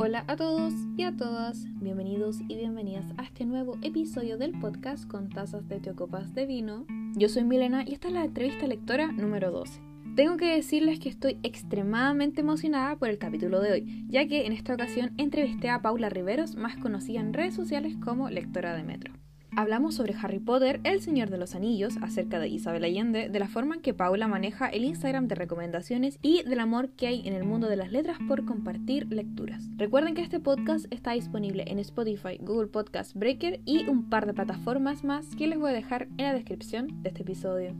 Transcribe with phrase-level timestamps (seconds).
[0.00, 5.08] Hola a todos y a todas, bienvenidos y bienvenidas a este nuevo episodio del podcast
[5.08, 6.86] con tazas de teocopas de vino.
[7.16, 9.80] Yo soy Milena y esta es la entrevista lectora número 12.
[10.14, 14.52] Tengo que decirles que estoy extremadamente emocionada por el capítulo de hoy, ya que en
[14.52, 19.14] esta ocasión entrevisté a Paula Riveros, más conocida en redes sociales como lectora de Metro.
[19.58, 23.48] Hablamos sobre Harry Potter, El Señor de los Anillos, acerca de Isabel Allende, de la
[23.48, 27.34] forma en que Paula maneja el Instagram de recomendaciones y del amor que hay en
[27.34, 29.64] el mundo de las letras por compartir lecturas.
[29.76, 34.34] Recuerden que este podcast está disponible en Spotify, Google Podcast Breaker y un par de
[34.34, 37.74] plataformas más que les voy a dejar en la descripción de este episodio.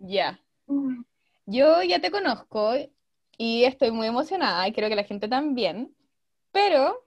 [0.00, 0.38] Ya.
[1.46, 2.74] Yo ya te conozco
[3.38, 5.94] y estoy muy emocionada y creo que la gente también.
[6.52, 7.04] Pero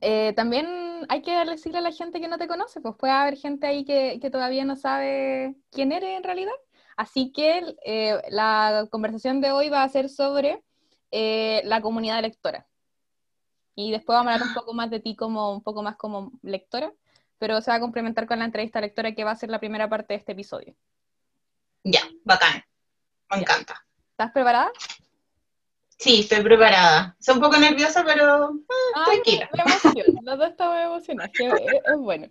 [0.00, 0.66] eh, también
[1.08, 3.84] hay que decirle a la gente que no te conoce, pues puede haber gente ahí
[3.84, 6.52] que, todavía no sabe quién eres en realidad.
[6.96, 10.62] Así que eh, la conversación de hoy va a ser sobre
[11.10, 12.66] eh, la comunidad lectora.
[13.74, 16.32] Y después vamos a hablar un poco más de ti como un poco más como
[16.42, 16.92] lectora,
[17.38, 19.88] pero se va a complementar con la entrevista lectora que va a ser la primera
[19.88, 20.76] parte de este episodio.
[21.82, 22.64] Ya, bacán.
[23.30, 23.84] Me encanta.
[24.12, 24.70] ¿Estás preparada?
[26.04, 27.16] Sí, estoy preparada.
[27.18, 29.48] Soy un poco nerviosa, pero eh, tranquila.
[29.54, 32.28] Me emociona, los dos estamos emocionados, es, bueno.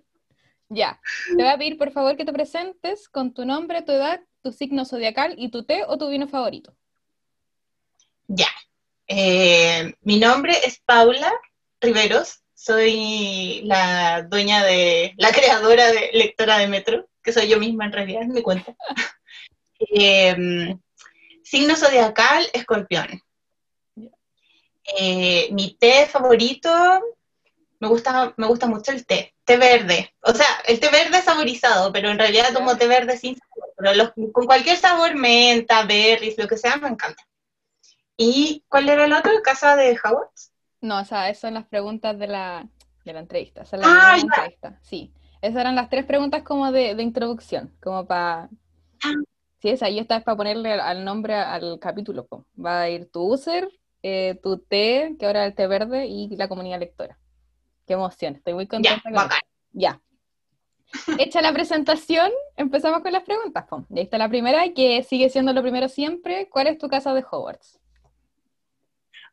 [0.70, 4.22] Ya, te voy a pedir por favor que te presentes con tu nombre, tu edad,
[4.44, 6.76] tu signo zodiacal y tu té o tu vino favorito.
[8.28, 8.50] Ya.
[9.08, 11.34] Eh, mi nombre es Paula
[11.82, 17.86] Riveros, soy la dueña de, la creadora de Lectora de Metro, que soy yo misma
[17.86, 18.76] en realidad, me cuenta.
[19.80, 20.76] eh,
[21.42, 23.24] signo zodiacal, escorpión.
[24.86, 26.70] Eh, mi té favorito,
[27.80, 30.14] me gusta, me gusta mucho el té, té verde.
[30.22, 33.74] O sea, el té verde saborizado, pero en realidad tomo té verde sin sabor.
[33.78, 37.24] Pero con cualquier sabor, menta, berries, lo que sea, me encanta.
[38.18, 39.32] ¿Y cuál era el otro?
[39.44, 40.30] ¿Casa de Howard?
[40.82, 42.68] No, o sea, esas son las preguntas de la,
[43.06, 43.64] de la entrevista.
[43.64, 44.80] Esa la ah, entrevista.
[44.82, 45.12] Sí.
[45.42, 48.50] Esas eran las tres preguntas como de, de introducción, como para...
[49.04, 49.14] Ah.
[49.60, 52.28] Sí, esa, y esta es para ponerle al nombre al capítulo.
[52.58, 53.70] Va a ir tu user,
[54.04, 57.18] eh, tu té, que ahora es el té verde, y la comunidad lectora.
[57.88, 59.02] Qué emoción, estoy muy contenta.
[59.12, 59.30] Ya,
[59.72, 60.02] ya.
[61.18, 63.66] Hecha la presentación, empezamos con las preguntas.
[63.90, 66.48] Y ahí está la primera, que sigue siendo lo primero siempre.
[66.50, 67.80] ¿Cuál es tu casa de Hogwarts?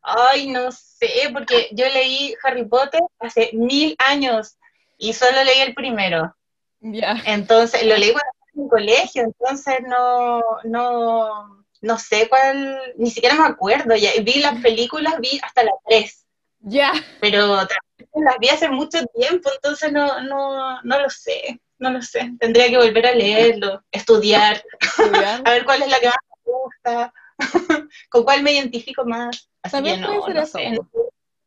[0.03, 4.57] Ay, no sé, porque yo leí Harry Potter hace mil años
[4.97, 6.35] y solo leí el primero.
[6.81, 7.17] Ya.
[7.27, 13.37] Entonces, lo leí cuando estaba en colegio, entonces no, no, no sé cuál, ni siquiera
[13.37, 16.27] me acuerdo, ya vi las películas, vi hasta las tres.
[16.61, 16.93] Ya.
[17.21, 22.33] Pero las vi hace mucho tiempo, entonces no, no, no lo sé, no lo sé.
[22.39, 24.63] Tendría que volver a leerlo, estudiar,
[25.45, 27.15] a ver cuál es la que más me gusta,
[28.11, 29.49] con cuál me identifico más.
[29.63, 30.79] Así que no, no sé.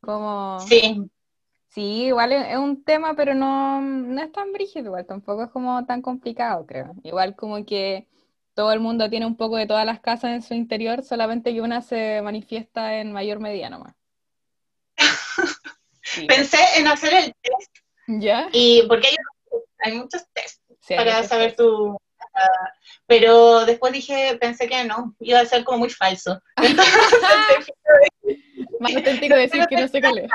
[0.02, 0.60] Como...
[0.68, 1.02] Sí.
[1.70, 5.84] Sí, igual es, un tema, pero no, no es tan brígido, igual tampoco es como
[5.88, 6.94] tan complicado, creo.
[7.02, 8.08] Igual como que
[8.54, 11.62] todo el mundo tiene un poco de todas las casas en su interior, solamente que
[11.62, 13.96] una se manifiesta en mayor medida nomás.
[16.28, 17.78] Pensé en hacer el test.
[18.08, 18.50] ¿Ya?
[18.52, 19.10] Y porque
[19.80, 21.98] hay, muchos tests para saber tu...
[23.08, 26.40] pero después dije, pensé que no, iba a ser como muy falso.
[28.80, 30.30] Más auténtico decir que no sé cuál es.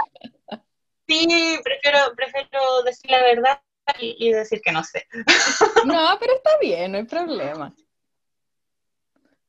[1.06, 3.60] Sí, prefiero, prefiero decir la verdad
[3.98, 5.06] y decir que no sé.
[5.84, 7.74] No, pero está bien, no hay problema.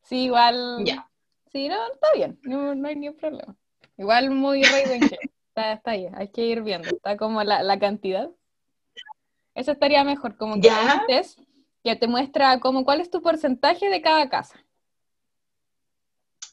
[0.10, 0.84] Sí, igual.
[0.86, 1.08] Ya.
[1.52, 3.56] Sí, no, está bien, no, hay ningún problema.
[3.96, 8.30] Igual muy Raven está, está ahí, hay que ir viendo, está como la, la cantidad.
[9.54, 11.38] Eso estaría mejor, como que antes
[11.84, 14.60] que te muestra como cuál es tu porcentaje de cada casa.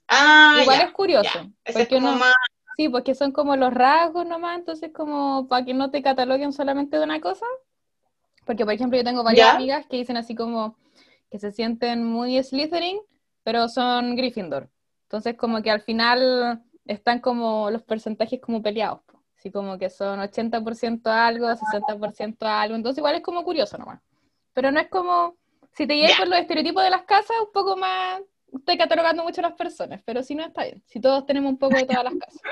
[0.09, 1.51] Ah, Igual es curioso.
[1.73, 2.01] Porque
[2.77, 6.99] Sí, porque son como los rasgos nomás, entonces como para que no te cataloguen solamente
[6.99, 7.47] de una cosa.
[8.45, 10.77] Porque, por ejemplo, yo tengo varias amigas que dicen así como
[11.31, 12.99] que se sienten muy Slytherin,
[13.47, 14.69] pero son Gryffindor.
[15.05, 19.03] Entonces como que al final están como los porcentajes como peleados,
[19.39, 24.01] así como que son 80% algo, 60% algo, entonces igual es como curioso nomás.
[24.53, 25.37] Pero no es como,
[25.73, 28.21] si te llevas por los estereotipos de las casas, un poco más,
[28.53, 31.59] estoy catalogando mucho a las personas, pero si no está bien, si todos tenemos un
[31.59, 32.43] poco de todas las casas.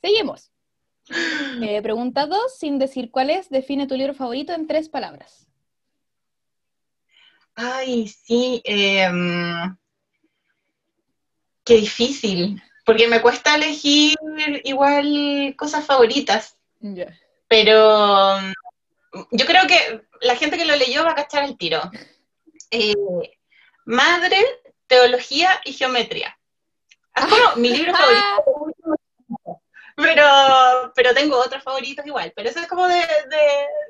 [0.00, 0.52] Seguimos.
[1.60, 5.48] Eh, pregunta 2, sin decir cuál es, define tu libro favorito en tres palabras.
[7.56, 8.62] Ay, sí.
[8.64, 9.08] Eh,
[11.64, 14.16] Qué difícil, porque me cuesta elegir
[14.64, 16.56] igual cosas favoritas.
[17.48, 21.80] Pero mm, yo creo que la gente que lo leyó va a cachar el tiro.
[22.70, 22.94] Eh,
[23.86, 24.36] madre,
[24.86, 26.38] teología y geometría.
[27.14, 28.98] Es como mi libro favorito.
[29.96, 32.32] Pero, pero tengo otros favoritos igual.
[32.34, 33.00] Pero eso es como de,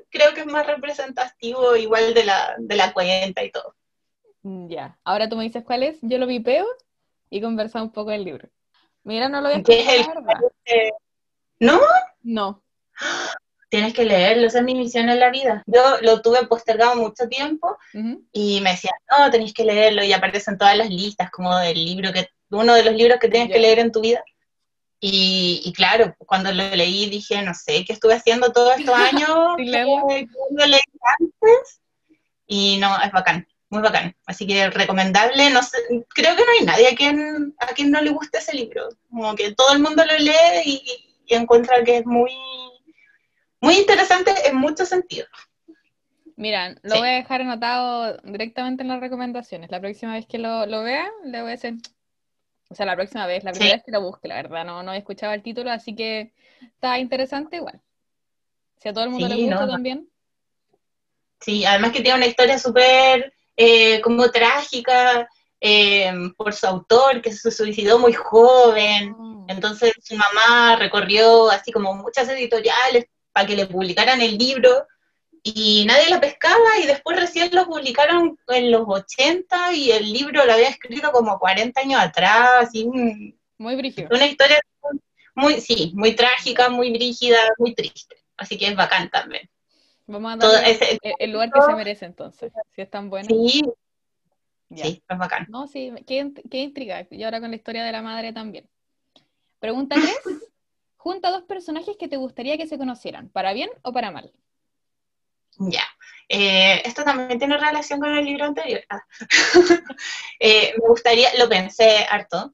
[0.09, 3.75] creo que es más representativo igual de la, de la cuenta y todo.
[4.43, 6.67] Ya, ahora tú me dices cuál es, yo lo vipeo
[7.29, 8.49] y conversamos un poco del libro.
[9.03, 10.15] Mira, no lo voy a escuchar,
[11.59, 11.79] ¿No?
[12.23, 12.63] No.
[13.69, 15.63] Tienes que leerlo, esa es mi misión en la vida.
[15.65, 17.77] Yo lo tuve postergado mucho tiempo
[18.31, 22.13] y me decían, no, tenéis que leerlo y aparecen todas las listas como del libro
[22.13, 24.23] que, uno de los libros que tienes que leer en tu vida.
[24.99, 29.29] Y, claro, cuando lo leí dije, no sé, ¿qué estuve haciendo todos estos años?
[29.29, 30.81] lo leí
[31.19, 31.81] antes?
[32.47, 34.15] Y no, es bacán, muy bacán.
[34.25, 35.77] Así que recomendable, no sé,
[36.09, 38.89] creo que no hay nadie a quien, a quien no le guste ese libro.
[39.09, 42.31] Como que todo el mundo lo lee y, encuentra que es muy,
[43.59, 45.29] muy interesante en muchos sentidos.
[46.35, 49.71] Mira, lo voy a dejar anotado directamente en las recomendaciones.
[49.71, 51.75] La próxima vez que lo, lo vea, le voy a decir,
[52.69, 54.93] o sea, la próxima vez, la primera vez que lo busque, la verdad, no, no
[54.93, 57.81] he escuchado el título, así que está interesante igual.
[58.77, 60.09] Si a todo el mundo le gusta también.
[61.39, 65.27] Sí, además que tiene una historia súper eh, como trágica
[65.59, 69.15] eh, por su autor, que se suicidó muy joven.
[69.17, 69.45] Oh.
[69.47, 74.85] Entonces su mamá recorrió así como muchas editoriales para que le publicaran el libro
[75.47, 80.43] y nadie la pescaba y después recién lo publicaron en los 80 y el libro
[80.43, 82.69] lo había escrito como 40 años atrás.
[82.73, 82.85] Y,
[83.57, 84.07] muy brígida.
[84.11, 84.59] Una historia
[85.35, 88.15] muy, sí, muy trágica, muy brígida, muy triste.
[88.37, 89.47] Así que es bacán también.
[90.07, 93.27] Vamos a darle el, lugar que se merece entonces, si es tan bueno.
[93.27, 93.63] Sí,
[94.75, 95.47] sí, es bacán.
[95.49, 97.07] No, sí, qué, qué intriga.
[97.09, 98.69] Y ahora con la historia de la madre también.
[99.59, 100.15] Pregunta 3.
[100.97, 104.31] Junta dos personajes que te gustaría que se conocieran, para bien o para mal.
[105.57, 105.83] Ya.
[106.27, 108.83] Eh, esto también tiene relación con el libro anterior.
[108.89, 109.03] Ah.
[110.39, 112.53] Eh, me gustaría, lo pensé harto,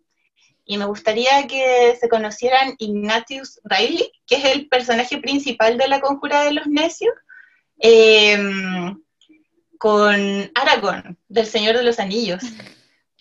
[0.65, 5.99] y me gustaría que se conocieran Ignatius Riley, que es el personaje principal de la
[5.99, 7.13] Conjura de los Necios,
[7.81, 9.01] em,
[9.77, 12.43] con Aragorn, del Señor de los Anillos.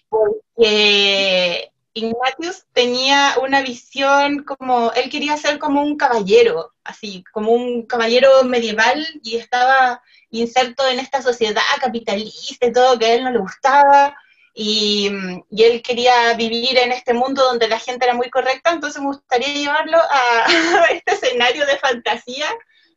[0.09, 7.87] Porque Ignatius tenía una visión como, él quería ser como un caballero, así, como un
[7.87, 13.31] caballero medieval y estaba inserto en esta sociedad capitalista y todo que a él no
[13.31, 14.17] le gustaba.
[14.53, 15.11] Y,
[15.51, 19.06] y, él quería vivir en este mundo donde la gente era muy correcta, entonces me
[19.06, 20.45] gustaría llevarlo a,
[20.91, 22.47] este escenario de fantasía,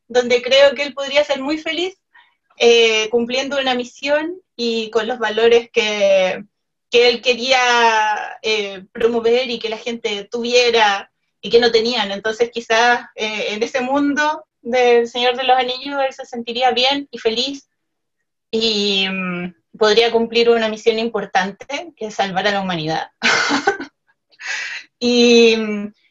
[0.07, 1.97] donde creo que él podría ser muy feliz
[2.57, 6.44] eh, cumpliendo una misión y con los valores que,
[6.89, 11.11] que él quería eh, promover y que la gente tuviera
[11.41, 12.11] y que no tenían.
[12.11, 17.07] Entonces quizás eh, en ese mundo del Señor de los Anillos él se sentiría bien
[17.11, 17.67] y feliz
[18.51, 23.07] y mm, podría cumplir una misión importante que es salvar a la humanidad.
[24.99, 25.57] y,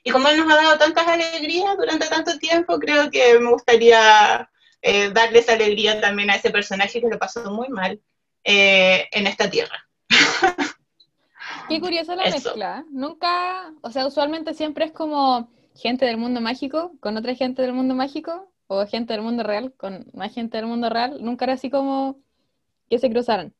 [0.02, 4.50] y, como él nos ha dado tantas alegrías durante tanto tiempo, creo que me gustaría
[4.81, 8.00] eh, darle esa alegría también a ese personaje que lo pasó muy mal
[8.44, 9.87] en esta tierra.
[11.69, 12.84] Qué curiosa la mezcla.
[12.90, 17.72] Nunca, o sea, usualmente siempre es como gente del mundo mágico con otra gente del
[17.72, 21.19] mundo mágico o gente del mundo real con más gente del mundo real.
[21.22, 22.20] Nunca era así como
[22.90, 23.55] que se cruzaran.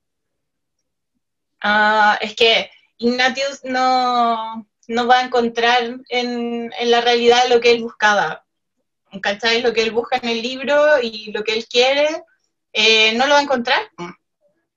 [1.61, 7.83] Ah, es que Ignatius no, no va a encontrar en, la realidad lo que él
[7.83, 8.45] buscaba.
[9.21, 9.61] ¿Cachai?
[9.61, 12.25] Lo que él busca en el libro y lo que él quiere,
[12.73, 13.83] eh, no lo va a encontrar.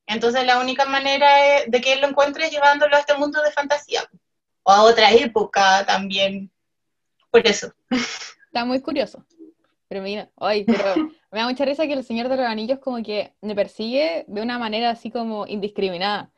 [0.08, 3.52] Entonces la única manera de que él lo encuentre es llevándolo a este mundo de
[3.52, 4.08] fantasía,
[4.64, 6.52] o a otra época también,
[7.32, 7.74] por eso.
[7.90, 9.26] Está muy curioso.
[9.88, 10.96] Pero mira, ay, pero
[11.32, 14.42] me da mucha risa que el Señor de los Anillos como que me persigue de
[14.42, 16.32] una manera así como indiscriminada,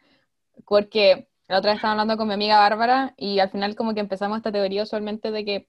[0.66, 4.00] porque la otra vez estaba hablando con mi amiga Bárbara y al final como que
[4.00, 5.68] empezamos esta teoría usualmente de que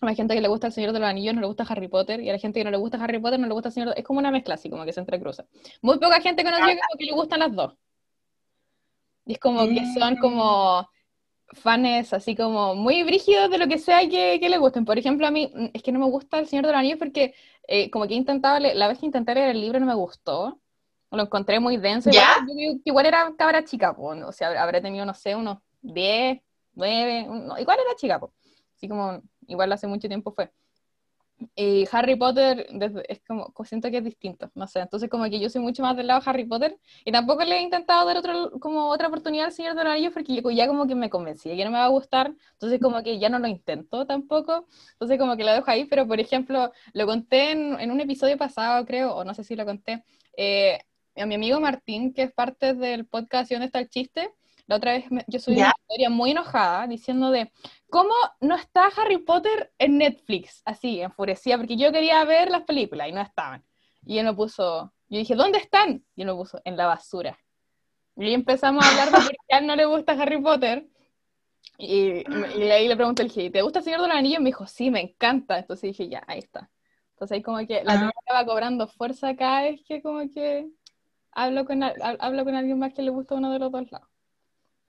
[0.00, 1.88] a la gente que le gusta el Señor de los Anillos no le gusta Harry
[1.88, 3.74] Potter, y a la gente que no le gusta Harry Potter no le gusta el
[3.74, 4.00] Señor de...
[4.00, 5.44] Es como una mezcla así, como que se entrecruza.
[5.82, 7.74] Muy poca gente conoce que le gustan las dos.
[9.26, 10.88] Y es como que son como
[11.48, 14.84] fans así como muy brígidos de lo que sea que, que le gusten.
[14.84, 16.98] Por ejemplo, a mí mm, es que no me gusta el Señor de los Anillos
[16.98, 17.34] porque
[17.68, 20.60] eh, como que he intentado, la vez que intenté leer el libro no me gustó.
[21.14, 22.10] Lo encontré muy denso.
[22.10, 26.40] Igual, igual era cabra chica, o sea, habré tenido, no sé, unos 10,
[26.74, 27.28] 9,
[27.58, 28.20] igual era chica,
[28.74, 30.50] así como igual hace mucho tiempo fue.
[31.56, 32.66] Y Harry Potter
[33.08, 35.96] es como, siento que es distinto, no sé, entonces como que yo soy mucho más
[35.96, 39.46] del lado de Harry Potter y tampoco le he intentado dar otro, como otra oportunidad
[39.46, 41.86] al Señor de los Anillos porque ya como que me convencí que no me va
[41.86, 45.70] a gustar, entonces como que ya no lo intento tampoco, entonces como que lo dejo
[45.70, 49.56] ahí, pero por ejemplo, lo conté en, un episodio pasado creo, o no sé si
[49.56, 50.04] lo conté,
[50.36, 50.78] eh,
[51.16, 54.32] a mi amigo Martín, que es parte del podcast ¿Dónde está el chiste?
[54.66, 57.52] La otra vez yo subí una historia muy enojada diciendo de
[57.90, 63.08] cómo no está Harry Potter en Netflix, así, enfurecida, porque yo quería ver las películas
[63.08, 63.62] y no estaban.
[64.06, 66.04] Y él me puso, yo dije, ¿dónde están?
[66.16, 67.38] Y él me puso, en la basura.
[68.16, 70.86] Y ahí empezamos a hablar de por qué a él no le gusta Harry Potter.
[71.76, 72.24] Y,
[72.70, 74.40] ahí le pregunté, dije, ¿te gusta el Señor de los Anillos?
[74.40, 75.58] Y me dijo, sí, me encanta.
[75.58, 76.70] Entonces dije, ya, ahí está.
[77.10, 78.34] Entonces ahí como que la ah.
[78.34, 80.68] va cobrando fuerza cada vez que como que
[81.34, 84.08] hablo con, hablo con alguien más que le gusta uno de los dos lados.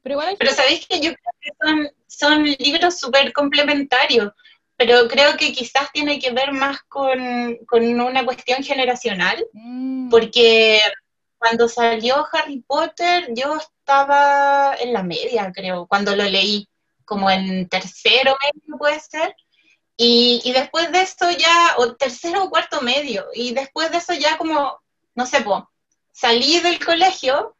[0.03, 4.31] Pero, pero sabéis que yo creo que son, son libros súper complementarios,
[4.77, 10.09] pero creo que quizás tiene que ver más con, con una cuestión generacional, mm.
[10.09, 10.79] porque
[11.39, 16.67] cuando salió Harry Potter yo estaba en la media, creo, cuando lo leí,
[17.03, 19.35] como en tercero medio puede ser,
[19.97, 24.13] y, y después de eso ya, o tercero o cuarto medio, y después de eso
[24.13, 24.79] ya como,
[25.15, 25.63] no sé, pues,
[26.15, 27.55] salí del colegio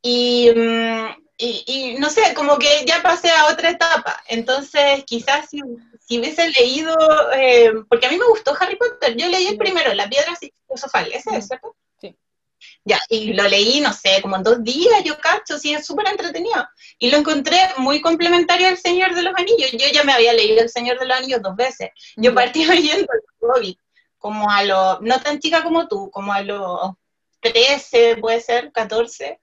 [0.00, 1.06] y, mm,
[1.38, 4.22] y, y, no sé, como que ya pasé a otra etapa.
[4.28, 5.60] Entonces, quizás si,
[6.06, 6.96] si hubiese leído,
[7.34, 11.10] eh, porque a mí me gustó Harry Potter, yo leí el primero, La Piedra Filosofal,
[11.12, 11.76] ese es, ¿cierto?
[12.00, 12.16] Sí.
[12.84, 16.06] Ya, y lo leí, no sé, como en dos días, yo cacho, sí, es súper
[16.08, 16.66] entretenido.
[16.98, 19.72] Y lo encontré muy complementario al Señor de los Anillos.
[19.72, 21.90] Yo ya me había leído El Señor de los Anillos dos veces.
[22.16, 23.78] Yo partí leyendo el Hobbit,
[24.16, 26.92] como a lo, no tan chica como tú, como a los
[27.52, 29.40] 13, puede ser, 14.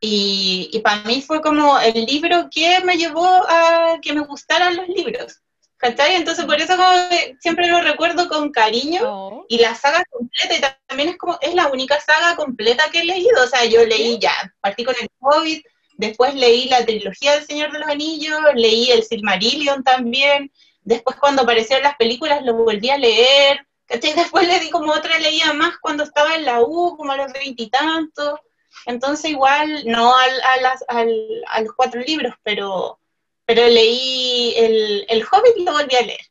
[0.00, 4.76] Y, y para mí fue como el libro que me llevó a que me gustaran
[4.76, 5.40] los libros.
[5.78, 6.16] ¿Cachai?
[6.16, 6.90] Entonces por eso como
[7.38, 9.46] siempre lo recuerdo con cariño oh.
[9.48, 13.04] y la saga completa y también es como, es la única saga completa que he
[13.04, 17.46] leído, o sea, yo leí ya, partí con el Hobbit, después leí la trilogía del
[17.46, 20.50] Señor de los Anillos, leí el Silmarillion también,
[20.82, 24.12] después cuando aparecieron las películas lo volví a leer, ¿cachai?
[24.14, 27.32] Después le di como otra leía más cuando estaba en la U, como a los
[27.32, 28.38] veintitantos.
[28.86, 33.00] Entonces igual, no al, a, las, al, a los cuatro libros, pero,
[33.44, 36.26] pero leí el, el Hobbit y lo volví a leer.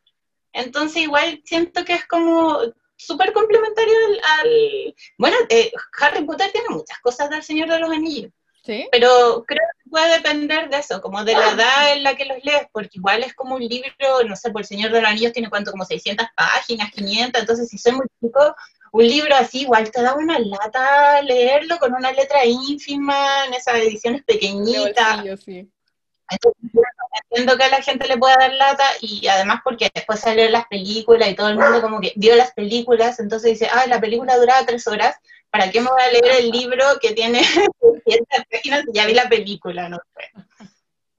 [0.53, 2.59] Entonces igual siento que es como
[2.95, 3.93] súper complementario
[4.39, 4.95] al...
[5.17, 8.31] bueno, eh, Harry Potter tiene muchas cosas del Señor de los Anillos.
[8.91, 12.67] Pero creo puede depender de eso, como de la edad en la que los lees,
[12.71, 15.49] porque igual es como un libro, no sé, por el Señor de los Anillos tiene
[15.49, 18.55] cuánto, como 600 páginas, 500, entonces si soy muy chico,
[18.91, 23.75] un libro así igual te da una lata leerlo con una letra ínfima, en esas
[23.75, 25.23] ediciones pequeñitas.
[27.29, 30.67] entiendo que a la gente le pueda dar lata y además porque después salió las
[30.67, 34.37] películas y todo el mundo como que vio las películas, entonces dice, ah, la película
[34.37, 35.15] duraba tres horas,
[35.49, 37.41] ¿para qué me voy a leer el libro que tiene
[38.05, 39.89] 100 páginas y ya vi la película?
[39.89, 40.67] No sé.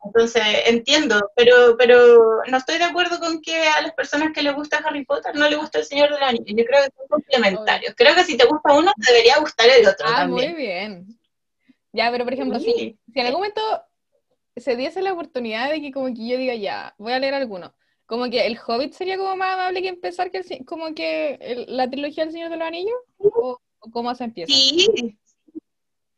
[0.04, 4.54] Entonces, entiendo, pero, pero no estoy de acuerdo con que a las personas que les
[4.54, 6.47] gusta Harry Potter no les gusta el Señor de la Niña.
[6.47, 7.94] Yo creo que son complementarios.
[7.97, 11.06] Creo que si te gusta uno, te debería gustar el otro ah, muy bien.
[11.92, 13.62] Ya, pero por ejemplo, si, si en algún momento
[14.56, 17.75] se diese la oportunidad de que como que yo diga, ya, voy a leer alguno,
[18.06, 21.88] como que el Hobbit sería como más amable que empezar que el, como que la
[21.90, 24.52] trilogía del Señor de los Anillos, o, cómo se empieza.
[24.52, 25.18] Sí,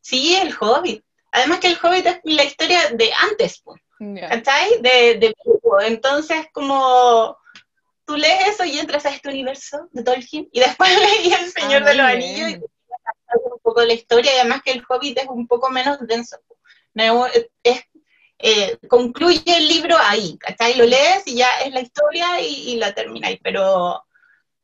[0.01, 1.05] sí, el Hobbit.
[1.33, 3.63] Además que el Hobbit es la historia de antes,
[4.29, 4.81] ¿cachai?
[4.83, 5.35] De, de,
[5.87, 7.37] entonces como
[8.05, 11.83] tú lees eso y entras a este universo de Tolkien y después leí El Señor
[11.83, 15.29] ah, de los Anillos y un poco la historia y además que el Hobbit es
[15.29, 16.39] un poco menos denso.
[17.63, 17.85] es
[18.43, 20.75] eh, concluye el libro ahí, ¿cachai?
[20.75, 24.03] Lo lees y ya es la historia y, la termináis, pero,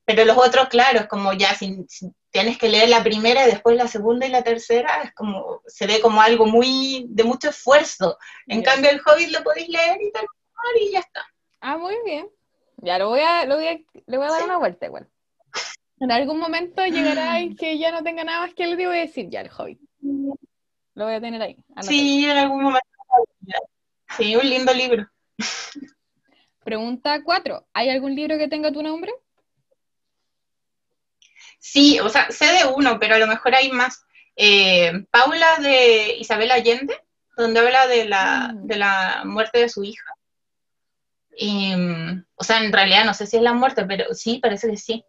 [0.06, 1.84] pero los otros, claro, es como ya si,
[2.30, 5.86] tienes que leer la primera y después la segunda y la tercera, es como, se
[5.86, 8.16] ve como algo muy, de mucho esfuerzo.
[8.46, 11.26] En cambio el Hobbit lo podéis leer y terminar y ya está.
[11.60, 12.28] Ah, muy bien.
[12.76, 15.08] Ya lo voy a, lo voy a, le voy a dar una vuelta igual.
[15.98, 19.00] En algún momento llegará en que ya no tenga nada más que le voy a
[19.00, 19.80] decir ya el Hobbit.
[20.94, 21.56] Lo voy a tener ahí.
[21.82, 22.88] Sí, en algún momento
[24.16, 25.08] Sí, un lindo libro.
[26.64, 27.66] Pregunta cuatro.
[27.72, 29.12] ¿Hay algún libro que tenga tu nombre?
[31.68, 34.04] Sí, o sea, sé de uno, pero a lo mejor hay más.
[34.37, 36.96] Eh, Paula de Isabel Allende,
[37.37, 38.66] donde habla de la, mm.
[38.66, 40.12] de la muerte de su hija.
[42.37, 45.04] o sea, en realidad no sé si es la muerte, pero sí, parece que sí.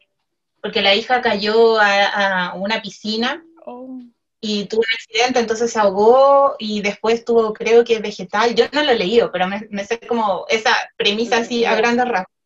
[0.59, 3.99] Porque la hija cayó a, una piscina oh
[4.41, 8.55] y tuvo un accidente, entonces se ahogó y después tuvo, creo que vegetal.
[8.55, 12.36] Yo no lo he leído, pero me, sé como esa premisa así a grandes rasgos.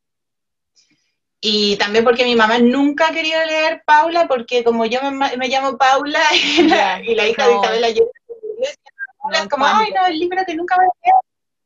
[1.42, 5.78] Y también porque mi mamá nunca ha querido leer Paula, porque como yo me, llamo
[5.78, 8.12] Paula y la, hija de Isabel Allende,
[8.62, 11.16] es como, ay, no, el libro que nunca va a leer.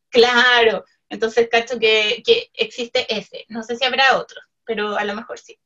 [0.09, 3.45] Claro, entonces cacho que, que existe ese.
[3.49, 5.59] No sé si habrá otro, pero a lo mejor sí.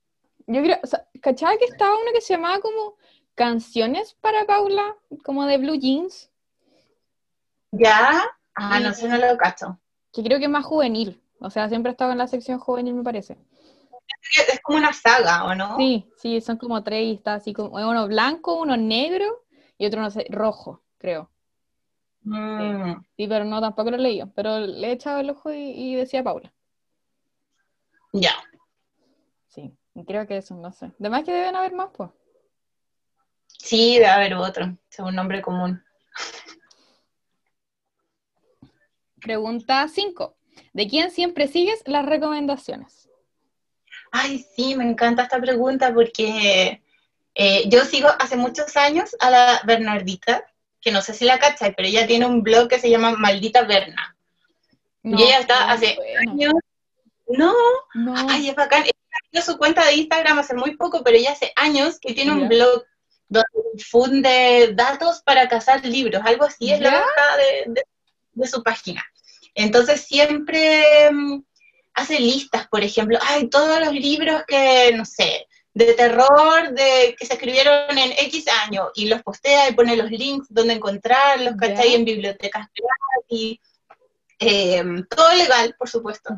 [0.47, 2.97] Yo creo, o sea, ¿cachaba que estaba uno que se llamaba como
[3.39, 6.29] canciones para Paula, como de Blue Jeans.
[7.71, 8.21] ¿Ya?
[8.53, 9.79] Ah, no sé, no lo cacho.
[10.11, 11.23] Que creo que es más juvenil.
[11.39, 13.37] O sea, siempre ha estado en la sección juvenil, me parece.
[14.47, 15.77] Es como una saga, ¿o no?
[15.77, 19.45] Sí, sí, son como tres y está así como uno blanco, uno negro
[19.77, 21.29] y otro, no sé, rojo, creo.
[22.23, 23.01] Mm.
[23.15, 24.31] Sí, pero no, tampoco lo he leído.
[24.35, 26.53] Pero le he echado el ojo y, decía Paula.
[28.11, 28.33] Ya.
[29.47, 29.73] Sí,
[30.05, 30.91] creo que eso, no sé.
[30.99, 32.09] Además que deben haber más, pues.
[33.47, 35.83] Sí, debe haber otro, es un nombre común.
[39.19, 40.37] Pregunta 5.
[40.73, 43.08] ¿De quién siempre sigues las recomendaciones?
[44.11, 46.81] Ay, sí, me encanta esta pregunta porque
[47.35, 50.45] eh, yo sigo hace muchos años a la Bernardita,
[50.81, 53.63] que no sé si la cachai, pero ella tiene un blog que se llama Maldita
[53.63, 54.15] Berna.
[55.03, 55.97] y ella está hace
[56.27, 56.53] años.
[57.27, 57.53] No,
[58.29, 58.83] ay, es bacán.
[59.31, 62.49] Ella su cuenta de Instagram hace muy poco, pero ella hace años que tiene un
[62.49, 62.83] blog
[63.27, 67.05] donde difunde datos para cazar libros, algo así es la
[67.37, 67.83] de,
[68.33, 69.05] de, su página.
[69.53, 71.43] Entonces siempre mm,
[71.99, 77.25] hace listas, por ejemplo, hay todos los libros que, no sé, de terror de que
[77.25, 81.95] se escribieron en X año y los postea y pone los links donde encontrarlos, ¿cachai?
[81.95, 82.67] En bibliotecas
[83.29, 83.59] y
[84.39, 86.35] eh, todo legal, por supuesto.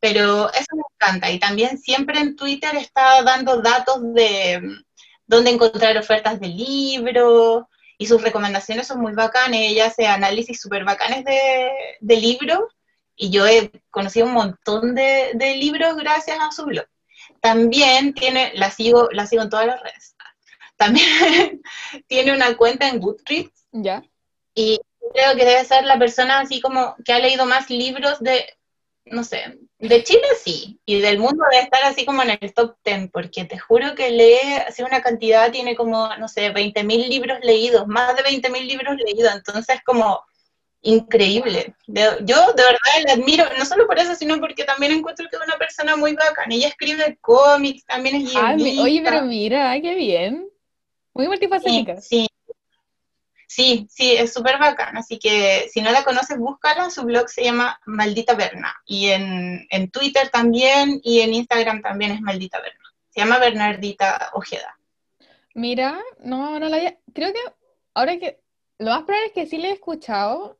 [0.00, 1.30] Pero eso me encanta.
[1.30, 4.60] Y también siempre en Twitter está dando datos de
[5.26, 7.64] dónde encontrar ofertas de libros
[7.96, 9.60] y sus recomendaciones son muy bacanas.
[9.60, 11.70] Ella hace análisis súper bacanes de,
[12.00, 12.64] de libros
[13.16, 16.86] y yo he conocido un montón de, de libros gracias a su blog.
[17.40, 20.16] También tiene, la sigo, la sigo en todas las redes.
[20.76, 21.62] También
[22.06, 23.66] tiene una cuenta en Goodreads.
[23.72, 24.02] Ya.
[24.54, 24.80] Y
[25.12, 28.44] creo que debe ser la persona así como que ha leído más libros de,
[29.06, 32.76] no sé, de Chile sí, y del mundo debe estar así como en el top
[32.84, 37.38] 10, porque te juro que lee así una cantidad, tiene como, no sé, 20.000 libros
[37.42, 40.24] leídos, más de 20.000 libros leídos, entonces como
[40.84, 41.74] increíble.
[41.86, 45.42] yo de verdad la admiro, no solo por eso, sino porque también encuentro que es
[45.42, 46.54] una persona muy bacana.
[46.54, 48.82] Ella escribe cómics, también es guionista.
[48.82, 50.48] Oye, pero mira, qué bien.
[51.14, 52.00] Muy multifacética.
[52.00, 52.28] Sí,
[53.46, 55.00] sí, sí, es súper bacana.
[55.00, 56.90] Así que si no la conoces, búscala.
[56.90, 58.74] Su blog se llama Maldita Berna.
[58.84, 62.94] Y en, en Twitter también y en Instagram también es Maldita Berna.
[63.08, 64.78] Se llama Bernardita Ojeda.
[65.54, 66.98] Mira, no, no la había...
[67.14, 67.40] Creo que
[67.94, 68.40] ahora que...
[68.78, 70.58] Lo más probable es que sí le he escuchado,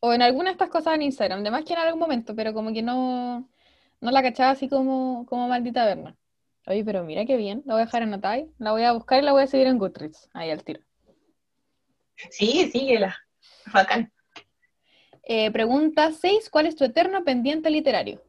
[0.00, 2.52] o en alguna de estas cosas en Instagram, de más que en algún momento, pero
[2.54, 3.48] como que no,
[4.00, 6.16] no la cachaba así como, como maldita verna.
[6.66, 9.24] Oye, pero mira qué bien, la voy a dejar anotada la voy a buscar y
[9.24, 10.80] la voy a seguir en Goodreads, ahí al tiro.
[12.30, 13.16] Sí, síguela,
[13.72, 14.12] bacán.
[15.22, 18.22] Eh, pregunta 6, ¿cuál es tu eterno pendiente literario?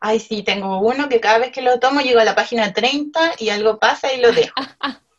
[0.00, 3.34] Ay, sí, tengo uno que cada vez que lo tomo llego a la página 30
[3.38, 4.54] y algo pasa y lo dejo.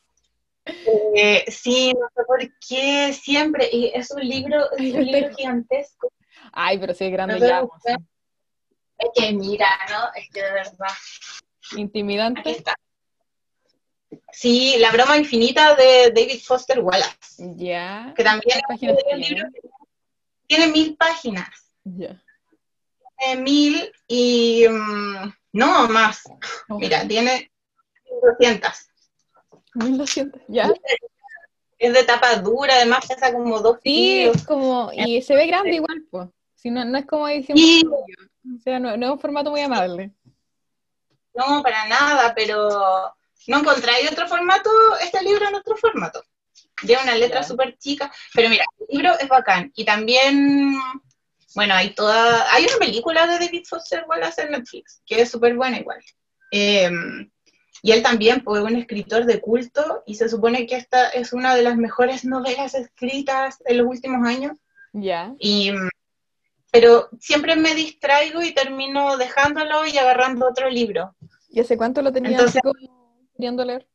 [0.66, 6.12] Eh, sí, no sé por qué, siempre, y es un libro, es un libro gigantesco.
[6.54, 7.64] Ay, pero sí es grande ya.
[8.98, 10.10] Es que mira, ¿no?
[10.16, 10.94] Es que de verdad.
[11.76, 12.42] Intimidante.
[12.42, 12.76] Aquí está.
[14.32, 17.56] Sí, La broma infinita de David Foster Wallace.
[17.56, 18.14] Ya.
[18.16, 19.48] Que también es un libro
[20.52, 21.48] tiene mil páginas.
[21.86, 22.22] Ya.
[23.18, 26.24] Tiene mil y mm, no más.
[26.68, 26.78] Oh.
[26.78, 27.50] Mira, tiene
[28.22, 28.70] 200.
[29.76, 30.72] 1200, ¿ya?
[31.78, 36.04] Es de tapa dura, además pesa como dos sí, como, y se ve grande igual,
[36.12, 36.28] pues.
[36.56, 37.58] Si no, no es como edición.
[37.58, 40.12] O sea, no, no, es un formato muy amable.
[41.34, 42.70] No, para nada, pero
[43.48, 44.70] no encontráis otro formato,
[45.02, 46.24] este libro en otro formato.
[46.84, 49.72] Lleva una letra súper chica, pero mira, el libro es bacán.
[49.76, 50.76] Y también,
[51.56, 55.56] bueno, hay toda, hay una película de David Foster Wallace en Netflix, que es súper
[55.56, 56.04] buena igual.
[56.52, 56.92] Eh,
[57.82, 61.56] y él también fue un escritor de culto y se supone que esta es una
[61.56, 64.58] de las mejores novelas escritas en los últimos años.
[64.94, 65.34] Ya.
[65.40, 65.72] Y
[66.72, 71.14] pero siempre me distraigo y termino dejándolo y agarrando otro libro.
[71.50, 72.62] ¿Y hace cuánto lo tenías Entonces,
[73.36, 73.88] queriendo leer?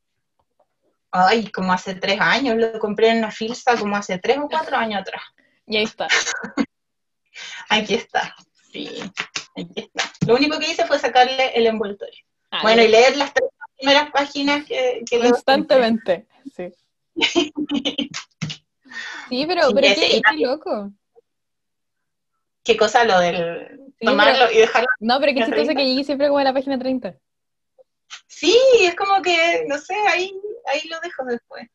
[1.11, 4.77] Ay, como hace tres años, lo compré en una filsa como hace tres o cuatro
[4.77, 5.23] años atrás.
[5.67, 6.07] Y ahí está.
[7.71, 8.37] aquí está,
[8.71, 9.01] sí,
[9.57, 10.13] aquí está.
[10.27, 12.23] Lo único que hice fue sacarle el envoltorio.
[12.51, 15.05] Ah, bueno, y leer las tres primeras páginas que...
[15.11, 16.73] Constantemente, sí.
[19.29, 20.93] sí, pero, pero qué, loco.
[22.63, 24.89] ¿Qué cosa lo del tomarlo y dejarlo?
[25.01, 27.17] No, pero qué chistoso que llegué siempre como a la página 30.
[28.27, 30.33] Sí, es como que, no sé, ahí,
[30.67, 31.69] ahí lo dejo después.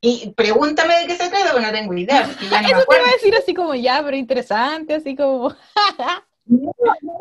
[0.00, 2.22] Y pregúntame de qué se trata, porque no tengo idea.
[2.22, 5.54] Eso te iba a decir así como ya, pero interesante, así como.
[6.50, 6.72] No,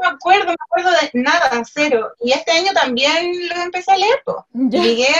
[0.02, 2.14] me acuerdo, me acuerdo de nada, cero.
[2.20, 5.14] Y este año también lo empecé a leer, Llegué,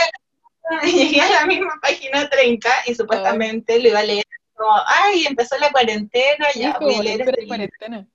[0.82, 5.56] llegué a la misma página 30 y supuestamente lo iba a leer como, ay, empezó
[5.58, 8.06] la cuarentena, ya voy a leer este cuarentena.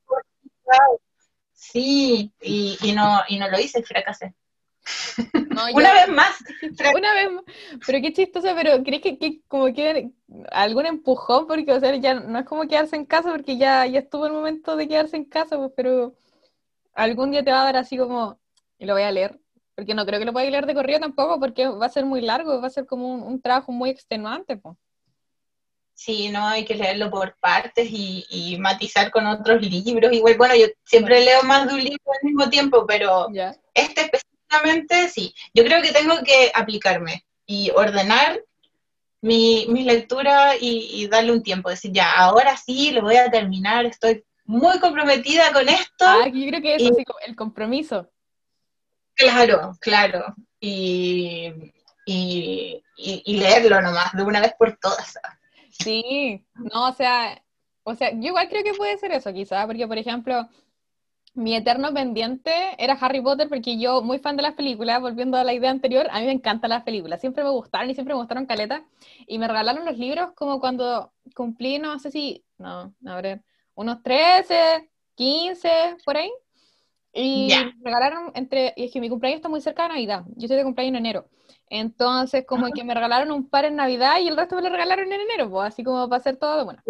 [1.53, 4.34] Sí, y, y, no, y no lo hice, fracasé.
[5.73, 6.43] una vez más.
[6.95, 7.43] Una vez más.
[7.85, 10.11] Pero qué chistoso, pero ¿crees que, que, como que
[10.51, 11.47] algún empujón?
[11.47, 14.33] Porque, o sea, ya no es como quedarse en casa, porque ya, ya estuvo el
[14.33, 16.15] momento de quedarse en casa, pues, pero
[16.93, 18.39] algún día te va a dar así como,
[18.77, 19.39] y lo voy a leer.
[19.75, 22.21] Porque no creo que lo pueda leer de corrido tampoco, porque va a ser muy
[22.21, 24.77] largo, va a ser como un, trabajo muy extenuante, pues.
[25.93, 30.11] Sí, no, hay que leerlo por partes y, y, matizar con otros libros.
[30.11, 33.27] Igual, bueno, yo siempre leo más de un libro al mismo tiempo, pero
[33.73, 34.11] este
[34.45, 35.34] específicamente sí.
[35.53, 38.41] Yo creo que tengo que aplicarme y ordenar
[39.21, 41.69] mi, mi lectura y, darle un tiempo.
[41.69, 46.05] Decir, ya, ahora sí, lo voy a terminar, estoy muy comprometida con esto.
[46.05, 48.10] Ah, yo creo que eso sí, el compromiso.
[49.15, 50.36] Claro, claro.
[50.60, 51.51] Y,
[52.05, 55.17] y, y, leerlo nomás, de una vez por todas.
[55.71, 57.41] Sí, no, o sea,
[57.84, 60.47] o sea, yo igual creo que puede ser eso quizá, porque por ejemplo,
[61.35, 65.43] mi eterno pendiente era Harry Potter porque yo, muy fan de las películas, volviendo a
[65.43, 68.19] la idea anterior, a mí me encantan las películas, siempre me gustaron y siempre me
[68.19, 68.85] gustaron caleta,
[69.27, 73.41] y me regalaron los libros como cuando cumplí, no sé si, no, a ver,
[73.75, 75.69] unos 13, 15,
[76.05, 76.31] por ahí,
[77.11, 80.45] y me regalaron entre, y es que mi cumpleaños está muy cerca de Navidad, yo
[80.45, 81.27] estoy de cumpleaños en enero,
[81.67, 85.11] entonces, como que me regalaron un par en Navidad y el resto me lo regalaron
[85.11, 86.81] en enero, pues, así como para hacer todo, bueno.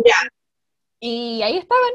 [1.00, 1.92] Y ahí estaban,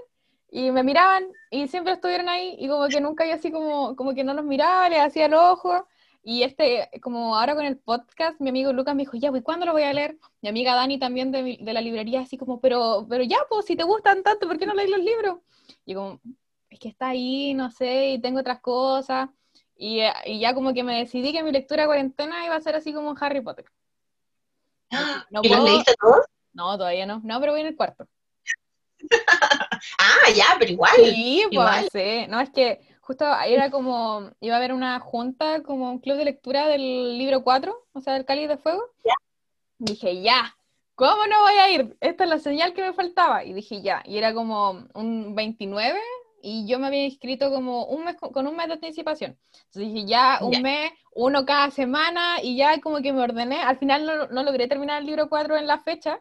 [0.51, 4.15] y me miraban, y siempre estuvieron ahí, y como que nunca yo así como, como
[4.15, 5.87] que no los miraba, les hacía el ojo,
[6.23, 9.65] y este, como ahora con el podcast, mi amigo Lucas me dijo, ya, pues, ¿cuándo
[9.65, 10.19] lo voy a leer?
[10.43, 13.77] Mi amiga Dani también de, de la librería, así como, pero, pero ya, pues, si
[13.77, 15.39] te gustan tanto, ¿por qué no lees los libros?
[15.87, 16.21] Y como,
[16.69, 19.31] es que está ahí, no sé, y tengo otras cosas,
[19.77, 22.77] y, y, ya como que me decidí que mi lectura de cuarentena iba a ser
[22.77, 23.65] así como Harry Potter.
[25.31, 26.27] No ¿Y los leíste todos?
[26.53, 27.21] No, todavía no.
[27.25, 28.09] No, pero voy en el cuarto.
[29.99, 30.97] ah, ya, pero igual.
[30.97, 32.27] Sí, pues sí.
[32.29, 36.17] No, es que justo ahí era como, iba a haber una junta, como un club
[36.17, 38.83] de lectura del libro 4, o sea, del Cáliz de Fuego.
[39.05, 39.15] ¿Ya?
[39.79, 40.57] Dije, ya,
[40.95, 41.97] ¿cómo no voy a ir?
[42.01, 43.45] Esta es la señal que me faltaba.
[43.45, 45.99] Y dije, ya, y era como un 29
[46.43, 49.39] y yo me había inscrito como un mes con un mes de anticipación.
[49.67, 53.61] Entonces dije, ya un mes, uno cada semana, y ya como que me ordené.
[53.63, 56.21] Al final no, no logré terminar el libro 4 en la fecha.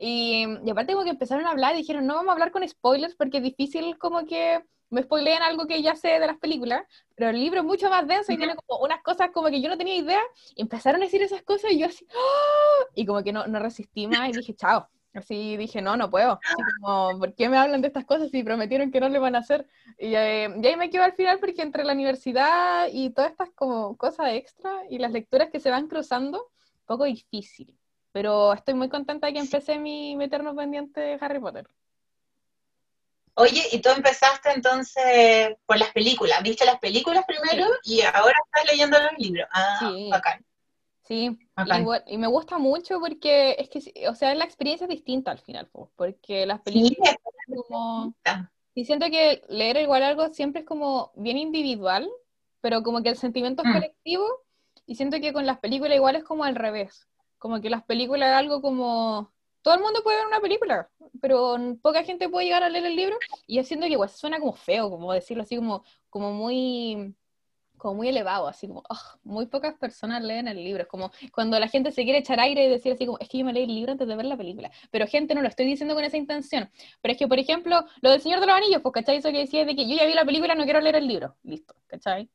[0.00, 3.14] Y, y, aparte como que empezaron a hablar, dijeron, no vamos a hablar con spoilers
[3.16, 6.82] porque es difícil como que me spoileen algo que ya sé de las películas,
[7.14, 9.68] pero el libro es mucho más denso y tiene como unas cosas como que yo
[9.68, 10.20] no tenía idea,
[10.54, 12.86] y empezaron a decir esas cosas y yo así, ¡oh!
[12.94, 16.38] y como que no, no resistí más y dije, chao, Así dije, no, no puedo.
[16.44, 19.34] Así como, ¿por qué me hablan de estas cosas si prometieron que no le van
[19.34, 19.66] a hacer?
[19.98, 23.50] Y, eh, y ahí me quedo al final porque entre la universidad y todas estas
[23.54, 26.50] como cosas extra y las lecturas que se van cruzando,
[26.86, 27.74] poco difícil.
[28.12, 31.68] Pero estoy muy contenta de que empecé mi, mi eterno pendiente de Harry Potter.
[33.34, 38.72] Oye, y tú empezaste entonces por las películas, viste las películas primero y ahora estás
[38.72, 39.48] leyendo los libros.
[39.52, 40.08] Ah, sí.
[40.10, 40.44] bacán.
[41.04, 41.38] Sí,
[42.06, 45.70] y, me gusta mucho porque es que, o sea, la experiencia es distinta al final,
[45.96, 47.16] porque las películas
[47.46, 48.14] como...
[48.74, 52.10] Y siento que leer igual algo siempre es como bien individual,
[52.60, 53.72] pero como que el sentimiento es mm.
[53.72, 54.26] colectivo,
[54.84, 58.32] y siento que con las películas igual es como al revés, como que las películas
[58.32, 59.32] algo como...
[59.62, 60.88] Todo el mundo puede ver una película,
[61.20, 64.54] pero poca gente puede llegar a leer el libro, y siento que igual suena como
[64.54, 67.14] feo, como decirlo así, como, como muy
[67.78, 68.82] como muy elevado, así como,
[69.22, 70.82] muy pocas personas leen el libro.
[70.82, 73.38] Es como cuando la gente se quiere echar aire y decir así como, es que
[73.38, 74.70] yo me leí el libro antes de ver la película.
[74.90, 76.70] Pero gente, no lo estoy diciendo con esa intención.
[77.00, 79.16] Pero es que, por ejemplo, lo del Señor de los Anillos, pues, ¿cachai?
[79.18, 81.36] Eso que decía de que yo ya vi la película, no quiero leer el libro.
[81.42, 82.28] Listo, ¿cachai?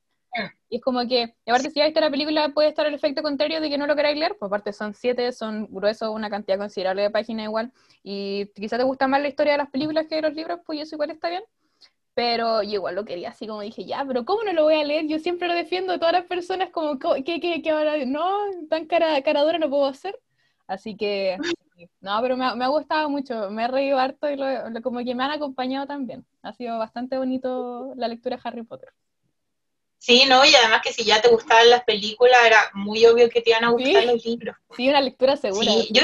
[0.70, 3.22] Y es como que, y aparte si ya viste la película, puede estar el efecto
[3.22, 6.58] contrario de que no lo queráis leer, pues aparte son siete, son gruesos, una cantidad
[6.58, 10.16] considerable de páginas igual, y quizás te gusta más la historia de las películas que
[10.16, 11.44] de los libros, pues eso igual está bien.
[12.16, 14.84] Pero yo igual lo quería así como dije, ya, pero ¿cómo no lo voy a
[14.84, 15.08] leer?
[15.08, 18.06] Yo siempre lo defiendo a todas las personas como, ¿qué, qué, qué ahora?
[18.06, 18.30] No,
[18.70, 20.20] tan cara, cara dura no puedo hacer.
[20.68, 21.38] Así que,
[22.02, 24.46] no, pero me, me ha gustado mucho, me he reído harto y lo,
[24.84, 26.26] como que me han acompañado también.
[26.44, 28.94] Ha sido bastante bonito la lectura de Harry Potter.
[30.04, 33.40] Sí, no, y además que si ya te gustaban las películas, era muy obvio que
[33.40, 34.58] te iban a gustar los libros.
[34.76, 35.72] Sí, una lectura segura.
[35.72, 36.02] Sí, yo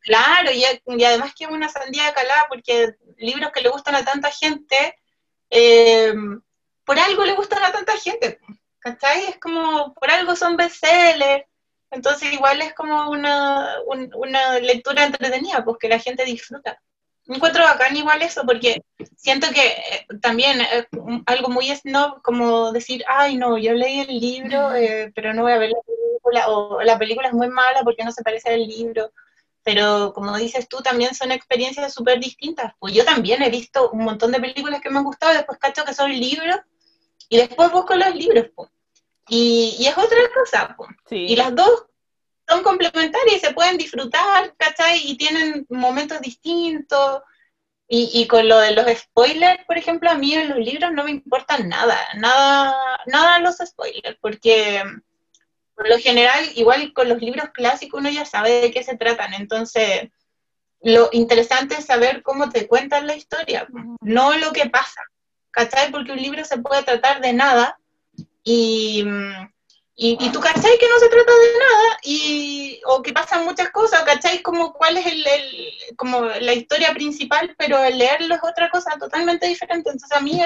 [0.00, 4.04] Claro, y, y, además que es una sandía calada, porque libros que le gustan a
[4.04, 4.98] tanta gente,
[5.48, 6.12] eh,
[6.84, 8.40] por algo le gustan a tanta gente,
[8.80, 9.26] ¿cachai?
[9.26, 11.44] Es como, por algo son bestsellers,
[11.92, 16.82] entonces igual es como una, una lectura entretenida, pues que la gente disfruta.
[17.26, 18.82] Encuentro bacán igual eso, porque
[19.16, 20.86] siento que eh, también es
[21.26, 25.52] algo muy snob, como decir, ay no, yo leí el libro, eh, pero no voy
[25.52, 28.66] a ver la película, o la película es muy mala porque no se parece al
[28.66, 29.12] libro
[29.64, 32.72] pero como dices tú, también son experiencias súper distintas.
[32.78, 35.84] Pues yo también he visto un montón de películas que me han gustado, después cacho
[35.84, 36.56] que son libros,
[37.28, 38.70] y después busco los libros, pues.
[39.28, 40.90] Y, y, es otra cosa, pues.
[41.10, 41.86] Y las dos
[42.52, 45.00] son complementarias se pueden disfrutar, ¿cachai?
[45.04, 47.22] Y tienen momentos distintos.
[47.88, 51.04] Y, y, con lo de los spoilers, por ejemplo, a mí en los libros no
[51.04, 52.74] me importan nada, nada,
[53.06, 54.82] nada los spoilers, porque
[55.74, 59.34] por lo general, igual con los libros clásicos uno ya sabe de qué se tratan,
[59.34, 60.08] entonces
[60.80, 63.66] lo interesante es saber cómo te cuentan la historia,
[64.00, 65.02] no lo que pasa,
[65.50, 65.90] ¿cachai?
[65.90, 67.78] Porque un libro se puede tratar de nada
[68.42, 69.04] y,
[70.04, 70.78] y, tú, ¿cachai?
[70.78, 74.42] Que no se trata de nada y, o que pasan muchas cosas, ¿cachai?
[74.42, 75.24] Como cuál es el,
[75.96, 79.90] como la historia principal, pero el leerlo es otra cosa totalmente diferente.
[79.90, 80.40] Entonces a mí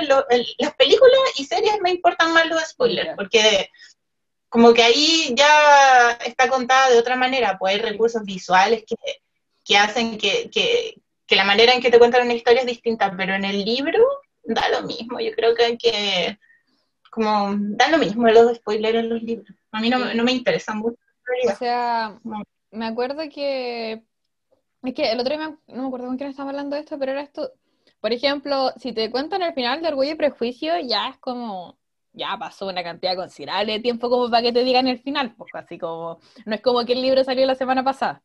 [0.59, 3.71] las películas y series me importan más los spoilers, porque
[4.51, 8.97] como que ahí ya está contada de otra manera, pues hay recursos visuales que,
[9.65, 13.11] que hacen que, que, que, la manera en que te cuentan una historia es distinta,
[13.17, 14.05] pero en el libro
[14.45, 16.39] da lo mismo, yo creo que que,
[17.17, 20.79] como, da lo mismo los spoilers en los libros, a mí no, no me interesan
[20.79, 20.99] mucho.
[21.51, 22.21] O sea,
[22.71, 24.05] me acuerdo que,
[24.83, 27.13] es que el otro día, no me acuerdo con quién estaba hablando de esto, pero
[27.13, 27.51] era esto,
[28.01, 31.79] por ejemplo, si te cuentan el final de Orgullo y Prejuicio, ya es como
[32.17, 35.51] ya pasó una cantidad considerable de tiempo como para que te digan el final, pues
[35.55, 38.23] así como, no es como que el libro salió la semana pasada.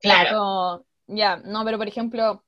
[0.00, 0.84] Claro.
[1.06, 2.42] ya, no, pero por ejemplo,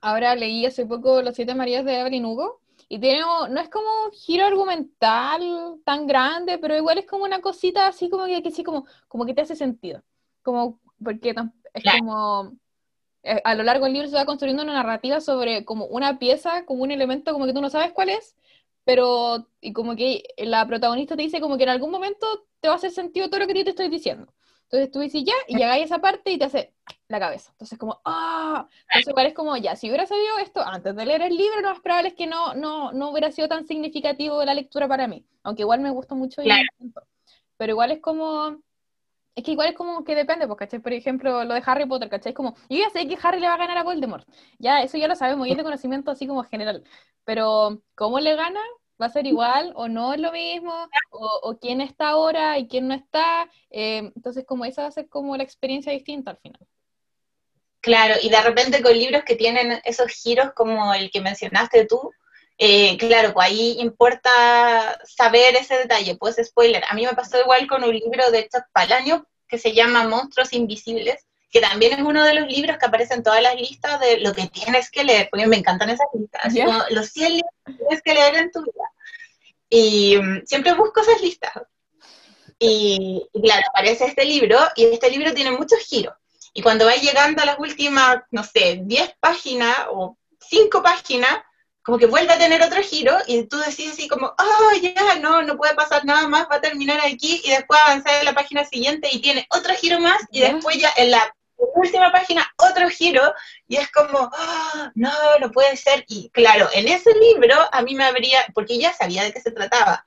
[0.00, 3.86] ahora leí hace poco Los Siete Marías de Evelyn Hugo, y tiene, no es como
[4.06, 8.50] un giro argumental tan grande, pero igual es como una cosita así como que, que
[8.50, 10.02] sí, como, como que te hace sentido.
[10.42, 11.34] Como, porque
[11.74, 12.56] es como,
[13.22, 16.64] eh, a lo largo del libro se va construyendo una narrativa sobre como una pieza,
[16.64, 18.36] como un elemento como que tú no sabes cuál es,
[18.84, 22.26] pero y como que la protagonista te dice como que en algún momento
[22.60, 24.32] te va a hacer sentido todo lo que te estoy diciendo.
[24.70, 26.74] Entonces tú dices ya, y llegáis a esa parte y te hace
[27.08, 27.50] la cabeza.
[27.52, 28.68] Entonces como, ¡ah!
[28.88, 31.70] Entonces igual es como, ya, si hubiera sabido esto antes de leer el libro, lo
[31.70, 35.24] más probable es que no, no, no hubiera sido tan significativo la lectura para mí.
[35.42, 36.42] Aunque igual me gustó mucho.
[37.56, 38.58] Pero igual es como,
[39.34, 40.80] es que igual es como que depende, porque, ¿cachai?
[40.80, 42.32] Por ejemplo, lo de Harry Potter, ¿cachai?
[42.32, 44.28] Es como, yo ya sé que Harry le va a ganar a Voldemort.
[44.58, 46.84] Ya, eso ya lo sabemos, y es de conocimiento así como general.
[47.24, 48.60] Pero, ¿cómo le gana?
[49.00, 50.74] Va a ser igual o no es lo mismo,
[51.10, 53.48] o, quién está ahora y quién no está.
[53.70, 56.66] Eh, entonces, como esa va a ser como la experiencia distinta al final.
[57.80, 62.10] Claro, y de repente con libros que tienen esos giros como el que mencionaste tú,
[62.58, 66.82] eh, claro, pues ahí importa saber ese detalle, pues spoiler.
[66.88, 70.52] A mí me pasó igual con un libro de Chuck Palahniuk que se llama Monstruos
[70.52, 74.20] Invisibles, que también es uno de los libros que aparece en todas las listas de
[74.20, 77.72] lo que tienes que leer, porque me encantan esas listas, como los 100 libros que
[77.72, 78.84] tienes que leer en tu vida.
[79.70, 81.52] Y mm, siempre busco esas listas.
[82.58, 86.14] Y, claro, aparece este libro, y este libro tiene muchos giros.
[86.52, 91.38] Y cuando va llegando a las últimas, no sé, 10 páginas o 5 páginas,
[91.82, 95.40] como que vuelve a tener otro giro y tú decís así como, oh, ya, no,
[95.42, 98.62] no puede pasar nada más, va a terminar aquí y después avanzar en la página
[98.66, 103.34] siguiente y tiene otro giro más y después ya en la última página otro giro
[103.66, 106.04] y es como, oh, no, no puede ser.
[106.08, 109.50] Y claro, en ese libro a mí me habría, porque ya sabía de qué se
[109.50, 110.06] trataba,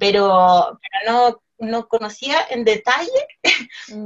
[0.00, 3.10] pero, no, no conocía en detalle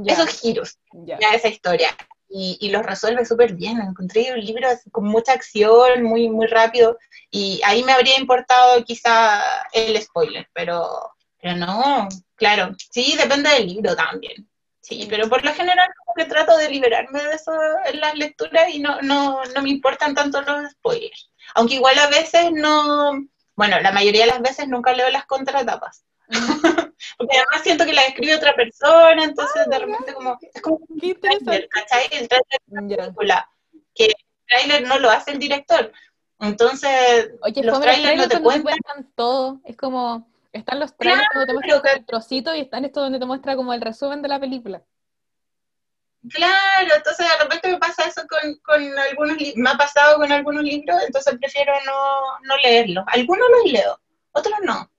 [0.05, 1.17] esos giros, ya.
[1.33, 1.89] esa historia.
[2.35, 3.79] Y, y, los resuelve súper bien.
[3.79, 6.97] Encontré un libro con mucha acción, muy, muy rápido,
[7.29, 9.39] y ahí me habría importado quizá
[9.71, 14.49] el spoiler, pero, pero no, claro, sí, depende del libro también.
[14.83, 17.53] Sí, pero por lo general como que trato de liberarme de eso
[17.85, 21.31] en las lecturas y no, no, no me importan tanto los spoilers.
[21.55, 23.13] Aunque igual a veces no,
[23.55, 26.03] bueno, la mayoría de las veces nunca leo las contratapas.
[27.17, 30.99] Porque además siento que la escribe otra persona, entonces de repente como, es como un
[30.99, 32.03] trailer, ¿cachai?
[32.11, 33.49] El trailer de la película,
[33.95, 34.15] que el
[34.47, 35.93] trailer no lo hace el director.
[36.41, 41.53] Entonces, Oye, los trailers no te cuentan todo, es como están los trailers donde te
[41.53, 44.83] muestra el trocito y están estos donde te muestra como el resumen de la película.
[46.29, 50.63] Claro, entonces de repente me pasa eso con, con algunos me ha pasado con algunos
[50.63, 53.03] libros, entonces prefiero no, no leerlos.
[53.07, 53.99] Algunos los leo,
[54.31, 54.89] otros no.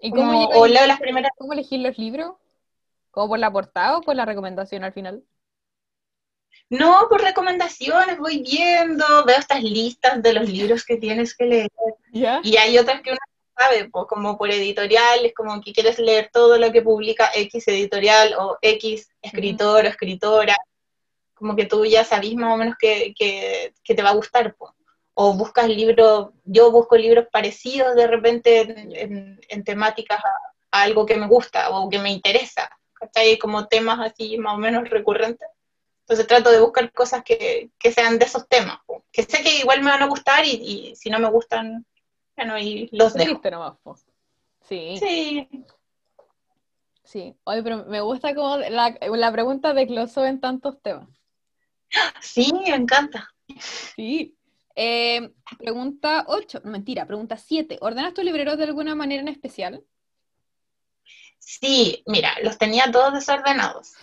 [0.00, 1.30] ¿Y cómo, o leo las primeras.
[1.38, 2.34] ¿Cómo elegir los libros?
[3.10, 5.24] ¿Como por la portada o por la recomendación al final?
[6.68, 11.70] No, por recomendaciones, voy viendo, veo estas listas de los libros que tienes que leer.
[12.42, 13.18] Y hay otras que uno
[13.58, 17.66] sabe, pues, como por editorial, es como que quieres leer todo lo que publica X
[17.68, 20.56] editorial o X escritor o escritora,
[21.34, 23.14] como que tú ya sabes más o menos que,
[23.84, 24.72] te va a gustar, pues.
[25.14, 28.60] O buscas libros, yo busco libros parecidos de repente
[29.48, 33.38] en, temáticas a, algo que me gusta o que me interesa, ¿cachai?
[33.38, 35.48] Como temas así más o menos recurrentes.
[36.02, 38.78] Entonces trato de buscar cosas que, sean de esos temas,
[39.12, 41.84] que sé que igual me van a gustar y, si no me gustan,
[42.38, 43.40] bueno, y los dejo.
[44.62, 44.96] Sí.
[44.98, 45.48] Sí.
[47.04, 51.08] Sí, oye, pero me gusta como la, la pregunta desglosó en tantos temas.
[52.20, 53.34] Sí, me encanta.
[53.96, 54.36] Sí.
[54.74, 57.78] Eh, pregunta 8, mentira, pregunta 7.
[57.80, 59.82] ¿Ordenas tus libreros de alguna manera en especial?
[61.38, 63.94] Sí, mira, los tenía todos desordenados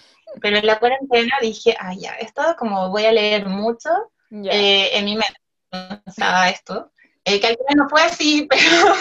[0.41, 3.89] pero en la cuarentena dije, ah, ya, esto como voy a leer mucho,
[4.31, 5.39] eh, en mi mente
[6.03, 6.91] pensaba esto,
[7.27, 8.95] eh, que al final no fue así, pero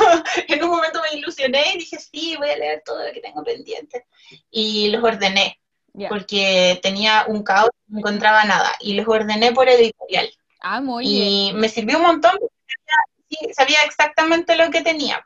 [0.49, 3.45] en un momento me ilusioné y dije, sí, voy a leer todo lo que tengo
[3.45, 4.07] pendiente.
[4.51, 5.61] Y los ordené,
[6.09, 10.31] porque tenía un caos, no encontraba nada, y los ordené por editorial.
[10.61, 15.23] Ah, muy y me sirvió un montón, porque sabía, exactamente lo que tenía.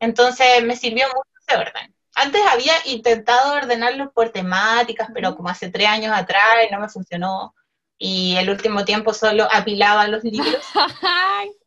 [0.00, 1.94] Entonces me sirvió mucho ese orden.
[2.14, 6.88] Antes había intentado ordenarlos por temáticas, pero como hace tres años atrás y no me
[6.88, 7.54] funcionó.
[7.98, 10.64] Y el último tiempo solo apilaba los libros.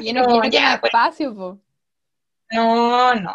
[0.00, 0.90] y no tiene pues.
[0.92, 1.60] espacio,
[2.50, 3.34] No, no.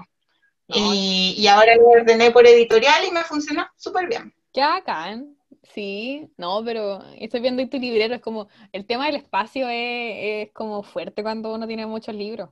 [0.67, 4.33] Y, ahora lo ordené por editorial y me funcionó súper bien.
[4.53, 5.35] Qué bacán.
[5.73, 10.47] Sí, no, pero estoy viendo en tu librero, es como, el tema del espacio es,
[10.47, 12.49] es como fuerte cuando uno tiene muchos libros.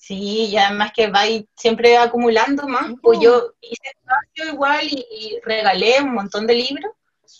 [0.00, 2.90] Sí, y además que va siempre acumulando más.
[3.02, 6.90] Pues yo hice espacio igual y, regalé un montón de libros,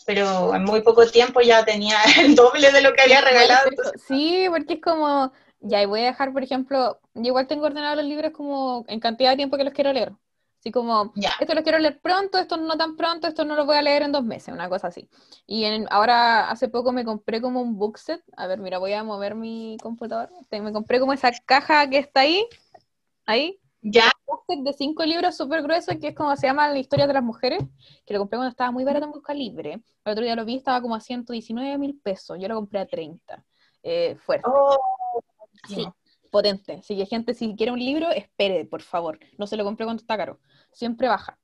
[0.07, 3.70] pero en muy poco tiempo ya tenía el doble de lo que había regalado.
[4.07, 7.96] Sí, porque es como, ya, y voy a dejar, por ejemplo, yo igual tengo ordenado
[7.96, 10.12] los libros como en cantidad de tiempo que los quiero leer.
[10.61, 13.76] Así como, esto lo quiero leer pronto, esto no tan pronto, esto no lo voy
[13.76, 15.09] a leer en dos meses, una cosa así.
[15.46, 18.22] Y ahora hace poco me compré como un book set.
[18.37, 20.29] A ver, mira, voy a mover mi computador.
[20.50, 22.46] Me compré como esa caja que está ahí,
[23.24, 23.59] ahí.
[23.83, 24.11] Ya.
[24.47, 27.23] Un de cinco libros súper grueso, que es como se llama La historia de las
[27.23, 27.62] mujeres,
[28.05, 29.81] que lo compré cuando estaba muy barato en Busca Libre.
[30.05, 32.37] El otro día lo vi, estaba como a 119 mil pesos.
[32.40, 33.45] Yo lo compré a 30.
[33.83, 34.49] Eh, fuerte.
[34.53, 34.77] Oh,
[35.69, 35.87] sí
[36.31, 36.75] potente.
[36.81, 39.19] Así que gente, si quiere un libro, espere, por favor.
[39.37, 40.38] No se lo compre cuando está caro.
[40.73, 41.38] Siempre baja.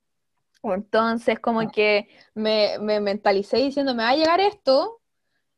[0.63, 1.71] Entonces, como ah.
[1.71, 5.01] que me, me mentalicé diciendo, me va a llegar esto,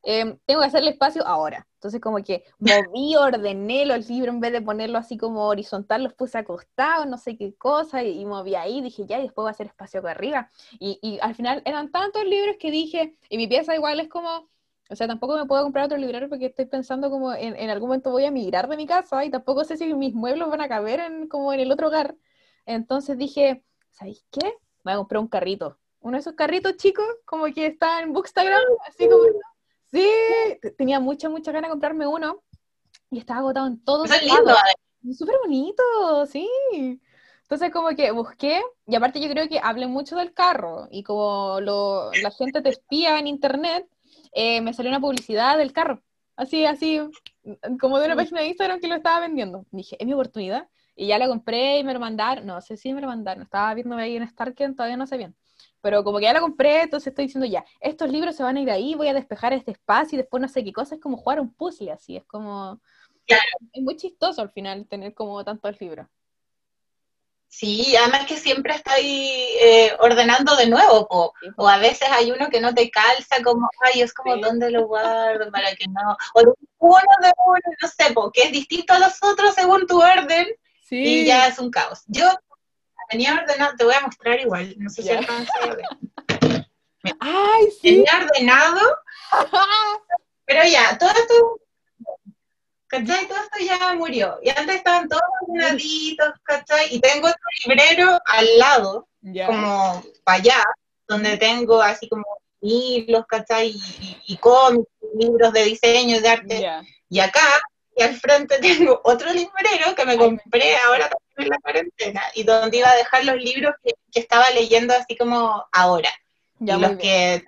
[0.08, 1.66] em, tengo que hacerle espacio ahora.
[1.74, 6.14] Entonces, como que moví, ordené los libros en vez de ponerlo así como horizontal, los
[6.14, 9.50] puse acostados, no sé qué cosa, y, moví ahí, dije ya, y después voy a
[9.52, 10.50] hacer espacio acá arriba.
[10.78, 14.48] Y, y al final eran tantos libros que dije, y mi pieza igual es como
[14.90, 17.88] o sea, tampoco me puedo comprar otro librero porque estoy pensando como en, en algún
[17.88, 20.68] momento voy a migrar de mi casa y tampoco sé si mis muebles van a
[20.68, 22.16] caber en, como en el otro hogar.
[22.64, 24.46] Entonces dije, ¿sabéis qué?
[24.84, 25.78] Me voy a comprar un carrito.
[26.00, 29.24] Uno de esos carritos chicos, como que está en Bookstagram, así como...
[29.92, 30.08] Sí,
[30.76, 32.42] tenía mucha, mucha ganas de comprarme uno
[33.10, 34.58] y estaba agotado en todos lados.
[35.16, 35.82] Súper bonito,
[36.26, 36.48] sí.
[37.42, 41.60] Entonces como que busqué, y aparte yo creo que hablé mucho del carro, y como
[41.62, 43.86] lo, la gente te espía en internet,
[44.32, 46.02] eh, me salió una publicidad del carro,
[46.36, 47.00] así, así,
[47.80, 49.64] como de una página de Instagram que lo estaba vendiendo.
[49.70, 50.68] Dije, es mi oportunidad.
[50.94, 53.72] Y ya la compré y me lo mandaron, no sé si me lo mandaron, estaba
[53.72, 55.36] viendo ahí en Starken, todavía no sé bien.
[55.80, 58.60] Pero como que ya la compré, entonces estoy diciendo ya, estos libros se van a
[58.60, 61.16] ir ahí, voy a despejar este espacio y después no sé qué cosa, es como
[61.16, 62.80] jugar un puzzle así, es como...
[63.26, 66.06] Es muy chistoso al final tener como tantos libros.
[67.48, 72.60] Sí, además que siempre estoy eh, ordenando de nuevo, o a veces hay uno que
[72.60, 75.50] no te calza, como, ay, es como, ¿dónde lo guardo?
[75.52, 79.54] Para que no, o uno de uno, no sé, que es distinto a los otros
[79.54, 80.46] según tu orden,
[80.90, 82.04] y ya es un caos.
[82.06, 82.30] Yo
[83.08, 86.66] tenía ordenado, te voy a mostrar igual, no sé si alcanza a ver.
[87.20, 88.04] Ay, sí.
[88.04, 88.98] Tenía ordenado,
[90.44, 91.60] pero ya, todo esto
[92.88, 93.26] ¿cachai?
[93.28, 94.38] Todo esto ya murió.
[94.42, 96.94] Y antes estaban todos ordenaditos, ¿cachai?
[96.94, 99.08] Y tengo otro librero al lado,
[99.46, 100.64] como para allá,
[101.06, 102.24] donde tengo así como
[102.60, 103.74] hilos, ¿cachai?
[104.26, 106.70] Y, cómics, libros de diseño y de arte.
[107.08, 107.46] Y acá,
[107.94, 111.10] y al frente tengo otro librero que me compré ahora
[111.42, 115.64] en la cuarentena, y donde iba a dejar los libros que, estaba leyendo así como
[115.72, 116.10] ahora.
[116.60, 117.44] y los que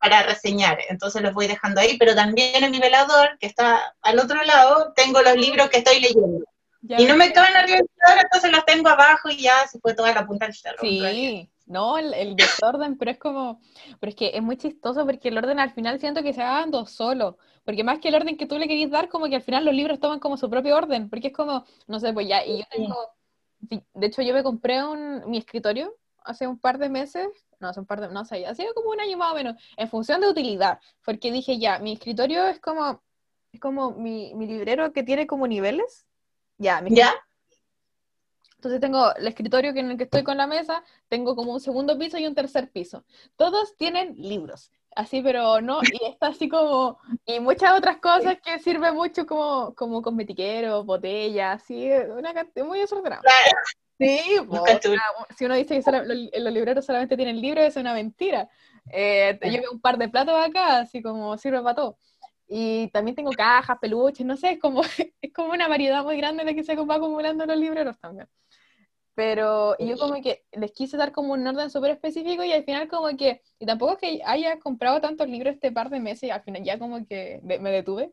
[0.00, 4.18] para reseñar, entonces los voy dejando ahí, pero también en mi velador, que está al
[4.18, 6.44] otro lado, tengo los libros que estoy leyendo.
[6.82, 9.96] y no me caben arriba del velador, entonces los tengo abajo y ya se puede
[9.96, 10.78] toda la punta del cerro.
[10.80, 13.60] Sí, no, el, desorden, pero es como,
[14.00, 16.60] pero es que es muy chistoso porque el orden al final siento que se va
[16.60, 19.42] dando solo, porque más que el orden que tú le querías dar, como que al
[19.42, 22.44] final los libros toman como su propio orden, porque es como, no sé, pues ya,
[22.44, 22.96] y yo tengo,
[23.60, 25.94] de hecho yo me compré un, mi escritorio
[26.24, 27.28] hace un par de meses
[27.60, 29.56] no, hace un par de, no sé, ha sido como un año más o menos,
[29.76, 33.02] en función de utilidad, porque dije ya, mi escritorio es como,
[33.52, 36.06] es como mi, mi librero que tiene como niveles,
[36.56, 37.14] ya, mi ¿Ya?
[38.56, 41.96] Entonces tengo el escritorio en el que estoy con la mesa, tengo como un segundo
[41.96, 43.04] piso y un tercer piso.
[43.36, 44.72] Todos tienen libros.
[44.94, 49.74] Así, pero no, y está así como, y muchas otras cosas que sirven mucho como,
[49.74, 53.22] como cosmetiqueros, botellas, así, una cantidad muy desordenada.
[53.98, 54.20] Sí,
[55.36, 58.48] si uno dice que los libreros solamente tienen libros, es una mentira.
[58.90, 61.98] Eh, yo veo un par de platos acá, así como sirve para todo.
[62.48, 64.82] Y también tengo cajas, peluches, no sé, es como,
[65.20, 68.28] es como una variedad muy grande de que se va acumulando los libreros también.
[69.18, 72.86] Pero yo como que les quise dar como un orden súper específico y al final
[72.86, 76.30] como que, y tampoco es que haya comprado tantos libros este par de meses y
[76.30, 78.12] al final ya como que me detuve.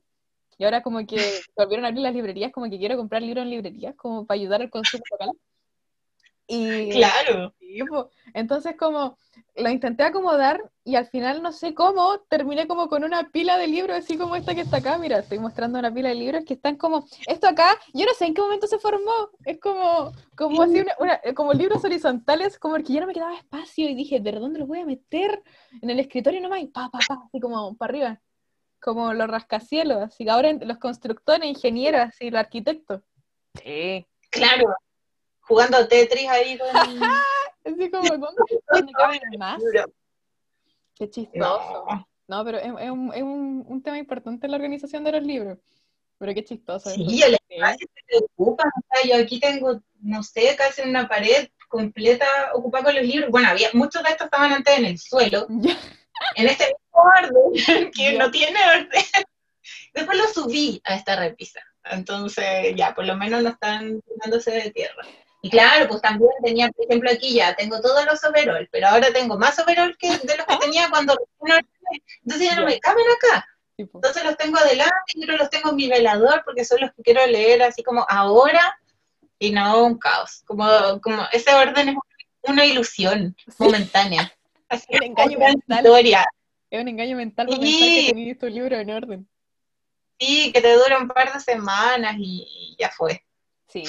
[0.57, 1.17] Y ahora como que
[1.55, 4.63] volvieron a abrir las librerías, como que quiero comprar libros en librerías como para ayudar
[4.63, 5.29] al consumo local.
[6.47, 7.53] Y, claro.
[8.33, 9.17] entonces como
[9.55, 13.67] lo intenté acomodar y al final no sé cómo terminé como con una pila de
[13.67, 14.97] libros así como esta que está acá.
[14.97, 17.69] Mira, estoy mostrando una pila de libros que están como esto acá.
[17.93, 19.29] Yo no sé en qué momento se formó.
[19.45, 23.89] Es como como así una, como libros horizontales como que ya no me quedaba espacio
[23.89, 25.41] y dije, ¿de dónde los voy a meter?
[25.81, 28.21] En el escritorio nomás y pa pa pa así como para arriba.
[28.81, 33.01] Como los rascacielos, así que ahora los constructores, ingenieros, así los arquitectos.
[33.63, 34.05] Sí.
[34.29, 34.65] Claro,
[35.47, 36.69] jugando Tetris ahí con...
[37.65, 39.61] Así como, ¿dónde, caben más?
[40.95, 41.85] Qué chistoso.
[42.27, 45.23] No, pero es, es, un, es un, un, tema importante en la organización de los
[45.23, 45.57] libros.
[46.17, 46.89] Pero qué chistoso.
[46.91, 48.63] Sí, el espacio se preocupa.
[48.63, 53.31] O sea, yo aquí tengo, no sé, casi una pared completa ocupada con los libros.
[53.31, 55.47] Bueno, había muchos de estos estaban antes en el suelo.
[56.37, 57.11] En este mismo
[57.53, 59.03] orden, que no tiene orden.
[59.93, 61.59] Después lo subí a esta repisa.
[61.83, 65.03] Entonces, ya, por lo menos no están tirándose de tierra.
[65.45, 69.13] Y claro, pues también tenía, por ejemplo, aquí ya tengo todos los overall, pero ahora
[69.13, 71.15] tengo más overall que de los que tenía cuando
[72.23, 73.47] entonces ya no me caben acá.
[73.77, 77.27] Entonces los tengo adelante y los tengo en mi velador porque son los que quiero
[77.27, 78.75] leer así como ahora
[79.37, 80.41] y no un caos.
[80.47, 80.65] Como,
[80.99, 81.95] como ese orden es
[82.49, 84.33] una ilusión momentánea.
[84.69, 85.85] Así un engaño mental.
[86.71, 87.59] Es un engaño mental sí.
[88.07, 89.29] que tenías tu libro en orden.
[90.19, 93.23] Sí, que te dura un par de semanas y ya fue.
[93.67, 93.83] Sí,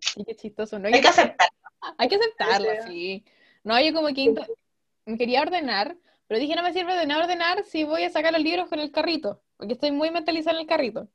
[0.00, 0.78] Sí, qué chistoso.
[0.78, 0.88] ¿no?
[0.88, 1.54] Hay que aceptarlo.
[1.98, 3.24] Hay que aceptarlo, sí.
[3.64, 4.34] No, yo como que
[5.06, 5.96] me quería ordenar,
[6.26, 8.78] pero dije, no me sirve de nada ordenar si voy a sacar los libros con
[8.78, 11.08] el carrito, porque estoy muy mentalizada en el carrito.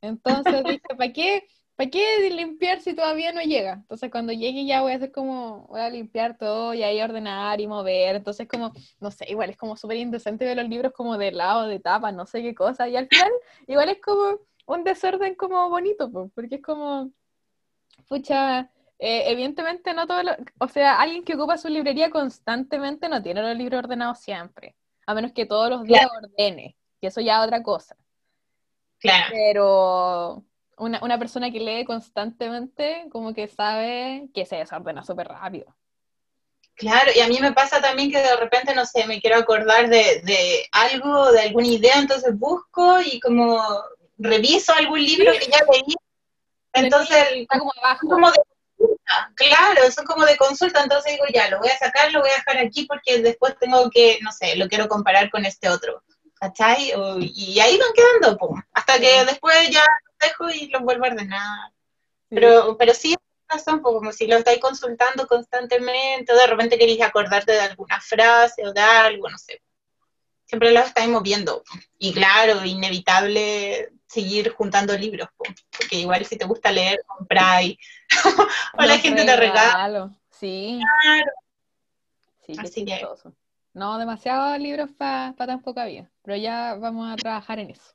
[0.00, 3.74] Entonces dije, ¿para qué, ¿para qué limpiar si todavía no llega?
[3.74, 7.60] Entonces cuando llegue ya voy a hacer como, voy a limpiar todo y ahí ordenar
[7.60, 8.16] y mover.
[8.16, 11.66] Entonces como, no sé, igual es como súper indecente ver los libros como de lado,
[11.66, 12.88] de tapa, no sé qué cosa.
[12.88, 13.32] Y al final
[13.66, 17.10] igual es como un desorden como bonito, porque es como
[18.04, 23.22] pucha, eh, evidentemente no todo lo, o sea, alguien que ocupa su librería constantemente no
[23.22, 24.76] tiene los libros ordenados siempre,
[25.06, 27.96] a menos que todos los días ordene, que eso ya es otra cosa.
[29.00, 29.26] Claro.
[29.30, 30.44] Pero
[30.78, 35.74] una, una, persona que lee constantemente, como que sabe que se desordena súper rápido.
[36.76, 39.88] Claro, y a mí me pasa también que de repente, no sé, me quiero acordar
[39.88, 43.62] de, de algo, de alguna idea, entonces busco y como
[44.18, 45.94] reviso algún libro que ya leí
[46.74, 48.08] entonces, está como abajo.
[48.08, 48.38] Como de
[49.34, 52.34] claro, es como de consulta, entonces digo, ya, lo voy a sacar, lo voy a
[52.34, 56.02] dejar aquí porque después tengo que, no sé, lo quiero comparar con este otro,
[56.34, 56.92] ¿cachai?
[57.20, 61.08] y ahí van quedando, pum, hasta que después ya los dejo y los vuelvo a
[61.08, 61.72] ordenar.
[62.28, 63.14] Pero, pero sí,
[63.48, 68.66] razón, como si lo estáis consultando constantemente, o de repente queréis acordarte de alguna frase
[68.66, 69.62] o de algo, no sé.
[70.46, 71.62] Siempre lo estáis moviendo.
[71.98, 77.76] Y claro, inevitable seguir juntando libros, porque igual si te gusta leer, compráis,
[78.78, 80.10] o la gente te regala.
[80.30, 80.80] Sí.
[82.46, 83.04] Sí, Así que...
[83.72, 87.94] No, demasiados libros para tan poca vida, pero ya vamos a trabajar en eso.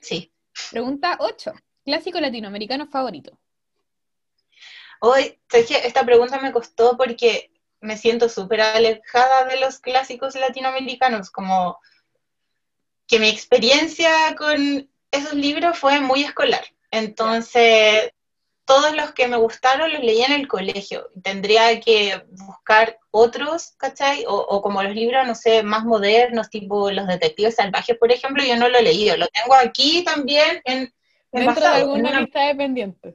[0.00, 0.32] Sí.
[0.70, 1.52] Pregunta 8.
[1.84, 3.36] Clásico latinoamericano favorito.
[5.00, 7.50] Hoy, esta pregunta me costó porque
[7.80, 11.78] me siento súper alejada de los clásicos latinoamericanos, como
[13.08, 16.64] que mi experiencia con esos libros fue muy escolar.
[16.90, 18.12] Entonces,
[18.64, 21.10] todos los que me gustaron los leí en el colegio.
[21.22, 24.24] Tendría que buscar otros, ¿cachai?
[24.26, 28.56] O, como los libros, no sé, más modernos, tipo Los Detectives Salvajes, por ejemplo, yo
[28.56, 29.16] no lo he leído.
[29.16, 30.92] Lo tengo aquí también en...
[31.32, 33.14] Dentro de alguna lista de pendientes.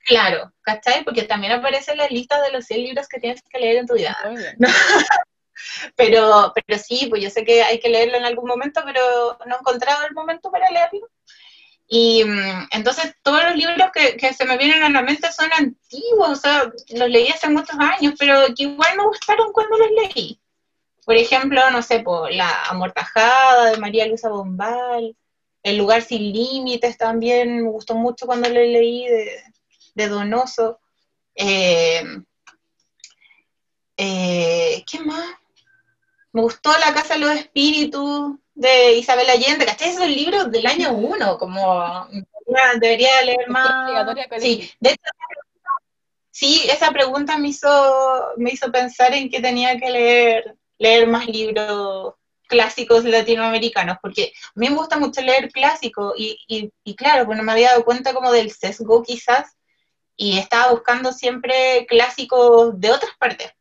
[0.00, 1.04] Claro, ¿cachai?
[1.04, 3.86] Porque también aparece en la lista de los 100 libros que tienes que leer en
[3.86, 4.16] tu vida.
[5.96, 9.56] pero, pero sí, pues yo sé que hay que leerlo en algún momento, pero no
[9.56, 11.08] he encontrado el momento para leerlo.
[11.86, 16.28] Y mm, entonces todos los libros que, se me vienen a la mente son antiguos,
[16.30, 20.40] o sea, los leí hace muchos años, pero que igual me gustaron cuando los leí.
[21.04, 25.16] Por ejemplo, no sé, por La Amortajada de María Luisa Bombal,
[25.62, 29.42] El lugar sin límites también me gustó mucho cuando lo leí de,
[29.94, 30.80] de Donoso.
[31.34, 32.02] Eh,
[33.96, 35.36] eh, ¿Qué más?
[36.34, 39.90] Me gustó La Casa de los Espíritus de Isabel Allende, ¿cachai?
[39.90, 42.08] Esos libros del año uno, como
[42.80, 44.04] debería leer más.
[44.40, 45.02] Sí, de hecho,
[46.32, 51.28] sí, esa pregunta me hizo, me hizo pensar en que tenía que leer, leer más
[51.28, 52.14] libros
[52.48, 57.44] clásicos latinoamericanos, porque a mí me gusta mucho leer clásicos y, y, claro, pues no
[57.44, 59.56] me había dado cuenta como del sesgo quizás
[60.16, 63.52] y estaba buscando siempre clásicos de otras partes,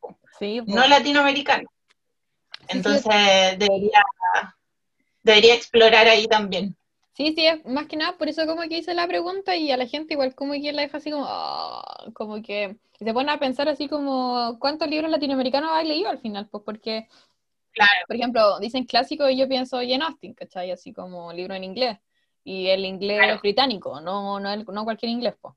[0.65, 1.72] no latinoamericanos.
[2.67, 3.03] Entonces
[3.57, 4.03] debería,
[5.23, 6.75] debería explorar ahí también.
[7.15, 9.77] Sí, sí, es más que nada, por eso como que hice la pregunta y a
[9.77, 13.37] la gente igual como que la deja así como, ah", como que se pone a
[13.37, 16.47] pensar así como, ¿cuántos libros latinoamericanos has leído al final?
[16.49, 17.07] Pues porque,
[17.71, 17.91] claro.
[18.07, 20.71] por ejemplo, dicen clásico y yo pienso Jane Austen, ¿cachai?
[20.71, 21.99] Así como libro en inglés.
[22.43, 25.53] Y el inglés británico, no, no, no cualquier inglés, pues.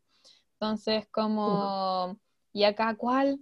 [0.52, 2.18] Entonces, como,
[2.52, 3.40] ¿y acá cuál?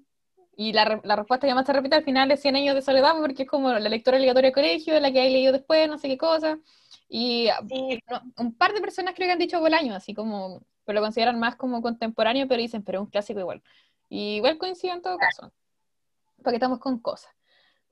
[0.57, 3.15] Y la, la, respuesta que más se repite al final es 100 años de soledad,
[3.19, 6.09] porque es como la lectura obligatoria de colegio, la que hay leído después, no sé
[6.09, 6.59] qué cosa.
[7.09, 7.49] Y
[8.39, 11.57] un par de personas creo que han dicho Bolaño, así como, pero lo consideran más
[11.57, 13.63] como contemporáneo, pero dicen, pero es un clásico igual.
[14.09, 15.53] Y igual coincido en todo caso,
[16.43, 17.33] porque estamos con cosas.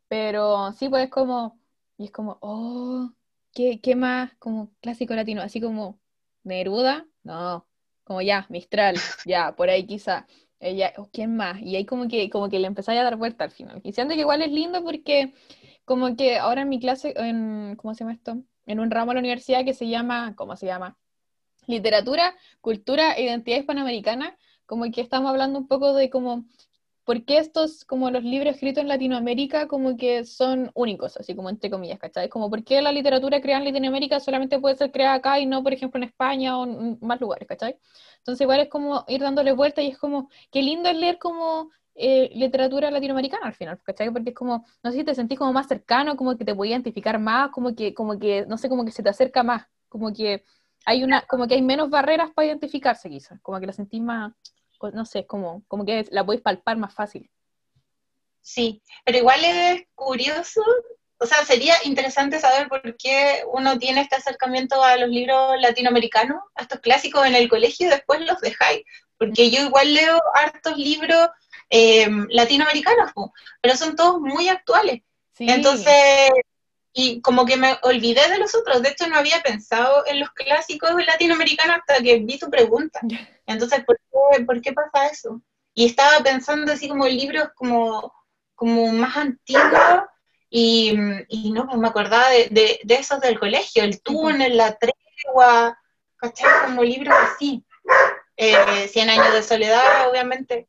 [0.09, 1.59] Pero sí, pues es como,
[1.99, 3.11] y es como, oh,
[3.55, 5.43] ¿qué, qué más como clásico latino?
[5.43, 5.99] Así como
[6.45, 7.67] Neruda, no,
[8.05, 8.97] como ya, Mistral,
[9.27, 10.27] ya, por ahí quizá.
[10.63, 11.61] Ella, oh, ¿quién más?
[11.61, 13.81] Y ahí como que, como que le empezáis a dar vuelta al final.
[13.83, 15.35] Y siento que igual es lindo porque
[15.85, 18.43] como que ahora en mi clase, en, ¿cómo se llama esto?
[18.67, 20.97] En un ramo de la universidad que se llama, ¿cómo se llama?
[21.67, 26.45] Literatura, Cultura e Identidad Hispanoamericana, como que estamos hablando un poco de como
[27.05, 31.51] ¿por qué estos, como los libros escritos en Latinoamérica, como que son únicos, así como
[31.51, 32.29] entre comillas, ¿cachai?
[32.29, 35.63] Como por qué la literatura creada en Latinoamérica solamente puede ser creada acá y no,
[35.63, 37.77] por ejemplo, en España o en más lugares, ¿cachai?
[38.19, 41.71] Entonces igual es como ir dándole vuelta y es como, qué lindo es leer como
[41.95, 44.11] eh, literatura latinoamericana al final, ¿cachai?
[44.11, 46.67] Porque es como, no sé si te sentís como más cercano, como que te a
[46.67, 50.13] identificar más, como que, como que, no sé, como que se te acerca más, como
[50.13, 50.45] que
[50.85, 54.33] hay una, como que hay menos barreras para identificarse quizás, como que la sentís más
[54.91, 57.31] no sé, como, como que la podéis palpar más fácil.
[58.41, 60.63] Sí, pero igual es curioso,
[61.19, 66.43] o sea, sería interesante saber por qué uno tiene este acercamiento a los libros latinoamericanos,
[66.57, 68.83] a estos clásicos en el colegio y después los dejáis,
[69.17, 71.29] porque yo igual leo hartos libros
[71.71, 73.13] eh, latinoamericanos,
[73.61, 75.03] pero son todos muy actuales.
[75.39, 76.31] Entonces,
[76.93, 78.83] y como que me olvidé de los otros.
[78.83, 83.01] De hecho, no había pensado en los clásicos latinoamericanos hasta que vi tu pregunta.
[83.47, 85.43] Entonces, ¿por qué, ¿por qué pasa eso?
[85.75, 88.13] Y estaba pensando así como libros como,
[88.55, 90.03] como más antiguos
[90.51, 90.95] y,
[91.29, 95.79] y no pues me acordaba de, de, esos del colegio, el túnel, la tregua,
[96.17, 96.67] ¿cachai?
[96.67, 97.65] Como libros así.
[98.37, 100.69] Eh, Cien años de soledad, obviamente.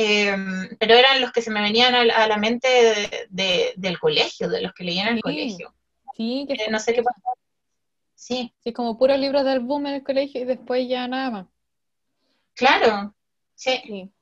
[0.00, 0.32] Eh,
[0.78, 4.84] pero eran los que se me venían a, la mente del colegio, de los que
[4.84, 5.74] leían en el colegio.
[6.14, 7.20] Sí, que eh, no sé qué pasó.
[8.14, 8.54] Sí.
[8.62, 11.46] Sí, como puros libros del boom en el colegio y después ya nada más.
[12.54, 13.12] Claro,
[13.56, 14.12] sí.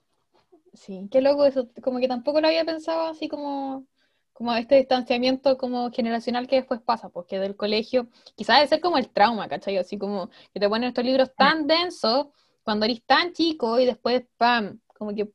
[0.72, 3.87] Sí, qué loco eso, como que tampoco lo había pensado así como,
[4.33, 8.97] como este distanciamiento como generacional que después pasa, porque del colegio, quizás debe ser como
[8.97, 9.77] el trauma, ¿cachai?
[9.77, 12.29] Así como que te ponen estos libros tan densos
[12.62, 15.31] cuando eres tan chico y después, pam, como que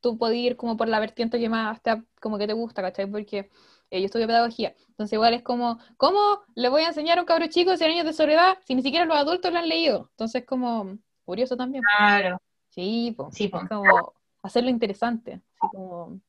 [0.00, 3.06] tú puedes ir como por la vertiente que más te, como que te gusta, ¿cachai?
[3.06, 3.50] Porque
[3.90, 4.74] eh, yo estudio pedagogía.
[4.88, 8.06] Entonces igual es como, ¿cómo le voy a enseñar a un cabro chico 100 años
[8.06, 10.08] de soledad si ni siquiera los adultos lo han leído?
[10.10, 11.82] Entonces como curioso también.
[11.96, 12.40] Claro.
[12.68, 13.34] Sí, pues.
[13.34, 15.40] Sí, como hacerlo interesante.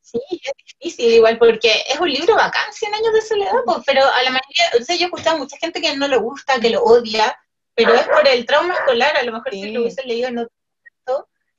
[0.01, 3.51] Sí, es difícil igual porque es un libro bacán, 100 años de soledad,
[3.85, 6.17] pero a la mayoría, o sea, yo he escuchado a mucha gente que no le
[6.17, 7.37] gusta, que lo odia,
[7.73, 10.53] pero es por el trauma escolar, a lo mejor si lo hubiese leído en otro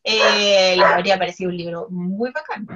[0.05, 2.67] eh, les habría parecido un libro muy bacán.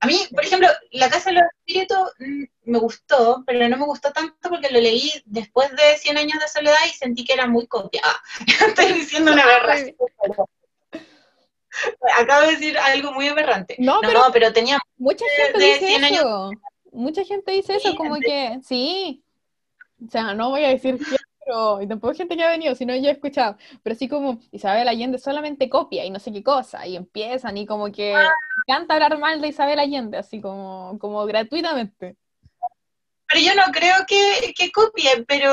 [0.00, 3.84] A mí, por ejemplo, La Casa de los Espíritus mm, me gustó, pero no me
[3.86, 7.46] gustó tanto porque lo leí después de 100 años de soledad y sentí que era
[7.46, 8.22] muy copiada.
[8.68, 9.96] Estoy diciendo una aberración.
[12.18, 13.76] Acabo de decir algo muy aberrante.
[13.78, 14.00] No,
[14.32, 16.50] pero, tenía mucha gente dice eso.
[16.92, 19.22] Mucha gente dice eso, como que sí.
[20.06, 20.98] O sea, no voy a decir
[21.80, 25.18] y tampoco gente que ha venido, sino yo he escuchado, pero así como Isabel Allende
[25.18, 28.14] solamente copia y no sé qué cosa, y empiezan y como que
[28.66, 32.16] canta hablar mal de Isabel Allende, así como, como gratuitamente.
[33.28, 35.52] Pero yo no creo que, que copie, pero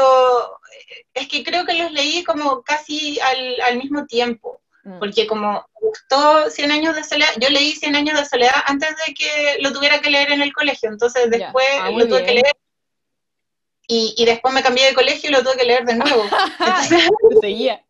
[1.13, 4.99] es que creo que los leí como casi al, al mismo tiempo, mm.
[4.99, 9.13] porque como gustó 100 años de soledad, yo leí 100 años de soledad antes de
[9.13, 12.55] que lo tuviera que leer en el colegio, entonces después ah, lo tuve que leer
[13.87, 16.23] y, y, después me cambié de colegio y lo tuve que leer de nuevo.
[16.59, 17.09] Entonces,
[17.41, 17.83] Seguía.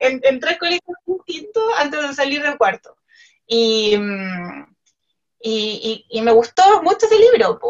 [0.00, 2.96] En, en, tres colegios distintos antes de salir del cuarto.
[3.46, 3.96] Y,
[5.40, 7.60] y, y, me gustó mucho ese libro.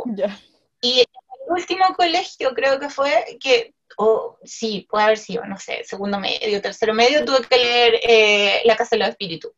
[0.81, 1.07] Y el
[1.49, 6.63] último colegio creo que fue que, o sí, puede haber sido, no sé, segundo medio,
[6.63, 9.53] tercero medio, tuve que leer eh, La Casa de los Espíritus.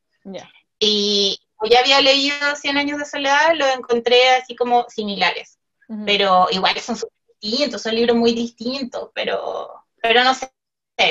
[0.78, 1.38] Y
[1.70, 5.58] ya había leído Cien años de soledad, lo encontré así como similares.
[6.04, 10.50] Pero igual son súper distintos, son libros muy distintos, pero, pero no sé,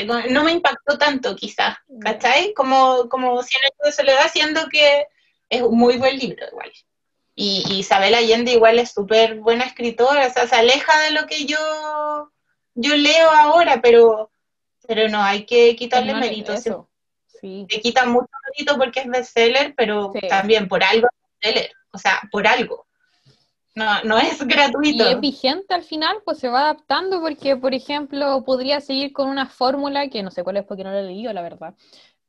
[0.05, 2.53] no me impactó tanto quizás, ¿cachai?
[2.53, 5.05] Como, como Cien años de soledad, siendo que
[5.49, 6.71] es un muy buen libro igual.
[7.35, 11.45] Y, Isabel Allende igual es súper buena escritora, o sea, se aleja de lo que
[11.45, 12.31] yo,
[12.73, 14.31] yo leo ahora, pero,
[14.87, 16.55] pero no, hay que quitarle mérito.
[16.57, 17.67] Sí.
[17.69, 22.21] Se quita mucho mérito porque es bestseller, pero también por algo es bestseller, o sea,
[22.31, 22.84] por algo.
[23.75, 25.03] No, no es gratuito.
[25.03, 29.27] Y es vigente al final, pues se va adaptando porque, por ejemplo, podría seguir con
[29.27, 31.75] una fórmula que no sé cuál es porque no la he leído, la verdad.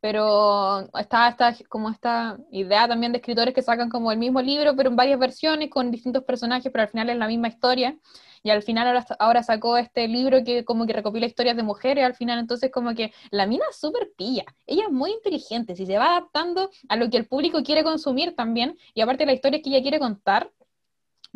[0.00, 4.74] Pero está, está como esta idea también de escritores que sacan como el mismo libro,
[4.76, 7.96] pero en varias versiones, con distintos personajes, pero al final es la misma historia,
[8.42, 12.04] y al final ahora, ahora sacó este libro que como que recopila historias de mujeres,
[12.04, 12.38] al final.
[12.40, 16.10] Entonces como que la mina es súper pilla, ella es muy inteligente, si se va
[16.10, 19.82] adaptando a lo que el público quiere consumir también, y aparte la historia que ella
[19.82, 20.50] quiere contar,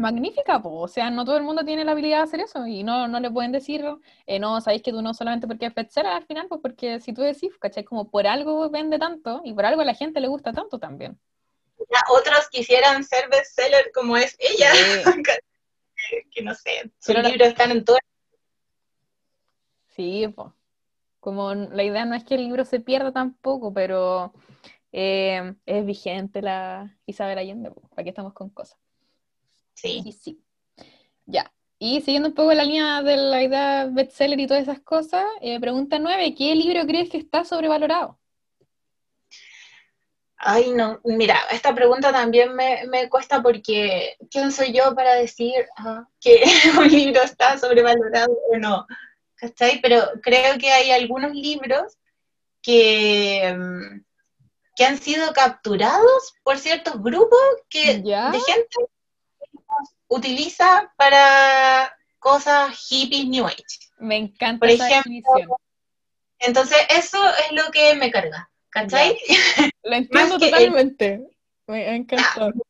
[0.00, 3.06] magnífica, o sea, no todo el mundo tiene la habilidad de hacer eso y no,
[3.06, 3.84] no le pueden decir,
[4.26, 7.12] eh, no, sabéis que tú no solamente porque es bestseller al final, pues porque si
[7.12, 7.84] tú decís, ¿cachai?
[7.84, 11.20] Como por algo vende tanto y por algo a la gente le gusta tanto también.
[12.08, 14.72] otros quisieran ser bestseller como es ella,
[16.30, 17.98] que, no sé, sus libros están en todo.
[19.88, 20.48] Sí, pues.
[21.20, 24.32] Como la idea no es que el libro se pierda tampoco, pero
[24.90, 28.78] eh, es vigente la Isabel Allende, pues, ¿para qué estamos con cosas?
[29.80, 30.12] Sí.
[30.12, 30.42] sí.
[31.26, 31.52] Ya.
[31.78, 35.58] Y siguiendo un poco la línea de la idea bestseller y todas esas cosas, eh,
[35.58, 38.18] pregunta nueve, ¿qué libro crees que está sobrevalorado?
[40.36, 45.66] Ay, no, mira, esta pregunta también me, cuesta porque ¿quién soy yo para decir
[46.20, 46.42] que
[46.78, 48.86] un libro está sobrevalorado o no?
[49.34, 49.80] ¿Cachai?
[49.80, 51.98] Pero creo que hay algunos libros
[52.62, 54.04] que, mm,
[54.76, 58.76] que han sido capturados por ciertos grupos que, de gente
[60.10, 63.64] utiliza para cosas hippies New Age.
[63.98, 65.56] Me encanta Por esa ejemplo,
[66.38, 69.16] Entonces, eso es lo que me carga, ¿cachai?
[69.82, 71.26] Lo entiendo totalmente.
[71.66, 72.52] Me encanta.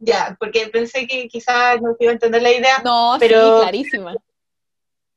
[0.00, 2.82] Ya, porque pensé que quizás no iba a entender la idea.
[2.84, 4.14] No, pero, sí, clarísima.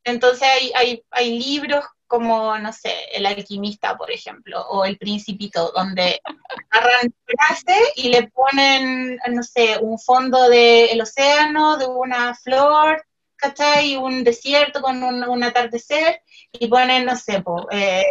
[0.06, 5.72] Entonces hay, hay, hay libros como, no sé, El alquimista, por ejemplo, o El principito,
[5.76, 6.22] donde
[6.70, 13.06] agarran frase y le ponen, no sé, un fondo del océano, de una flor,
[13.36, 13.98] ¿cachai?
[13.98, 18.06] Un desierto con un, atardecer, y ponen, no sé, eh,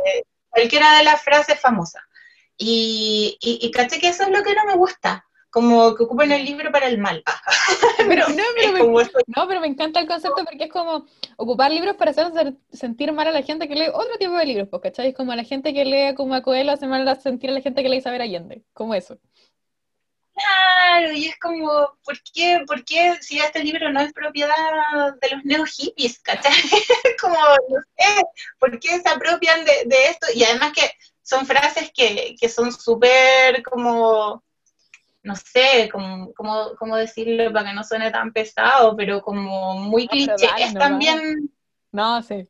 [0.49, 2.03] cualquiera de las frases famosas.
[2.57, 5.26] Y, y, y caché que eso es lo que no me gusta,
[5.57, 7.23] como que ocupen el libro para el mal.
[7.97, 11.07] pero, no, pero me, no, pero me encanta el concepto porque es como
[11.39, 14.69] ocupar libros para hacer sentir mal a la gente que lee otro tipo de libros,
[14.69, 15.09] pues, ¿cachai?
[15.09, 17.55] Es como a la gente que lee como a Coelho hace mal a sentir a
[17.55, 19.19] la gente que lee Isabel Allende, como eso.
[20.35, 21.71] Claro, y es como,
[22.05, 26.53] ¿por qué, ¿por qué si este libro no es propiedad de los neo hippies, ¿cachai?
[27.19, 28.23] como, no sé,
[28.59, 30.27] ¿por qué se apropian de, de esto?
[30.35, 30.91] Y además que
[31.23, 34.45] son frases que, que son súper como
[35.27, 40.47] no sé, como, cómo, decirlo para que no suene tan pesado, pero como muy cliché.
[40.57, 41.51] Es también...
[41.91, 42.47] No, sí.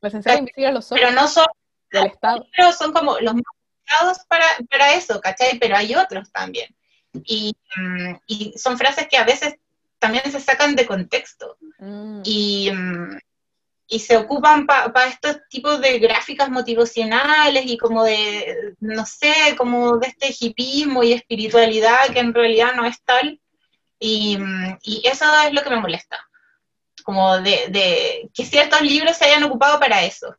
[0.00, 1.46] La sensación de los Pero no son...
[1.90, 2.46] Del Estado.
[2.56, 3.42] Pero son como los más
[3.84, 5.58] usados para, para eso, ¿cachai?
[5.58, 6.68] Pero hay otros también.
[7.24, 9.56] Y, mm, y, son frases que a veces
[9.98, 11.56] también se sacan de contexto.
[11.80, 12.20] Mm.
[12.24, 13.18] Y, mm,
[13.90, 19.98] y se ocupan para estos tipos de gráficas motivacionales y como de, no sé, como
[19.98, 23.40] de este hipismo y espiritualidad que en realidad no es tal.
[23.98, 24.38] Y,
[24.82, 26.16] y eso es lo que me molesta,
[27.02, 30.36] como de, de, que ciertos libros se hayan ocupado para eso.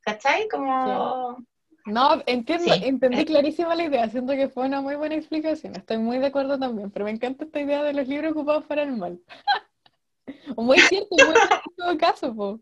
[0.00, 0.46] ¿Cachai?
[0.48, 1.44] Como...
[1.86, 6.18] No, entiendo, entendí clarísima la idea, siento que fue una muy buena explicación, estoy muy
[6.18, 9.20] de acuerdo también, pero me encanta esta idea de los libros ocupados para el mal.
[10.56, 11.34] muy cierto, muy
[11.68, 12.60] en todo caso, po.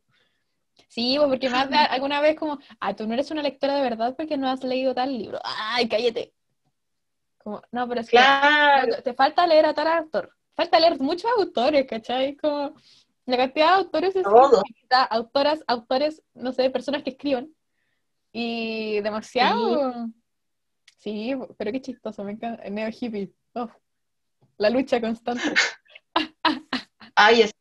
[0.88, 3.82] Sí, pues, porque más de alguna vez como, ah, tú no eres una lectora de
[3.82, 5.38] verdad porque no has leído tal libro.
[5.44, 6.32] Ay, cállate.
[7.38, 8.18] Como, no, pero es que
[9.02, 10.32] te falta leer a tal autor.
[10.54, 12.36] Falta leer muchos autores, ¿cachai?
[12.36, 12.74] Como
[13.26, 14.26] la cantidad de autores es
[15.10, 17.48] autoras, autores, no sé, personas que escriban.
[18.32, 20.08] Y demasiado.
[20.98, 22.62] Sí, pero qué chistoso, me encanta.
[22.62, 23.32] El neo hippie.
[24.58, 25.42] la lucha constante.
[27.14, 27.54] Ay, es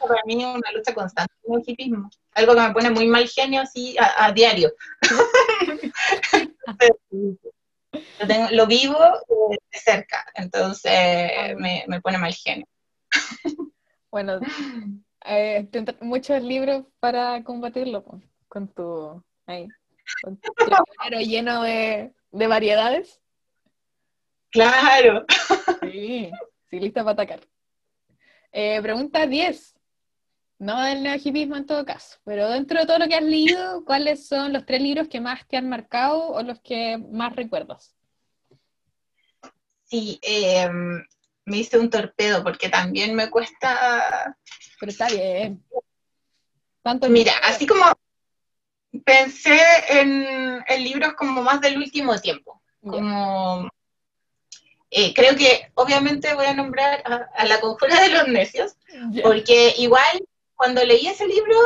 [0.00, 2.10] para mí una lucha constante con el hipismo.
[2.34, 4.72] Algo que me pone muy mal genio así a, diario.
[8.50, 10.92] lo, vivo eh, de cerca, entonces
[11.56, 12.66] me, me, pone mal genio.
[14.10, 14.40] Bueno,
[15.24, 15.68] eh,
[16.00, 18.04] muchos libros para combatirlo
[18.48, 19.68] con tu, ahí,
[20.22, 20.52] con tu
[21.20, 23.20] lleno de, de variedades.
[24.50, 25.24] Claro.
[25.82, 26.30] Sí,
[26.68, 27.40] sí, lista para atacar.
[28.52, 29.74] Eh, pregunta 10.
[30.58, 34.26] No del neohipismo en todo caso, pero dentro de todo lo que has leído, ¿cuáles
[34.26, 37.96] son los tres libros que más te han marcado o los que más recuerdas?
[39.84, 41.02] Sí, em,
[41.46, 44.36] me hice un torpedo porque también me cuesta.
[44.78, 45.64] Pero está bien.
[47.08, 47.84] Mira, así como
[49.04, 53.68] pensé en, libros como más del último tiempo, como
[54.90, 57.02] eh, creo que obviamente voy a nombrar
[57.36, 58.76] a, La Conjura de los Necios,
[59.22, 60.20] porque igual
[60.56, 61.56] cuando leí ese libro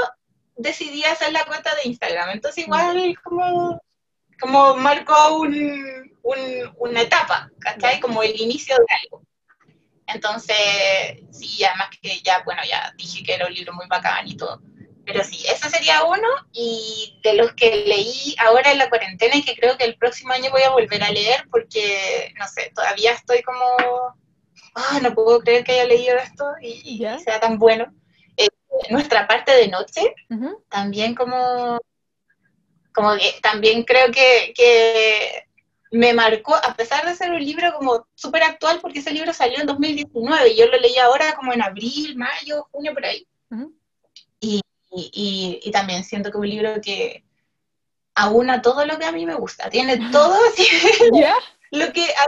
[0.56, 3.80] decidí hacer la cuenta de Instagram, entonces igual como,
[4.38, 5.40] como marcó
[6.76, 7.98] una etapa, ¿cachai?
[8.00, 9.22] Como el inicio de algo.
[10.06, 10.56] Entonces,
[11.30, 14.60] sí, además que ya, bueno, ya dije que era un libro muy bacán y todo.
[15.04, 16.28] Pero sí, ese sería uno.
[16.52, 20.32] Y de los que leí ahora en la cuarentena y que creo que el próximo
[20.32, 23.64] año voy a volver a leer porque, no sé, todavía estoy como,
[24.74, 27.92] ah, no puedo creer que haya leído esto y, sea tan bueno.
[28.36, 28.48] Eh,
[28.90, 30.14] nuestra parte de noche,
[30.68, 31.78] también como,
[32.92, 35.44] como que también creo que, que
[35.94, 39.60] me marcó, a pesar de ser un libro como súper actual, porque ese libro salió
[39.60, 43.26] en 2019 y yo lo leí ahora como en abril, mayo, junio, por ahí.
[44.40, 44.60] y,
[44.94, 47.24] y, y, también siento que es un libro que
[48.14, 49.70] aúna todo lo que a mí me gusta.
[49.70, 50.38] Tiene todo
[51.70, 52.24] lo que a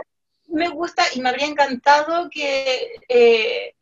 [0.48, 3.74] mí me gusta y me habría encantado que, eh,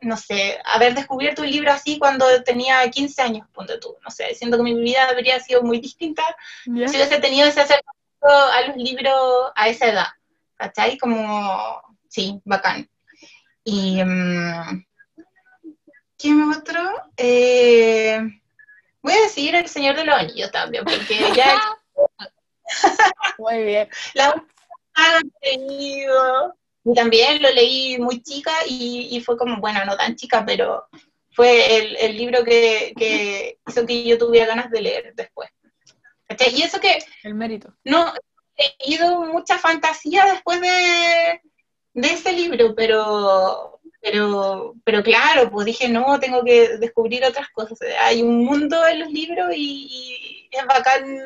[0.00, 3.96] no sé, haber descubierto un libro así cuando tenía 15 años, ponte tú.
[4.02, 6.22] No sé, siento que mi vida habría sido muy distinta
[6.64, 10.06] si hubiese tenido ese acercamiento a los libros a esa edad,
[10.56, 10.96] ¿cachai?
[10.98, 12.88] Como, sí, bacán.
[13.64, 14.84] Y, um,
[16.24, 16.80] ¿qué otro?
[17.18, 18.18] Eh,
[19.02, 21.60] voy a decir El Señor de los Anillos también, porque ya...
[23.38, 23.88] Muy bien.
[24.14, 24.42] La
[24.94, 26.56] han tenido.
[26.94, 30.86] También lo leí muy chica y, fue como, bueno, no tan chica, pero
[31.32, 35.50] fue el, libro que, que, hizo que yo tuviera ganas de leer después.
[36.52, 36.98] Y eso que...
[37.22, 37.74] El mérito.
[37.84, 38.12] No,
[38.56, 41.40] he leído mucha fantasía después de,
[41.94, 43.73] de ese libro, pero,
[44.04, 47.78] pero, pero claro, pues dije, no, tengo que descubrir otras cosas.
[48.02, 51.16] Hay un mundo en los libros y, es bacán,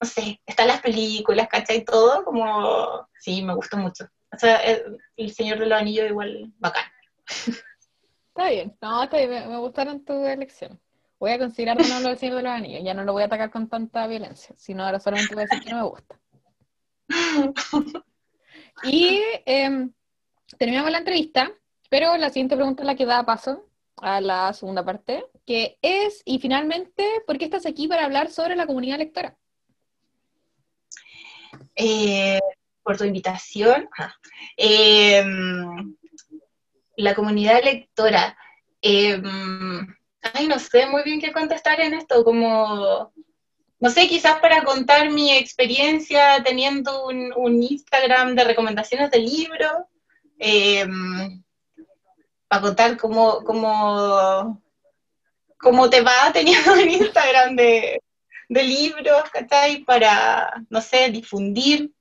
[0.00, 1.84] no sé, están las películas, ¿cachai?
[1.84, 4.08] Todo, como, sí, me gustó mucho.
[4.32, 4.60] O sea,
[5.16, 6.84] el, Señor de los Anillos igual bacán.
[7.26, 10.78] Está bien, no, está bien, me, me gustaron tus elecciones.
[11.18, 12.84] Voy a considerar de nuevo el Señor de los Anillos.
[12.84, 15.64] Ya no lo voy a atacar con tanta violencia, sino ahora solamente voy a decir
[15.64, 16.20] que no me gusta.
[18.84, 19.92] y em,
[20.56, 21.50] terminamos la entrevista,
[21.88, 23.64] pero la siguiente pregunta es la que da paso
[23.96, 28.56] a la segunda parte, que es, y finalmente, ¿por qué estás aquí para hablar sobre
[28.56, 29.36] la comunidad lectora?
[31.74, 32.40] Eh,
[32.82, 33.88] por tu invitación.
[34.56, 35.96] Em,
[36.96, 38.36] la comunidad lectora.
[38.80, 39.86] Em,
[40.34, 43.12] ay, no sé muy bien qué contestar en esto, como,
[43.80, 49.72] no sé, quizás para contar mi experiencia teniendo un, Instagram de recomendaciones de libros,
[50.38, 51.42] em,
[52.48, 54.60] para contar cómo, cómo,
[55.58, 58.02] cómo te va teniendo un Instagram de,
[58.48, 59.84] libros, ¿cachai?
[59.84, 61.92] Para, no sé, difundir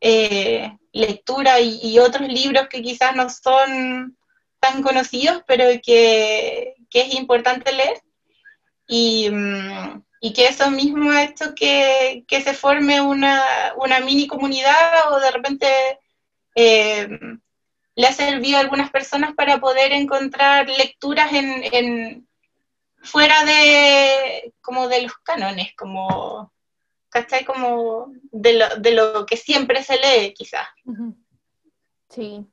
[0.00, 4.16] eh, lectura y, otros libros que quizás no son
[4.60, 8.02] tan conocidos, pero que, es importante leer.
[8.86, 10.02] Y, mm,
[10.34, 13.42] que eso mismo ha hecho que, se forme una,
[14.04, 15.66] mini comunidad o de repente
[16.54, 17.08] eh,
[17.94, 22.26] le ha servido a algunas personas para poder encontrar lecturas en,
[23.02, 26.52] fuera de como de los cánones, como
[27.08, 27.44] ¿cachai?
[27.44, 30.66] Como de lo, de lo que siempre se lee, quizás.
[32.08, 32.46] Sí,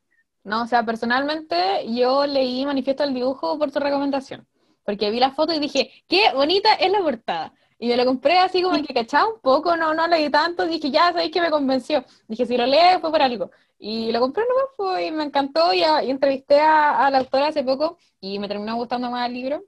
[0.43, 1.55] no, o sea, personalmente
[1.93, 4.47] yo leí Manifiesto del Dibujo por tu recomendación,
[4.83, 7.53] porque vi la foto y dije, qué bonita es la portada.
[7.77, 10.91] Y me lo compré así como que cachaba un poco, no, no leí tanto, dije,
[10.91, 12.03] ya sabéis que me convenció.
[12.27, 13.51] Dije, si lo leo fue por algo.
[13.81, 17.97] Y lo compré nomás, fue, y me encantó, y, entrevisté a, la autora hace poco,
[18.19, 19.63] y me terminó gustando más el libro.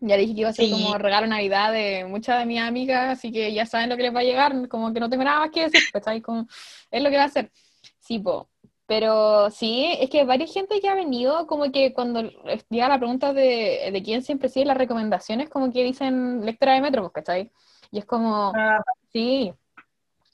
[0.00, 3.32] Ya dije que iba a ser como regalo Navidad de muchas de mis amigas, así
[3.32, 5.50] que ya saben lo que les va a llegar, como que no tengo nada más
[5.50, 6.46] que decir, pues, como,
[6.90, 7.50] es lo que va a hacer.
[8.00, 8.50] Sí, po,
[8.86, 12.22] pero sí, es que varias gente que ha venido, como que cuando
[12.68, 16.82] llega la pregunta de, de quién siempre sigue las recomendaciones, como que dicen lectora de
[16.82, 17.50] metro, pues, ¿cachai?
[17.90, 18.82] Y es como, ah.
[19.12, 19.54] sí,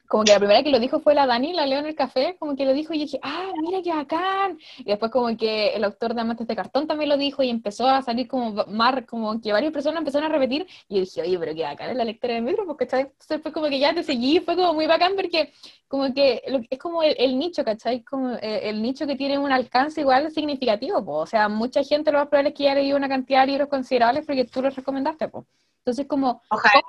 [0.09, 2.34] como que la primera que lo dijo fue la Dani, la leo en el café,
[2.38, 4.59] como que lo dijo y dije, ah, mira qué bacán.
[4.78, 7.86] Y después como que el autor de Amantes de Cartón también lo dijo y empezó
[7.86, 11.38] a salir como más, como que varias personas empezaron a repetir y yo dije, oye,
[11.38, 14.02] pero qué bacán es la lectura de metro, porque Entonces fue como que ya te
[14.02, 15.52] seguí, fue como muy bacán porque
[15.86, 18.02] como que es como el, nicho, ¿cachai?
[18.02, 22.18] Como eh, el, nicho que tiene un alcance igual significativo, o sea, mucha gente lo
[22.18, 25.28] más probable es que ya leído una cantidad de libros considerables porque tú los recomendaste,
[25.28, 25.44] pues.
[25.80, 26.40] Entonces como...
[26.48, 26.82] Ojalá.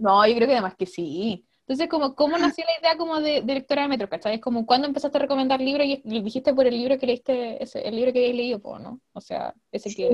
[0.00, 1.44] No, yo creo que además que sí.
[1.66, 4.34] Entonces, como, ¿cómo nació la idea como de, de lectora de metro, cachai?
[4.34, 7.86] Es como, ¿cuándo empezaste a recomendar libros y, dijiste por el libro que leíste, ese,
[7.86, 9.00] el libro que habías leído, ¿no?
[9.12, 10.10] O sea, ese que...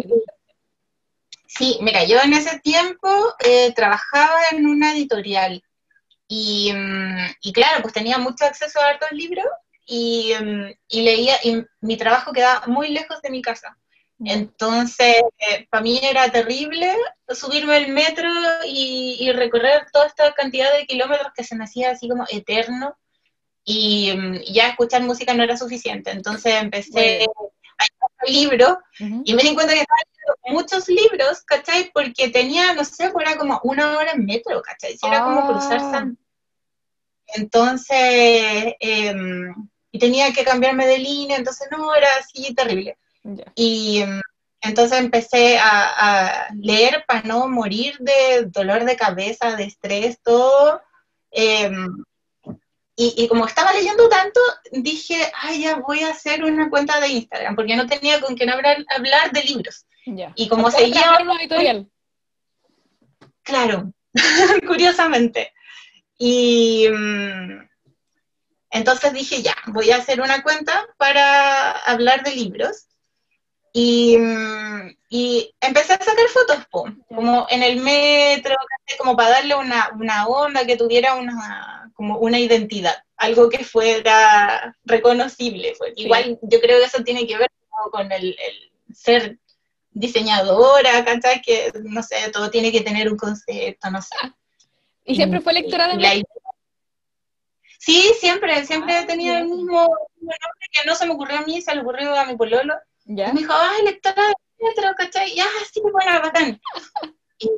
[1.47, 3.09] Sí, mira, yo en ese tiempo
[3.43, 5.63] eh, trabajaba en una editorial
[6.29, 9.47] y, mm, y, claro, pues tenía mucho acceso a hartos libros
[9.87, 13.79] y, mm, y leía, y mi trabajo quedaba muy lejos de mi casa.
[14.25, 16.97] Entonces, eh, para mí era terrible
[17.29, 18.29] subirme al metro
[18.66, 22.97] y, recorrer toda esta cantidad de kilómetros que se me hacía así como eterno
[23.64, 26.11] y mm, ya escuchar música no era suficiente.
[26.11, 27.29] Entonces empecé a leer
[28.27, 31.91] libros y me di cuenta que estaba leyendo muchos libros, ¿cachai?
[31.93, 34.99] Porque tenía, no sé, fuera como una hora en metro, ¿cachai?
[35.01, 35.91] era como cruzar ah.
[35.93, 36.19] San...
[37.29, 39.55] Entonces, em,
[39.93, 42.97] y tenía que cambiarme de línea, entonces no, era así terrible.
[43.55, 44.20] Y mm,
[44.61, 50.81] entonces empecé a, leer para no morir de dolor de cabeza, de estrés, todo.
[51.31, 52.05] Em,
[53.01, 54.41] y, como estaba leyendo tanto,
[54.72, 58.51] dije, ay, ya voy a hacer una cuenta de Instagram, porque no tenía con quién
[58.51, 59.87] hablar, hablar de libros.
[60.35, 61.16] Y como seguía...
[61.41, 61.89] editorial.
[63.45, 63.93] Claro,
[64.66, 65.53] curiosamente.
[66.18, 67.68] Y mm,
[68.70, 72.88] entonces dije, ya, voy a hacer una cuenta para hablar de libros.
[73.81, 76.66] Y, mm, y empecé a sacar fotos,
[77.09, 78.57] como en el metro,
[78.99, 84.76] como para darle una, una, onda, que tuviera una, como una identidad, algo que fuera
[84.85, 85.74] reconocible.
[85.79, 85.93] Pues.
[85.95, 87.49] Igual yo creo que eso tiene que ver
[87.93, 88.37] con el,
[88.93, 89.39] ser
[89.93, 91.41] diseñadora, ¿cachai?
[91.41, 94.16] Que, no sé, todo tiene que tener un concepto, no sé.
[95.05, 96.24] ¿Y siempre fue lectora de
[97.79, 99.83] Sí, siempre, siempre he tenido el mismo
[100.20, 102.74] nombre que no se me ocurrió a mí, se le ocurrió a mi pololo.
[103.09, 103.33] ¿Ya?
[103.33, 104.35] me dijo, ay, lectora de
[104.67, 105.35] metro, ¿cachai?
[105.35, 106.61] Ya, sí, bueno, bacán.
[107.39, 107.49] y,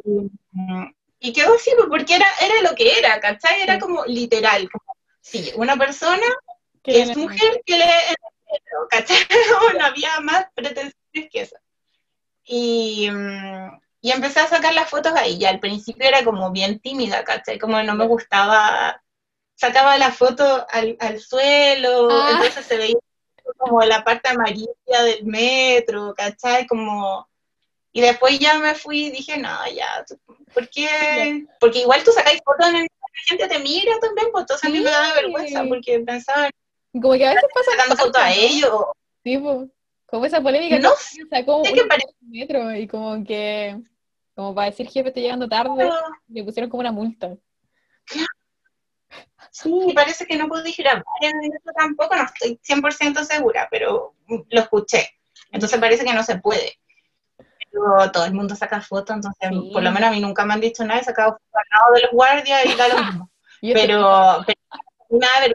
[1.18, 3.60] y quedó así, pues, porque era, era lo que era, ¿cachai?
[3.60, 6.26] Era como literal, como, sí, una persona
[6.84, 9.16] que es mujer que lee en el metro, ¿cachai?
[9.78, 11.56] no había más pretensiones que eso.
[12.44, 13.10] Y,
[14.00, 17.58] y empecé a sacar las fotos ahí, y al principio era como bien tímida, ¿cachai?
[17.58, 19.02] Como no me gustaba,
[19.56, 22.30] sacaba la foto al, al suelo, ah.
[22.34, 22.96] entonces se veía
[23.56, 26.66] como la parte amarilla del metro, ¿cachai?
[26.66, 27.28] Como...
[27.92, 30.04] Y después ya me fui y dije, no, ya,
[30.54, 31.44] ¿por qué?
[31.58, 32.88] Porque igual tú sacáis fotos en el
[33.20, 36.50] la gente te mira también, pues entonces a mí me da vergüenza porque pensaba...
[36.92, 37.70] Como que a veces pasa...
[37.72, 38.84] Sacando fotos a ellos.
[39.24, 39.68] Sí, pues.
[40.06, 41.68] Como esa polémica no sé, sacó un
[42.22, 43.80] metro y como que...
[44.34, 45.90] Como para decir jefe, estoy llegando tarde,
[46.28, 47.36] le pusieron como una multa.
[48.04, 48.28] Claro.
[49.50, 54.60] Sí, parece que no pude grabar en eso tampoco, no estoy 100% segura, pero lo
[54.60, 55.10] escuché.
[55.50, 56.78] Entonces parece que no se puede.
[57.36, 60.60] Pero todo el mundo saca fotos, entonces por lo menos a mí nunca me han
[60.60, 63.30] dicho nada, he sacado fotos al lado de los guardias y da lo mismo.
[63.60, 64.60] pero, pero
[65.10, 65.46] nada,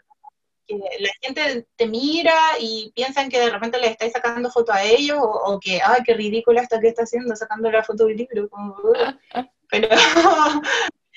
[0.66, 4.82] que la gente te mira y piensan que de repente le estáis sacando foto a
[4.82, 8.48] ellos o, que, ay, qué ridícula esto que está haciendo, sacando la foto del libro.
[8.48, 8.76] Como,
[9.70, 9.88] pero,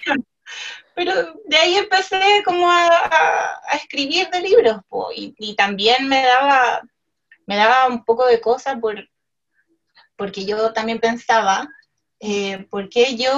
[1.00, 1.14] pero
[1.46, 4.82] de ahí empecé como a, escribir de libros,
[5.16, 6.82] y, también me daba,
[7.46, 9.08] me daba un poco de cosa por,
[10.18, 11.70] porque yo también pensaba,
[12.20, 13.32] eh, ¿por qué yo,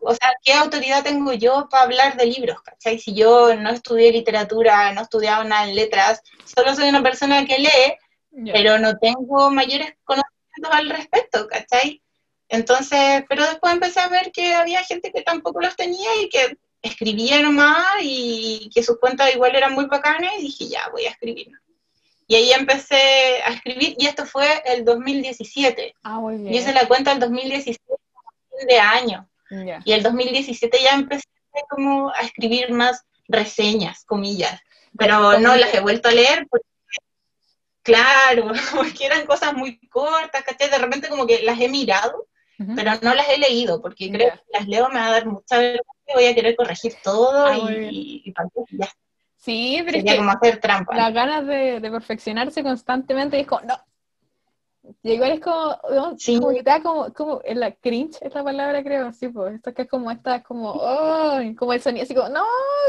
[0.00, 2.98] o sea, qué autoridad tengo yo para hablar de libros, ¿cachai?
[2.98, 7.58] Si yo no estudié literatura, no estudiaba nada en letras, solo soy una persona que
[7.58, 12.02] lee, pero no tengo mayores conocimientos al respecto, ¿cachai?
[12.48, 16.56] Entonces, pero después empecé a ver que había gente que tampoco los tenía y que
[16.86, 21.10] escribía nomás y que sus cuentas igual eran muy bacanas y dije, ya, voy a
[21.10, 21.52] escribir.
[22.28, 25.94] Y ahí empecé a escribir y esto fue el 2017.
[26.02, 26.52] Ah, muy bien.
[26.52, 27.80] Yo hice la cuenta el 2017
[28.66, 29.28] de año.
[29.84, 31.28] Y el 2017 ya empecé
[31.70, 34.60] como a escribir más reseñas, comillas,
[34.98, 36.66] pero no las he vuelto a leer porque,
[37.82, 40.68] claro, porque eran cosas muy cortas, ¿cachai?
[40.68, 42.26] De repente como que las he mirado,
[42.74, 45.58] pero no las he leído porque creo que las leo me va a dar mucha
[45.58, 48.34] vergüenza voy a querer corregir todo ah, y, y,
[48.78, 48.88] ya.
[49.36, 50.96] Sí, pero es que como hacer trampa.
[50.96, 53.74] Las ganas de, perfeccionarse constantemente es como, no.
[55.02, 55.76] Y igual es como,
[56.16, 56.38] sí.
[56.38, 59.74] como que te da como, como la cringe es la palabra creo, sí, pues, esto
[59.74, 62.44] que es como esta, como, oh, como el sonido, así como, no,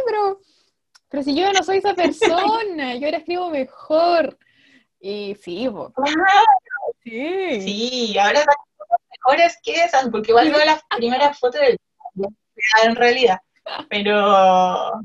[0.05, 0.39] pero
[1.09, 4.37] Pero si yo no soy esa persona, yo ahora escribo mejor.
[4.99, 5.93] Y sí, po.
[7.03, 7.61] Sí.
[7.61, 8.43] Sí, ahora
[9.27, 11.77] mejores que esas, porque igual no las primeras fotos del
[12.83, 13.39] en realidad.
[13.89, 15.01] Pero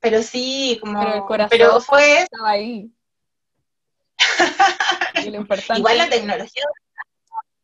[0.00, 2.90] pero sí, como pero, el corazón pero fue estaba ahí.
[5.76, 6.64] igual la tecnología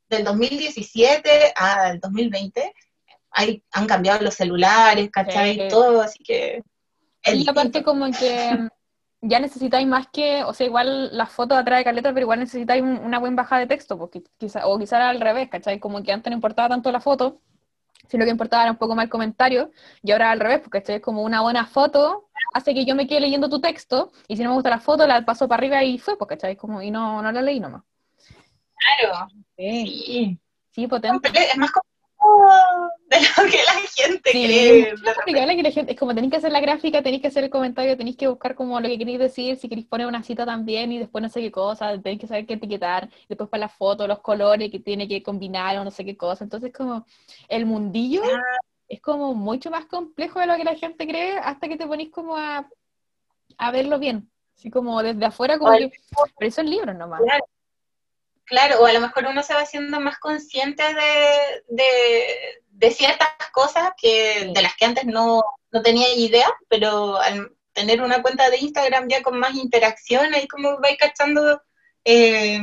[0.09, 2.74] del 2017 al 2020
[3.30, 5.68] hay, han cambiado los celulares, ¿cachai?
[5.68, 6.62] Todo, así que...
[7.24, 8.68] Y aparte como que
[9.22, 12.82] ya necesitáis más que, o sea, igual la foto atrás de caleta, pero igual necesitáis
[12.82, 15.78] una buena bajada de texto, porque quizá, o quizá al revés, ¿cachai?
[15.78, 17.40] Como que antes no importaba tanto la foto,
[18.08, 19.70] sino que importaba un poco más el comentario,
[20.02, 23.20] y ahora al revés, porque estoy como una buena foto hace que yo me quede
[23.20, 25.98] leyendo tu texto, y si no me gusta la foto, la paso para arriba y
[25.98, 26.56] fue, porque ¿cachai?
[26.56, 27.82] Como, y no, no la leí nomás.
[29.00, 29.28] Claro.
[29.56, 30.38] Sí.
[30.70, 31.28] Sí, potente.
[31.28, 31.70] Es más
[33.12, 34.94] de lo que la gente cree.
[35.88, 38.54] es como tenéis que hacer la gráfica, tenéis que hacer el comentario, tenéis que buscar
[38.54, 41.40] como lo que queréis decir, si queréis poner una cita también y después no sé
[41.40, 45.06] qué cosa, tenéis que saber qué etiquetar, después para la foto, los colores que tiene
[45.06, 46.44] que combinar o no sé qué cosa.
[46.44, 47.06] Entonces como
[47.48, 48.40] el mundillo ah.
[48.88, 52.10] es como mucho más complejo de lo que la gente cree hasta que te ponís
[52.10, 52.68] como a,
[53.58, 54.30] a verlo bien.
[54.56, 55.90] Así como desde afuera, como que...
[56.38, 57.20] Pero eso es libros nomás.
[58.44, 63.90] Claro, o a lo mejor uno se va haciendo más consciente de, de, ciertas cosas
[64.00, 68.58] que de las que antes no, no, tenía idea, pero al tener una cuenta de
[68.58, 71.62] Instagram ya con más interacción, ahí como vais cachando
[72.04, 72.60] eh,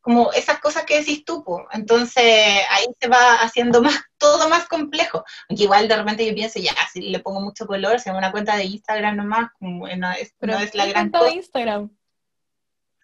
[0.00, 2.24] como esas cosas que decís tú, entonces
[2.70, 6.74] ahí se va haciendo más, todo más complejo, aunque igual de repente yo pienso, ya,
[6.92, 10.58] si le pongo mucho color, si una cuenta de Instagram nomás, como no es, no
[10.58, 11.30] es la gran cosa.
[11.30, 11.90] Instagram?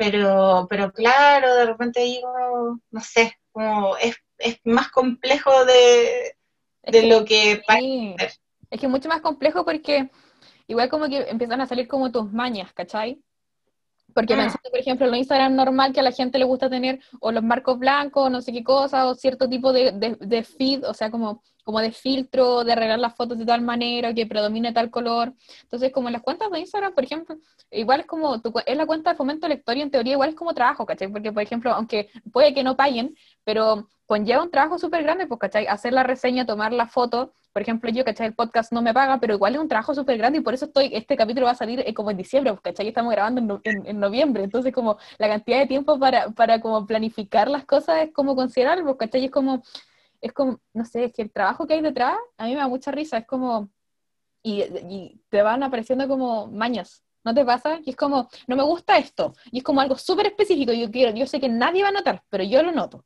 [0.01, 6.39] pero, pero claro, de repente digo, no sé, como es, es más complejo de,
[7.05, 8.41] lo que parece.
[8.71, 10.11] Es que es mucho más complejo porque
[10.69, 13.21] igual como que empiezan a salir como tus mañas, ¿cachai?
[14.15, 14.71] Porque mm.
[14.71, 17.79] por ejemplo, en Instagram normal que a la gente le gusta tener o los marcos
[17.79, 21.81] blancos, no sé qué cosa, o cierto tipo de, de, feed, o sea, como, como
[21.81, 25.35] de filtro, de arreglar las fotos de tal manera, que predomine tal color.
[25.63, 27.37] Entonces, como en las cuentas de Instagram, por ejemplo,
[27.71, 30.35] igual es como, tu, es la cuenta de fomento lector y en teoría igual es
[30.35, 31.09] como trabajo, ¿cachai?
[31.09, 33.15] Porque, por ejemplo, aunque puede que no paguen,
[33.45, 35.69] pero conlleva un trabajo súper grande, pues, ¿cachai?
[35.69, 38.27] Hacer la reseña, tomar la foto, por ejemplo, yo, ¿cachai?
[38.27, 40.65] El podcast no me paga, pero igual es un trabajo súper grande y por eso
[40.65, 42.89] estoy, este capítulo va a salir eh, como en diciembre, pues, ¿cachai?
[42.89, 47.65] Estamos grabando en, noviembre, entonces como la cantidad de tiempo para, para como planificar las
[47.65, 49.27] cosas es como considerable, pues, ¿cachai?
[49.27, 49.63] Es como,
[50.21, 52.67] es como, no sé, es que el trabajo que hay detrás a mí me da
[52.67, 53.71] mucha risa, es como,
[54.43, 57.81] y, te van apareciendo como mañas, ¿No te pasa?
[57.85, 59.35] Y es como, no me gusta esto.
[59.53, 60.73] Y es como algo súper específico.
[60.73, 63.05] Yo quiero, yo sé que nadie va a notar, pero yo lo noto.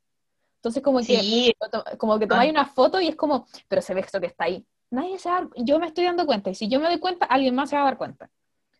[0.64, 1.52] Entonces como que,
[1.98, 4.64] como que tomáis una foto y es como, pero se ve esto que está ahí.
[4.88, 7.54] Nadie se va yo me estoy dando cuenta, y si yo me doy cuenta, alguien
[7.54, 8.30] más se va a dar cuenta.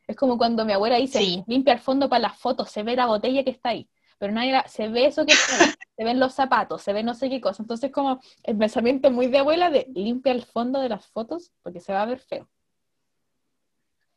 [0.07, 3.05] Es como cuando mi abuela dice, limpia el fondo para las fotos, se ve la
[3.05, 6.33] botella que está ahí, pero nadie se ve eso que está ahí, se ven los
[6.33, 7.63] zapatos, se ve no sé qué cosa.
[7.63, 11.81] Entonces como el pensamiento muy de abuela de limpia el fondo de las fotos porque
[11.81, 12.49] se va a ver feo.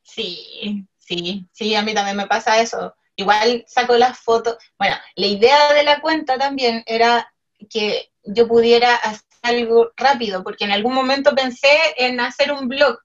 [0.03, 2.95] Sí, sí, sí, a mí también me pasa eso.
[3.18, 4.55] Igual saco las fotos.
[4.78, 7.28] Bueno, la idea de la cuenta también era
[7.70, 12.99] que yo pudiera hacer algo rápido, porque en algún momento pensé en hacer un blog,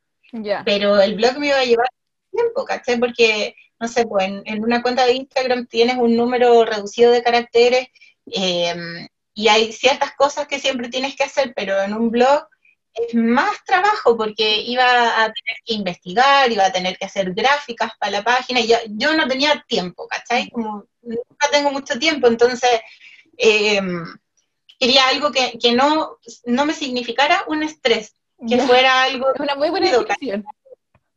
[0.65, 1.89] pero el blog me iba a llevar
[2.31, 2.99] tiempo, ¿caché?
[2.99, 7.89] Porque, no sé, pues en, una cuenta de Instagram tienes un número reducido de caracteres
[8.27, 12.47] em, y hay ciertas cosas que siempre tienes que hacer, pero en un blog
[12.95, 17.93] es más trabajo porque iba a tener que investigar, iba a tener que hacer gráficas
[17.99, 20.51] para la página y yo, yo no tenía tiempo, ¿cachai?
[20.51, 22.81] Como nunca tengo mucho tiempo, entonces...
[23.37, 23.81] Eh,
[24.83, 28.16] quería algo que, que no, no me significara un estrés,
[28.49, 29.26] que fuera algo...
[29.39, 30.45] Una muy buena educación.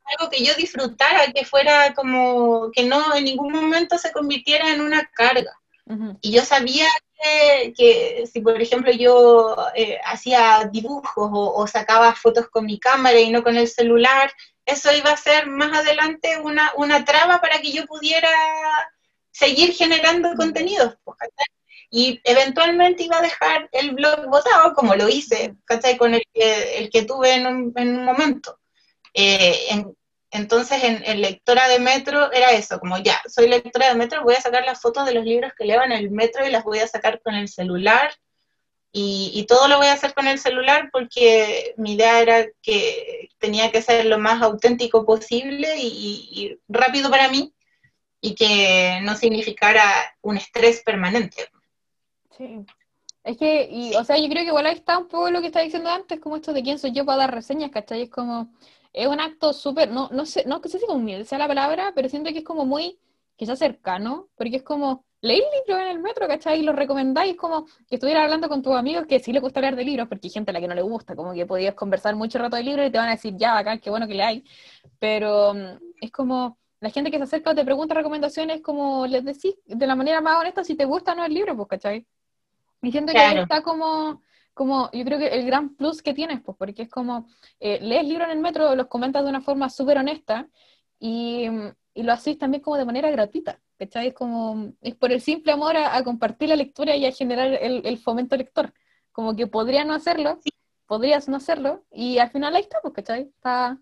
[0.03, 4.81] Algo que yo disfrutara, que fuera como, que no en ningún momento se convirtiera en
[4.81, 5.59] una carga.
[6.21, 6.85] Y yo sabía
[7.19, 12.79] que, que, si, por ejemplo, yo eh, hacía dibujos o, o, sacaba fotos con mi
[12.79, 14.31] cámara y no con el celular,
[14.63, 18.29] eso iba a ser más adelante una, una traba para que yo pudiera
[19.31, 20.97] seguir generando contenidos.
[21.03, 21.17] Pues,
[21.97, 25.95] y eventualmente iba a dejar el blog votado, como lo hice, ¿cachai?
[25.95, 28.59] Con el que, el que tuve en un, en un momento.
[29.13, 29.81] Eh,
[30.29, 34.41] entonces, en, lectora de metro era eso, como ya, soy lectora de metro, voy a
[34.41, 36.87] sacar las fotos de los libros que leo en el metro y las voy a
[36.87, 38.13] sacar con el celular.
[38.91, 43.71] Y, todo lo voy a hacer con el celular porque mi idea era que tenía
[43.71, 47.53] que ser lo más auténtico posible y rápido para mí
[48.19, 51.49] y que no significara un estrés permanente.
[52.37, 52.65] Sí.
[53.23, 55.47] Es que, y, o sea, yo creo que igual ahí está un poco lo que
[55.47, 58.03] estaba diciendo antes, como esto de quién soy yo para dar reseñas, ¿cachai?
[58.03, 58.53] Es como,
[58.93, 62.09] es un acto súper, no, no sé, no sé si humilde sea la palabra, pero
[62.09, 62.99] siento que es como muy,
[63.35, 66.59] quizás cercano, porque es como, leí libros en el metro, ¿cachai?
[66.61, 69.75] Y lo recomendáis como que estuvieras hablando con tus amigos que sí le gusta hablar
[69.75, 72.15] de libros, porque hay gente a la que no le gusta, como que podías conversar
[72.15, 74.23] mucho rato de libros y te van a decir, ya, acá, qué bueno que le
[74.23, 74.45] hay.
[74.99, 79.25] Pero mm, es como, la gente que se acerca o te pregunta recomendaciones, como les
[79.25, 82.05] decís de la manera más honesta si te gusta o no el libro, pues, ¿cachai?
[82.85, 84.21] Y siento que ahí está como,
[84.53, 87.27] como, yo creo que el gran plus que tienes, pues, porque es como,
[87.59, 90.47] eh, lees libros en el metro, los comentas de una forma súper honesta
[90.99, 91.47] y,
[91.93, 93.59] y lo haces también como de manera gratuita.
[93.77, 94.07] ¿cachai?
[94.07, 97.97] Es como, es por el simple amor a, compartir la lectura y a generar el,
[97.97, 98.73] fomento lector.
[99.11, 100.39] Como que podría no hacerlo,
[100.85, 103.21] podrías no hacerlo, y al final ahí está, pues, ¿cachai?
[103.23, 103.77] Está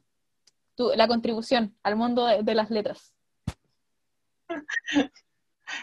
[0.76, 3.14] tu, la contribución al mundo de, las letras.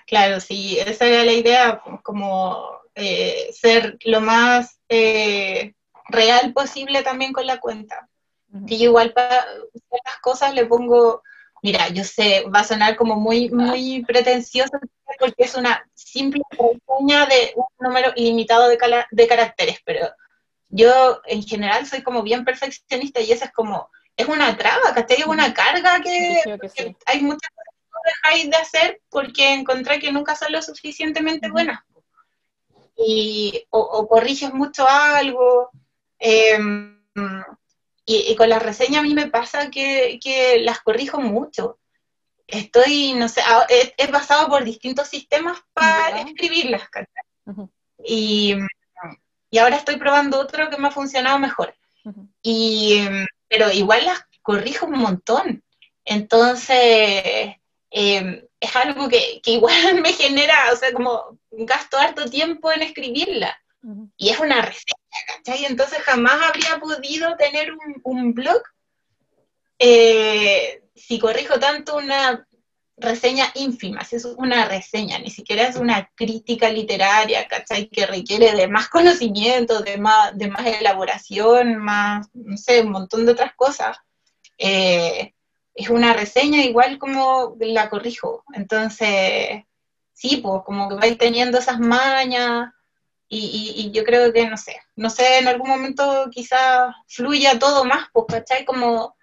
[0.07, 5.75] Claro, sí, esa era la idea, como eh, ser lo más eh,
[6.09, 8.09] real posible también con la cuenta.
[8.67, 11.23] Que yo igual para ciertas cosas le pongo
[11.63, 14.79] Mira, yo sé, va a sonar como muy, muy pretencioso
[15.19, 18.79] porque es una simple reseña de un número ilimitado de,
[19.11, 20.09] de caracteres, pero
[20.69, 25.19] yo en general soy como bien perfeccionista y esa es como, es una traba, ¿cachai?
[25.19, 26.41] Es una carga que,
[27.05, 31.51] hay muchas cosas que no dejáis de hacer porque encontré que nunca son lo suficientemente
[31.51, 31.81] buenas.
[33.07, 35.71] Y, o, corriges mucho algo.
[36.19, 36.59] Eh,
[38.05, 41.79] y, con las reseñas a mí me pasa que, las corrijo mucho.
[42.47, 43.43] Estoy, no sé,
[43.97, 46.83] he, pasado por distintos sistemas para escribirlas,
[48.05, 48.57] y,
[49.59, 51.75] ahora estoy probando otro que me ha funcionado mejor.
[52.43, 53.07] y,
[53.49, 55.65] pero igual las corrijo un montón.
[56.05, 57.55] Entonces,
[57.91, 59.73] em, es algo que, que, igual
[60.03, 63.57] me genera, o sea, como gasto harto tiempo en escribirla.
[64.17, 64.95] Y es una receta,
[65.27, 65.65] ¿cachai?
[65.65, 67.73] Entonces jamás habría podido tener
[68.05, 68.63] un, blog
[69.79, 72.47] eh, si corrijo tanto una
[72.99, 77.89] reseña ínfima, si es una reseña, ni siquiera es una crítica literaria, ¿cachai?
[77.89, 83.25] Que requiere de más conocimiento, de más, de más elaboración, más, no sé, un montón
[83.25, 83.97] de otras cosas.
[84.59, 85.33] Eh,
[85.81, 88.45] es una reseña igual como la corrijo.
[88.53, 89.65] Entonces,
[90.13, 92.73] sí, pues como que vais teniendo esas mañas,
[93.33, 98.09] y, yo creo que, no sé, no sé, en algún momento quizá fluya todo más,
[98.13, 98.65] pues, ¿cachai?
[98.65, 99.17] Como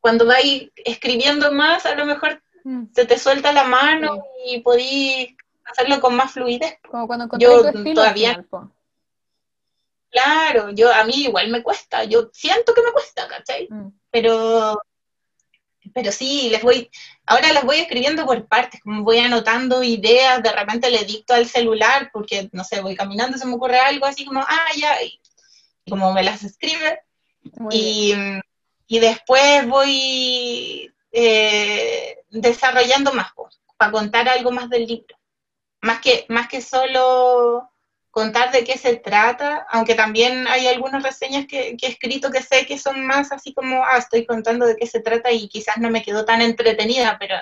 [0.00, 2.84] cuando vais escribiendo más, a lo mejor mm.
[2.94, 6.78] se te suelta la mano y podís hacerlo con más fluidez.
[6.88, 7.64] Como cuando yo
[7.94, 8.44] todavía...
[10.10, 13.66] Claro, yo a mí igual me cuesta, yo siento que me cuesta, ¿cachai?
[13.68, 13.88] Mm.
[14.10, 14.80] Pero
[15.94, 16.90] pero sí, les voy,
[17.26, 21.46] ahora las voy escribiendo por partes, como voy anotando ideas, de repente le dicto al
[21.46, 25.20] celular, porque, no sé, voy caminando, se me ocurre algo así como, ah, ya, y,
[25.88, 27.00] como me las escribe,
[27.70, 28.14] y,
[28.88, 33.32] después voy eh, desarrollando más,
[33.76, 35.16] para contar algo más del libro,
[35.80, 37.71] más que, más que solo
[38.12, 42.66] contar de qué se trata, aunque también hay algunas reseñas que, he escrito que sé
[42.66, 45.88] que son más así como, ah, estoy contando de qué se trata y quizás no
[45.88, 47.36] me quedó tan entretenida, pero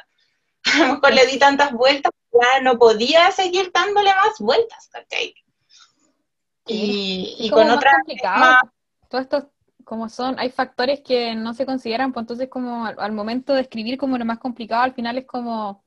[0.64, 4.88] a lo mejor le di tantas vueltas que ya no podía seguir dándole más vueltas,
[4.96, 5.34] ¿ok?
[6.66, 7.96] Y, con otras...
[9.08, 9.50] Todo esto,
[9.82, 13.99] como son, hay factores que no se consideran, pues entonces como al, momento de escribir
[13.99, 15.82] como lo más complicado, al final es como,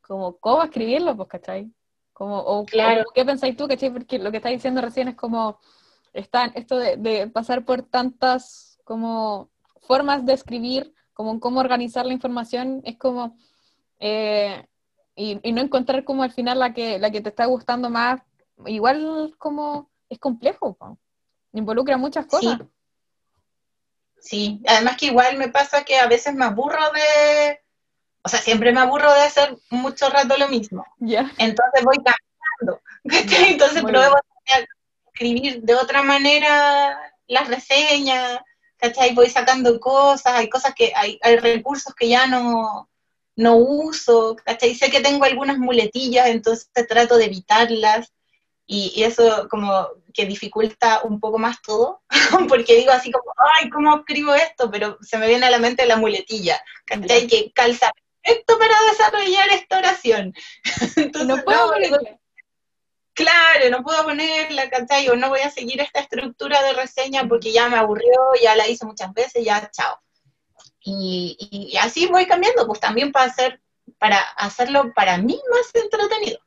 [0.00, 1.16] como, ¿cómo escribirlo?
[1.16, 1.72] Pues, ¿cachai?
[2.18, 3.04] Como, o, claro.
[3.14, 3.68] ¿Qué pensáis tú?
[3.68, 5.60] Porque lo que estás diciendo recién es como,
[6.12, 9.50] están, esto de, pasar por tantas como
[9.82, 13.38] formas de escribir, como cómo organizar la información, es como,
[14.00, 14.66] eh,
[15.14, 18.20] y, no encontrar como al final la que, la que te está gustando más,
[18.66, 20.76] igual como es complejo,
[21.52, 22.58] involucra muchas cosas.
[24.18, 24.58] Sí.
[24.58, 27.60] sí, además que igual me pasa que a veces me aburro de
[28.22, 30.84] o sea, siempre me aburro de hacer mucho rato lo mismo.
[31.00, 32.82] Entonces voy cambiando.
[33.04, 34.22] Entonces pruebo a
[35.12, 38.40] escribir de otra manera las reseñas,
[38.76, 39.14] ¿cachai?
[39.14, 42.88] Voy sacando cosas, hay cosas que, hay, hay recursos que ya no,
[43.36, 44.74] no uso, ¿cachai?
[44.74, 48.12] Sé que tengo algunas muletillas, entonces trato de evitarlas.
[48.70, 52.02] Y, y, eso como que dificulta un poco más todo,
[52.50, 53.24] porque digo así como,
[53.56, 54.70] ay, ¿cómo escribo esto?
[54.70, 57.26] Pero se me viene a la mente la muletilla, ¿cachai?
[57.26, 57.90] Que calza
[58.28, 60.34] esto para desarrollar esta oración.
[61.26, 62.18] no puedo ponerla.
[63.18, 65.08] Claro, no puedo ponerla, ¿cachai?
[65.08, 68.68] O no voy a seguir esta estructura de reseña porque ya me aburrió, ya la
[68.68, 70.00] hice muchas veces, ya chao.
[70.80, 73.60] Y, así voy cambiando, pues también para hacer,
[73.98, 76.38] para hacerlo para mí más entretenido.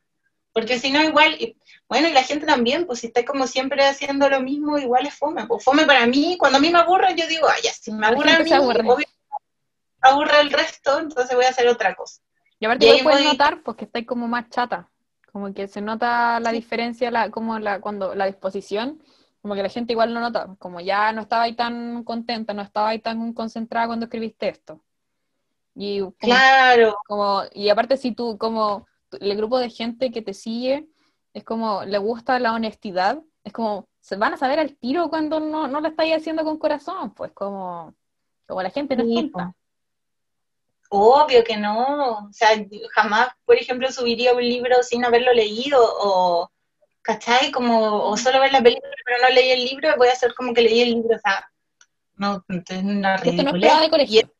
[0.54, 1.36] porque si no igual,
[1.88, 5.14] bueno, y la gente también, pues si está como siempre haciendo lo mismo, igual es
[5.14, 7.92] fome, pues fome para mí, cuando a mí me aburre, yo digo, ay, ya, si
[7.92, 9.04] me aburre a mí, aburre.
[10.02, 12.20] Aburre el resto, entonces voy a hacer otra cosa.
[12.58, 14.88] Y aparte y puedes notar, pues que estáis como más chata,
[15.32, 19.02] como que se nota la diferencia, la, como la, cuando la disposición,
[19.40, 22.62] como que la gente igual lo nota, como ya no estaba ahí tan contenta, no
[22.62, 24.80] estaba ahí tan concentrada cuando escribiste esto.
[25.74, 26.98] Y claro.
[27.06, 30.86] Como, y aparte si tú, como el grupo de gente que te sigue,
[31.32, 35.40] es como, le gusta la honestidad, es como, se van a saber al tiro cuando
[35.40, 37.94] no, no lo estáis haciendo con corazón, pues como,
[38.46, 39.54] como la gente no es
[40.94, 42.50] Obvio que no, o sea,
[42.90, 46.50] jamás, por ejemplo, subiría un libro sin haberlo leído, o,
[47.00, 47.50] ¿cachai?
[47.50, 50.52] Como, o solo ver la película pero no leí el libro, voy a hacer como
[50.52, 51.50] que leí el libro, o sea,
[52.16, 53.80] no, es una ridiculez.
[53.80, 54.34] de colegio.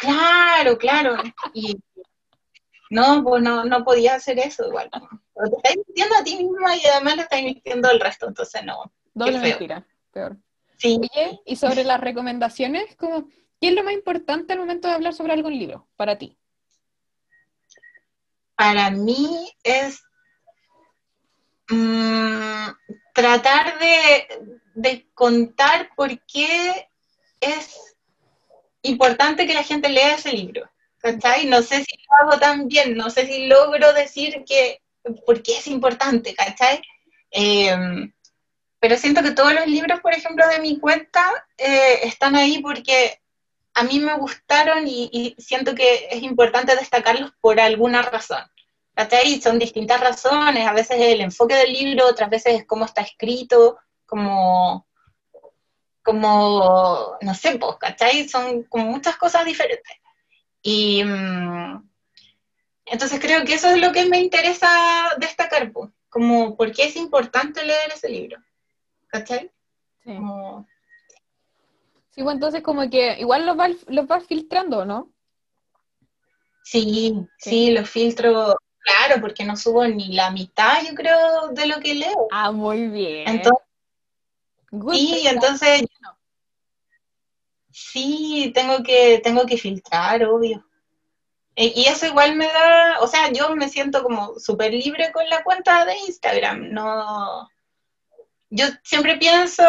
[0.00, 1.16] Claro, claro,
[1.52, 1.76] y
[2.88, 4.88] no, pues no, no podía hacer eso igual.
[4.90, 8.64] Pero te estás mintiendo a ti misma y además le estás mintiendo al resto, entonces
[8.64, 8.90] no.
[9.12, 10.38] Doble mentira, peor.
[10.78, 10.98] Sí.
[11.44, 13.28] y sobre las recomendaciones, como
[13.60, 16.36] ¿Qué es lo más importante al momento de hablar sobre algún libro para ti?
[18.54, 20.02] Para mí es
[21.68, 22.68] mm,
[23.14, 26.88] tratar de, contar por qué
[27.40, 27.96] es
[28.82, 30.70] importante que la gente lea ese libro.
[30.98, 31.46] ¿Cachai?
[31.46, 34.82] No sé si lo hago tan bien, no sé si logro decir que
[35.24, 36.82] por qué es importante, ¿cachai?
[37.30, 38.12] Em,
[38.80, 43.20] pero siento que todos los libros, por ejemplo, de mi cuenta eh, están ahí porque
[43.76, 48.42] a mí me gustaron y, siento que es importante destacarlos por alguna razón.
[48.94, 49.38] ¿Cachai?
[49.42, 53.02] Son distintas razones, a veces es el enfoque del libro, otras veces es cómo está
[53.02, 53.76] escrito,
[54.06, 54.86] como,
[56.02, 58.26] como no sé, pues, ¿cachai?
[58.26, 59.94] Son como muchas cosas diferentes.
[60.62, 61.86] Y mm,
[62.86, 64.70] entonces creo que eso es lo que me interesa
[65.18, 68.38] destacar, pues, como por qué es importante leer ese libro.
[69.08, 69.50] ¿Cachai?
[70.02, 70.12] Sí.
[72.16, 75.12] Sí, pues entonces como que igual los vas, los vas filtrando, ¿no?
[76.64, 81.78] Sí, sí, los filtro, claro, porque no subo ni la mitad, yo creo, de lo
[81.78, 82.26] que leo.
[82.32, 83.28] Ah, muy bien.
[83.28, 83.66] Entonces,
[84.92, 85.82] sí, entonces,
[87.70, 90.66] sí, tengo que, tengo que filtrar, obvio.
[91.54, 95.28] E, y eso igual me da, o sea, yo me siento como súper libre con
[95.28, 97.46] la cuenta de Instagram, no,
[98.48, 99.62] yo siempre pienso,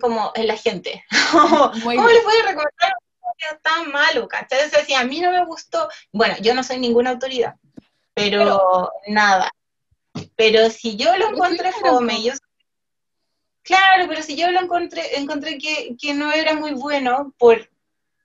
[0.00, 1.04] como en la gente.
[1.32, 2.92] ¿Cómo les voy a recomendar
[3.38, 4.26] que tan malo?
[4.26, 4.68] ¿Cachai?
[4.68, 7.54] Sea, si a mí no me gustó, bueno, yo no soy ninguna autoridad,
[8.14, 9.50] pero, nada.
[10.34, 12.32] Pero si yo lo encontré fome, yo
[13.62, 17.68] Claro, pero si yo lo encontré, encontré que, que, no era muy bueno por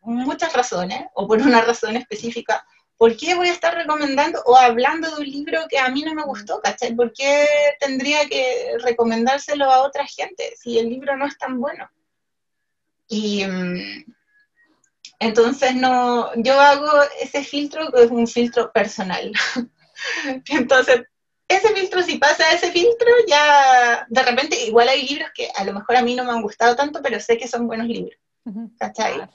[0.02, 2.65] muchas razones, o por una razón específica,
[2.97, 6.13] ¿por qué voy a estar recomendando o hablando de un libro que a mí no
[6.13, 6.95] me gustó, ¿cachai?
[6.95, 7.47] ¿Por qué
[7.79, 11.89] tendría que recomendárselo a otra gente si el libro no es tan bueno?
[13.07, 14.05] Y mm,
[15.19, 16.89] entonces no, yo hago
[17.21, 19.31] ese filtro que es un filtro personal.
[20.49, 21.03] entonces,
[21.47, 25.73] ese filtro, si pasa ese filtro, ya de repente, igual hay libros que a lo
[25.73, 28.17] mejor a mí no me han gustado tanto, pero sé que son buenos libros.
[28.77, 29.21] ¿Cachai?
[29.21, 29.29] Ah,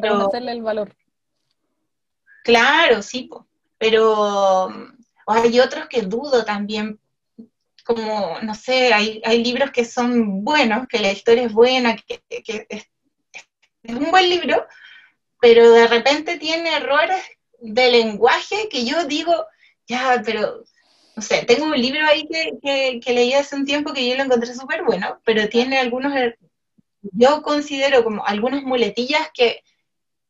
[0.00, 0.94] pero el valor.
[2.46, 3.28] Claro, sí,
[3.76, 4.68] pero
[5.26, 7.00] hay otros que dudo también,
[7.84, 12.22] como, no sé, hay, libros que son buenos, que la historia es buena, que,
[12.68, 12.86] es,
[13.88, 14.64] un buen libro,
[15.40, 17.20] pero de repente tiene errores
[17.58, 19.34] de lenguaje que yo digo,
[19.88, 20.62] ya, pero,
[21.16, 24.22] no sé, tengo un libro ahí que, que, leí hace un tiempo que yo lo
[24.22, 26.38] encontré súper bueno, pero tiene algunos, er,
[27.02, 29.64] yo considero como algunas muletillas que,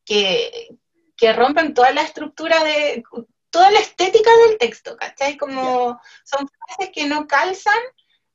[0.07, 0.71] que,
[1.17, 3.03] que rompen toda la estructura de,
[3.51, 5.37] toda la estética del texto, ¿cachai?
[5.37, 7.79] Como son frases que no calzan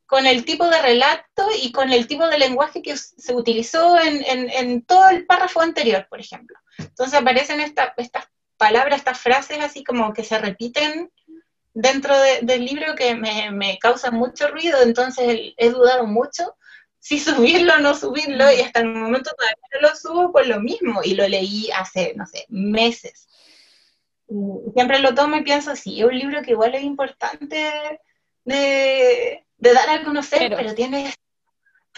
[0.07, 4.81] con el tipo de relato y con el tipo de lenguaje que se utilizó en,
[4.81, 6.57] todo el párrafo anterior, por ejemplo.
[6.77, 7.93] Entonces aparecen estas
[8.57, 11.11] palabras, estas frases así como que se repiten
[11.73, 16.55] dentro del libro que me, me causan mucho ruido, entonces he dudado mucho
[17.01, 20.61] si subirlo o no subirlo, y hasta el momento todavía no lo subo por lo
[20.61, 23.27] mismo, y lo leí hace, no sé, meses.
[24.73, 27.99] siempre lo tomo y pienso, sí, es un libro que igual es importante
[28.45, 31.11] de, dar a conocer, pero, tiene,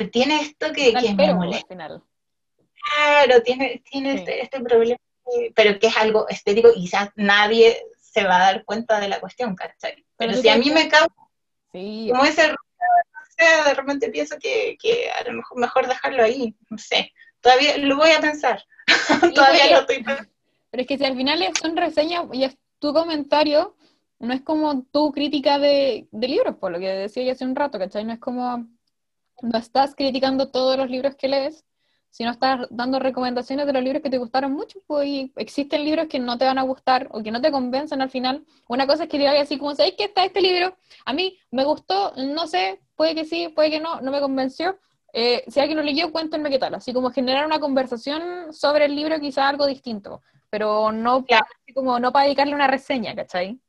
[0.09, 1.75] tiene esto que, que me molesta.
[1.75, 4.99] Claro, tiene, tiene este, este, problema,
[5.53, 9.19] pero que es algo estético, y quizás nadie se va a dar cuenta de la
[9.19, 10.05] cuestión, ¿cachai?
[10.15, 11.13] Pero, si a mí me causa
[11.73, 12.55] como ese
[13.65, 14.77] de repente pienso que,
[15.11, 17.11] a lo mejor mejor dejarlo ahí, no sé.
[17.41, 18.63] Todavía lo voy a pensar.
[19.35, 23.75] Todavía lo estoy Pero es que si al final son reseñas y es tu comentario,
[24.19, 27.55] no es como tu crítica de, de libros, por lo que decía ya hace un
[27.55, 28.05] rato, ¿cachai?
[28.05, 28.67] No es como,
[29.41, 31.65] no estás criticando todos los libros que lees,
[32.13, 36.05] sino estás dando recomendaciones de los libros que te gustaron mucho, pues y existen libros
[36.07, 38.45] que no te van a gustar o que no te convencen al final.
[38.67, 40.77] Una cosa es que diga así como, ¿sabes que está este libro?
[41.05, 44.77] A mí me gustó, no sé, puede que sí, puede que no, no me convenció.
[45.11, 46.75] Eh, si alguien lo leyó, cuéntenme qué tal.
[46.75, 50.21] Así como generar una conversación sobre el libro, quizá algo distinto,
[50.51, 51.25] pero no,
[51.73, 53.59] como, no para dedicarle una reseña, ¿cachai?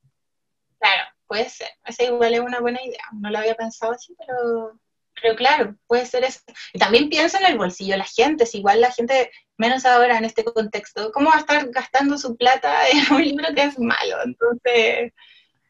[0.78, 1.68] Claro, puede ser.
[1.86, 3.04] Esa igual es una buena idea.
[3.14, 4.78] No lo había pensado así, pero
[5.20, 6.40] pero claro, puede ser eso.
[6.72, 10.18] Y también pienso en el bolsillo de la gente, si igual la gente, menos ahora
[10.18, 13.78] en este contexto, ¿cómo va a estar gastando su plata en un libro que es
[13.78, 14.16] malo?
[14.24, 15.12] Entonces,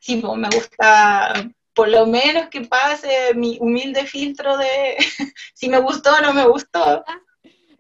[0.01, 1.33] sí, pues, me gusta
[1.75, 4.97] por lo menos que pase mi humilde filtro de
[5.55, 7.05] si me gustó o no me gustó.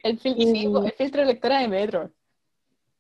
[0.02, 2.10] El, filtro, el filtro lectora de Metro.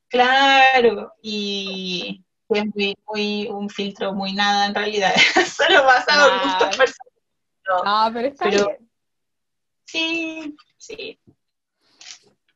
[0.08, 2.64] Claro, y es
[3.06, 5.12] muy, un filtro muy nada en realidad,
[5.54, 7.13] solo basado en gustos personales
[7.66, 8.90] no, pero está bien.
[9.84, 11.20] Sí, sí.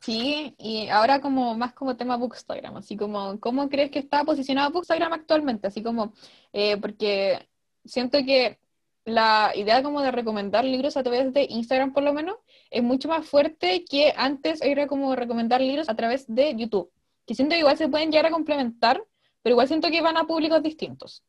[0.00, 4.70] Sí, y ahora como más como tema Bookstagram, así como, ¿cómo crees que está posicionado
[4.70, 5.66] Bookstagram actualmente?
[5.66, 6.14] Así como,
[6.52, 7.46] eh, porque
[7.84, 8.58] siento que
[9.04, 12.36] la idea como de recomendar libros a través de Instagram por lo menos
[12.70, 16.90] es mucho más fuerte que antes era como recomendar libros a través de YouTube,
[17.26, 19.04] que siento que igual se pueden llegar a complementar,
[19.42, 21.22] pero igual siento que van a públicos distintos.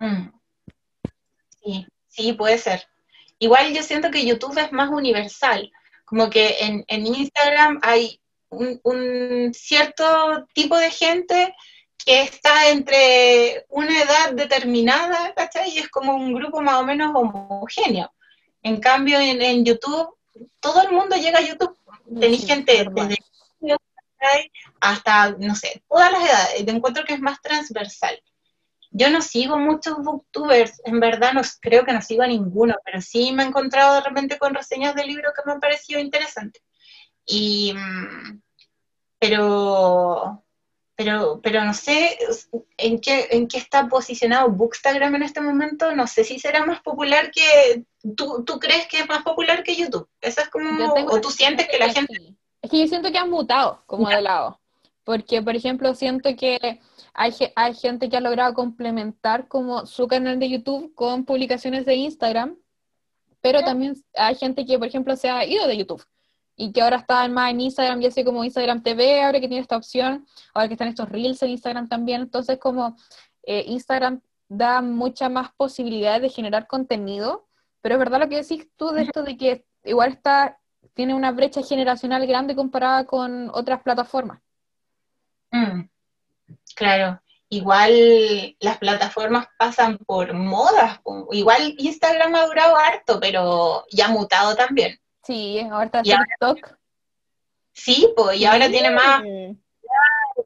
[0.00, 0.30] Mm.
[1.60, 1.86] Sí,
[2.18, 2.88] Sí, puede ser.
[3.38, 5.70] Igual yo siento que YouTube es más universal,
[6.04, 11.54] como que en, Instagram hay un, cierto tipo de gente
[12.04, 15.70] que está entre una edad determinada, ¿cachai?
[15.70, 18.12] Y es como un grupo más o menos homogéneo.
[18.64, 20.16] En cambio, en, YouTube,
[20.58, 21.78] todo el mundo llega a YouTube.
[22.18, 23.16] Tenéis gente desde
[24.80, 26.66] hasta, no sé, todas las edades.
[26.66, 28.20] Te encuentro que es más transversal.
[28.90, 33.00] Yo no sigo muchos booktubers, en verdad no creo que no sigo a ninguno, pero
[33.00, 36.62] sí me he encontrado de repente con reseñas de libros que me han parecido interesantes.
[37.26, 38.40] Y, mm,
[39.18, 40.42] pero,
[40.96, 42.18] pero, pero no sé
[42.78, 45.94] en qué, en qué está posicionado Bookstagram en este momento.
[45.94, 47.84] No sé si será más popular que.
[48.16, 50.08] ¿Tú, tú crees que es más popular que YouTube?
[50.20, 50.94] Esa es como.
[51.10, 52.14] ¿O tú sientes que la gente.?
[52.62, 54.58] Es que yo siento que han mutado como de lado.
[55.04, 56.80] Porque, por ejemplo, siento que
[57.20, 61.96] hay, hay gente que ha logrado complementar como su canal de YouTube con publicaciones de
[61.96, 62.56] Instagram,
[63.40, 66.04] pero también hay gente que, por ejemplo, se ha ido de YouTube
[66.54, 69.62] y que ahora está más en Instagram, ya sé como Instagram TV, ahora que tiene
[69.62, 72.96] esta opción, ahora que están estos reels en Instagram también, entonces como
[73.42, 77.48] eh, Instagram da muchas más posibilidades de generar contenido,
[77.80, 80.60] pero es verdad lo que decís tú de esto de que igual está,
[80.94, 84.40] tiene una brecha generacional grande comparada con otras plataformas.
[85.50, 85.88] Mm.
[86.78, 91.00] Claro, igual las plataformas pasan por modas,
[91.32, 94.96] igual Instagram ha durado harto, pero ya ha mutado también.
[95.24, 96.76] Sí, ahora está TikTok.
[97.72, 99.24] sí, pues, y ahora tiene más.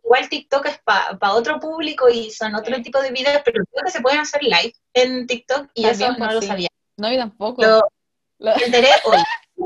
[0.05, 3.91] Igual TikTok es para otro público y son otro tipo de videos, pero creo que
[3.91, 6.69] se pueden hacer live en TikTok y eso no lo sabía.
[6.97, 7.63] No, yo tampoco.
[8.39, 9.19] Lo, enteré hoy.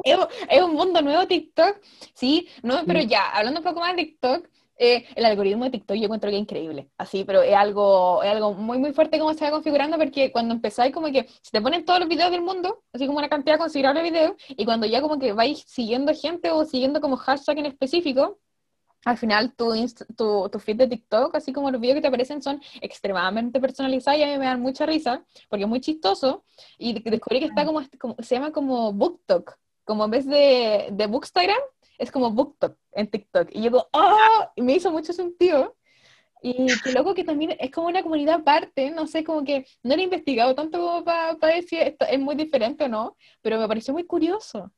[0.05, 1.81] es, un mundo nuevo TikTok,
[2.15, 4.49] sí, no, pero ya, hablando un poco más de TikTok,
[4.79, 8.31] eh, el algoritmo de TikTok yo encuentro que es increíble, así, pero es algo, es
[8.31, 11.61] algo muy, muy fuerte como se va configurando, porque cuando empezáis como que se te
[11.63, 14.87] ponen todos los videos del mundo, así como una cantidad considerable de videos, y cuando
[14.87, 18.39] ya como que vais siguiendo gente o siguiendo como hashtag en específico,
[19.07, 19.73] al final tu,
[20.17, 24.21] tu, tu, feed de TikTok, así como los videos que te aparecen, son extremadamente personalizados
[24.21, 26.45] y a mí me dan mucha risa, porque es muy chistoso,
[26.77, 31.07] y descubrí que está como, como se llama como BookTok, como en vez de, de
[31.07, 31.61] Bookstagram,
[31.99, 33.49] es como BookTok en TikTok.
[33.53, 34.51] Y yo digo, ¡oh!
[34.55, 35.77] Y me hizo mucho sentido.
[36.43, 39.97] Y que loco que también es como una comunidad aparte, no sé, como que no
[39.97, 43.67] lo he investigado tanto como para decir esto es muy diferente o no, pero me
[43.67, 44.71] pareció muy curioso.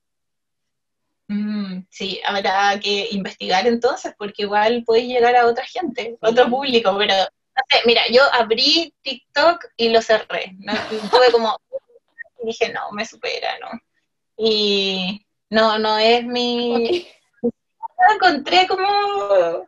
[1.29, 6.97] Mm, sí, habrá que investigar entonces, porque igual puede llegar a otra gente, otro público,
[6.97, 10.73] pero no sé, mira, yo abrí TikTok y lo cerré, ¿no?
[11.11, 11.55] tuve como,
[12.43, 13.79] y dije, no, me supera, ¿no?
[14.39, 17.09] Y no, no es mi...
[17.43, 19.67] Lo encontré como...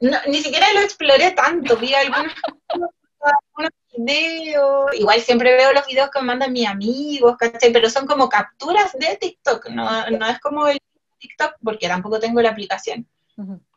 [0.00, 2.32] ni siquiera lo exploré tanto, vi algunos,
[3.96, 7.72] videos, igual siempre veo los videos que me mandan mis amigos, ¿cachai?
[7.72, 10.80] Pero son como capturas de TikTok, no, no es como el
[11.18, 13.06] TikTok, porque tampoco tengo la aplicación.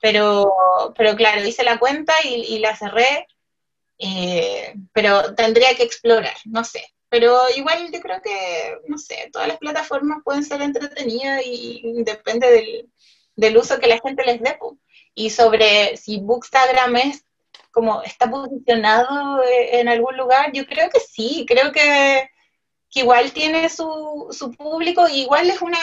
[0.01, 0.53] Pero,
[0.95, 3.27] pero claro, hice la cuenta y, la cerré,
[3.97, 6.93] eh, pero tendría que explorar, no sé.
[7.09, 12.89] Pero igual yo creo que, no sé, todas las plataformas pueden ser entretenidas y depende
[13.35, 14.57] del, uso que la gente les dé.
[15.13, 17.23] Y sobre si Bookstagram es
[17.71, 22.29] como está posicionado eh, en algún lugar, yo creo que sí, creo que,
[22.95, 25.77] igual tiene su, su público, igual es una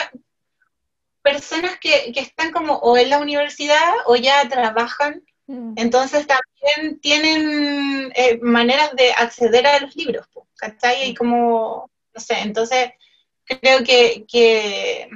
[1.21, 5.23] personas que, que están como o en la universidad o ya trabajan.
[5.47, 10.27] Entonces también tienen eh, maneras de acceder a los libros,
[10.57, 11.09] ¿cachai?
[11.09, 11.15] Y mm.
[11.15, 12.91] como, no sé, entonces
[13.43, 15.09] creo que, que,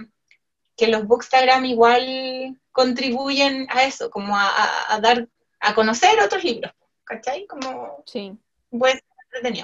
[0.87, 5.27] los bookstagram igual contribuyen a eso, como a, dar,
[5.59, 6.71] a conocer otros libros,
[7.03, 7.45] ¿cachai?
[7.47, 8.37] Como, sí.
[8.69, 9.01] Pues,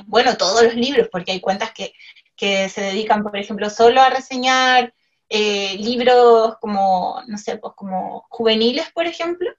[0.08, 1.94] bueno, todos los libros, porque hay cuentas que,
[2.70, 4.94] se dedican, por ejemplo, solo a reseñar
[5.30, 9.50] eh, libros como, no sé, pues como juveniles, por ejemplo,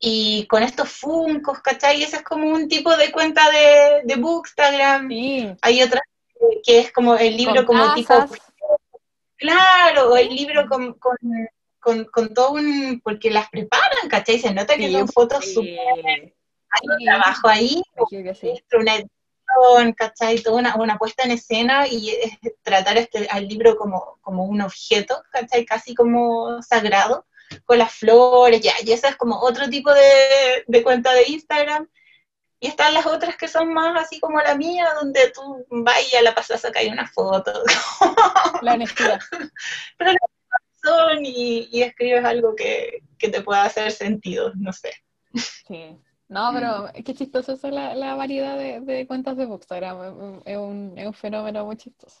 [0.00, 2.02] y con estos funcos, ¿cachai?
[2.02, 5.08] Ese es como un tipo de cuenta de, de Bookstagram.
[5.62, 6.00] Hay otra
[6.62, 8.14] que es como el libro como tipo...
[9.36, 10.98] Claro, el libro con,
[11.78, 13.00] con, todo un...
[13.02, 14.38] porque las preparan, ¿cachai?
[14.38, 16.34] Se nota que son fotos súper...
[16.70, 20.38] Hay un trabajo ahí, una edición, ¿cachai?
[20.40, 24.60] Toda una, una, puesta en escena y es tratar este, al libro como, como un
[24.60, 25.64] objeto, ¿cachai?
[25.64, 27.26] Casi como sagrado
[27.64, 31.88] con las flores, ya, y esa es como otro tipo de, cuenta de Instagram.
[32.60, 36.34] Y están las otras que son más así como la mía, donde tú vayas, la
[36.34, 37.52] pasas a caer una foto.
[38.62, 39.20] La honestidad.
[39.96, 40.18] Pero la
[40.82, 44.92] son y, y, escribes algo que, te pueda hacer sentido, no sé.
[45.66, 45.96] Sí.
[46.28, 50.42] No, pero qué chistoso es la, la variedad de, cuentas de Instagram.
[50.44, 52.20] Es un, es un fenómeno muy chistoso.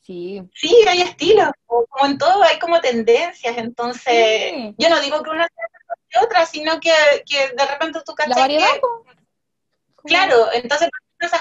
[0.00, 0.42] Sí.
[0.52, 1.48] Sí, hay estilos,
[1.88, 6.18] como en todo hay como tendencias, entonces yo no digo que una sea mejor que
[6.24, 6.92] otra, sino que,
[7.56, 8.36] de repente tú cachas
[10.04, 10.90] Claro, entonces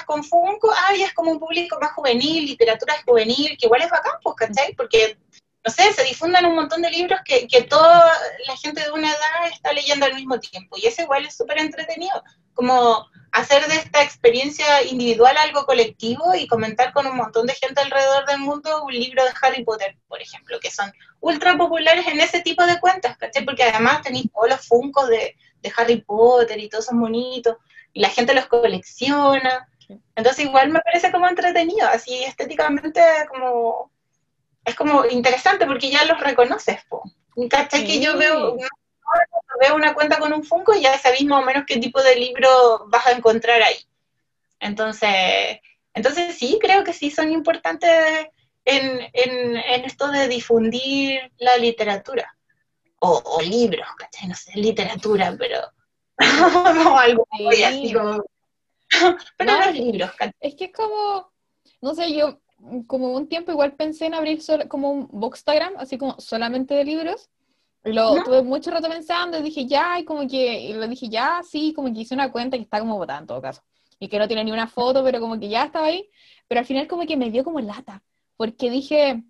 [0.06, 4.14] con Funko, ay, es como un público más juvenil, literatura juvenil, que igual es bacán,
[4.24, 4.74] pues, ¿cachai?
[4.76, 5.18] Porque,
[5.66, 8.12] no sé, se difundan un montón de libros que, que toda
[8.48, 11.60] la gente de una edad está leyendo al mismo tiempo, y eso igual es súper
[11.60, 12.24] entretenido,
[12.54, 17.82] como hacer de esta experiencia individual algo colectivo y comentar con un montón de gente
[17.82, 22.22] alrededor del mundo un libro de Harry Potter, por ejemplo, que son ultra populares en
[22.22, 23.44] ese tipo de cuentas, ¿cachai?
[23.44, 25.36] Porque además tenéis todos los funcos de,
[25.78, 27.56] Harry Potter y todos son bonitos,
[27.94, 29.68] y la gente los colecciona.
[30.16, 33.93] Entonces igual me parece como entretenido, así estéticamente como
[34.66, 36.80] es como interesante porque ya los reconoces,
[37.50, 37.86] ¿cachai?
[37.86, 38.58] Que yo veo,
[39.60, 42.86] veo una cuenta con un Funko, ya sabéis más o menos qué tipo de libro
[42.88, 43.78] vas a encontrar ahí.
[44.60, 45.60] Entonces,
[45.94, 48.28] entonces sí, creo que sí son importantes
[48.66, 52.36] en, en, esto de difundir la literatura.
[53.00, 54.30] O, libros, ¿cachai?
[54.30, 55.60] No sé, literatura, pero
[56.74, 57.28] no algo
[57.66, 58.24] así como...
[59.38, 60.34] pero los libros, ¿cachai?
[60.40, 61.34] Es que es como,
[61.82, 62.40] no sé, yo
[62.88, 67.30] como un tiempo igual pensé en abrir como un Bookstagram, así como solamente de libros,
[67.84, 71.42] lo tuve mucho rato pensando y dije ya, y como que, y lo dije ya,
[71.44, 73.62] sí, como que hice una cuenta que está como botada en todo caso.
[74.00, 76.10] Y que no tiene ni una foto, pero como que ya estaba ahí.
[76.48, 78.02] Pero al final como que me dio como lata,
[78.38, 79.24] porque dije,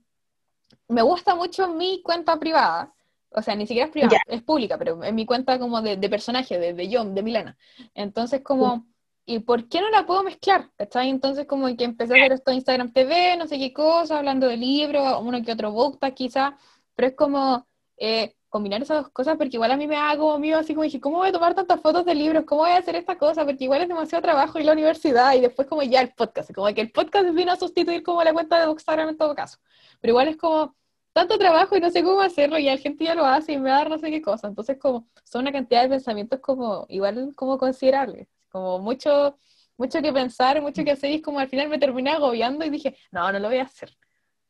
[0.87, 2.93] me gusta mucho mi cuenta privada.
[3.31, 6.09] O sea, ni siquiera es privada, es pública, pero es mi cuenta como de, de
[6.09, 7.57] personaje, de, de John, de Milana.
[7.95, 8.85] Entonces como...
[9.25, 10.69] ¿y por qué no la puedo mezclar?
[10.77, 11.09] ¿Cachai?
[11.09, 14.47] Entonces como que empecé a hacer esto en Instagram TV, no sé qué cosa, hablando
[14.47, 16.57] de libros, uno que otro book quizá,
[16.95, 17.67] pero es como,
[17.97, 20.83] eh, combinar esas dos cosas, porque igual a mí me hago como mío, así como
[20.83, 22.43] dije, ¿cómo voy a tomar tantas fotos de libros?
[22.45, 23.45] ¿Cómo voy a hacer esta cosa?
[23.45, 26.71] Porque igual es demasiado trabajo y la universidad, y después como ya el podcast, como
[26.73, 29.57] que el podcast vino a sustituir como la cuenta de Bookstagram en todo caso.
[29.99, 30.75] Pero igual es como
[31.13, 33.71] tanto trabajo y no sé cómo hacerlo, y la gente ya lo hace y me
[33.71, 34.47] da no sé qué cosa.
[34.47, 39.37] Entonces como son una cantidad de pensamientos como igual como considerables, como mucho
[39.77, 42.95] mucho que pensar, mucho que hacer, y como al final me terminé agobiando y dije,
[43.11, 43.95] no, no lo voy a hacer.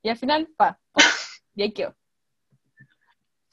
[0.01, 0.79] Y al final, pa,
[1.55, 1.95] y ahí quedó.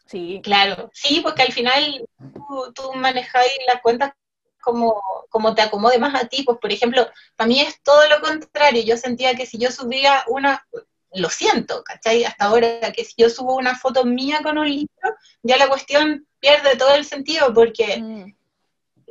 [0.07, 0.41] Sí.
[0.43, 2.05] Claro, sí, porque al final
[2.35, 4.13] tú, tú manejáis las cuentas
[4.61, 6.43] como, como te acomode más a ti.
[6.43, 8.83] Pues, por ejemplo, para mí es todo lo contrario.
[8.83, 10.67] Yo sentía que si yo subía una,
[11.13, 12.25] lo siento, ¿cachai?
[12.25, 15.15] Hasta ahora, que si yo subo una foto mía con un libro,
[15.45, 18.40] ya la cuestión pierde todo el sentido, porque mm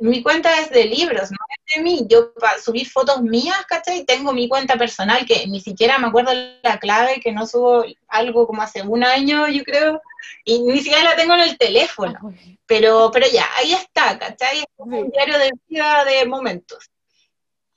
[0.00, 2.06] mi cuenta es de libros, no es de mí.
[2.08, 4.04] Yo para subir fotos mías, ¿cachai?
[4.04, 6.32] Tengo mi cuenta personal que ni siquiera me acuerdo
[6.62, 10.00] la clave, que no subo algo como hace un año, yo creo,
[10.44, 12.18] y ni siquiera la tengo en el teléfono.
[12.66, 14.58] Pero, pero ya, ahí está, ¿cachai?
[14.58, 16.90] Es un diario de vida de momentos.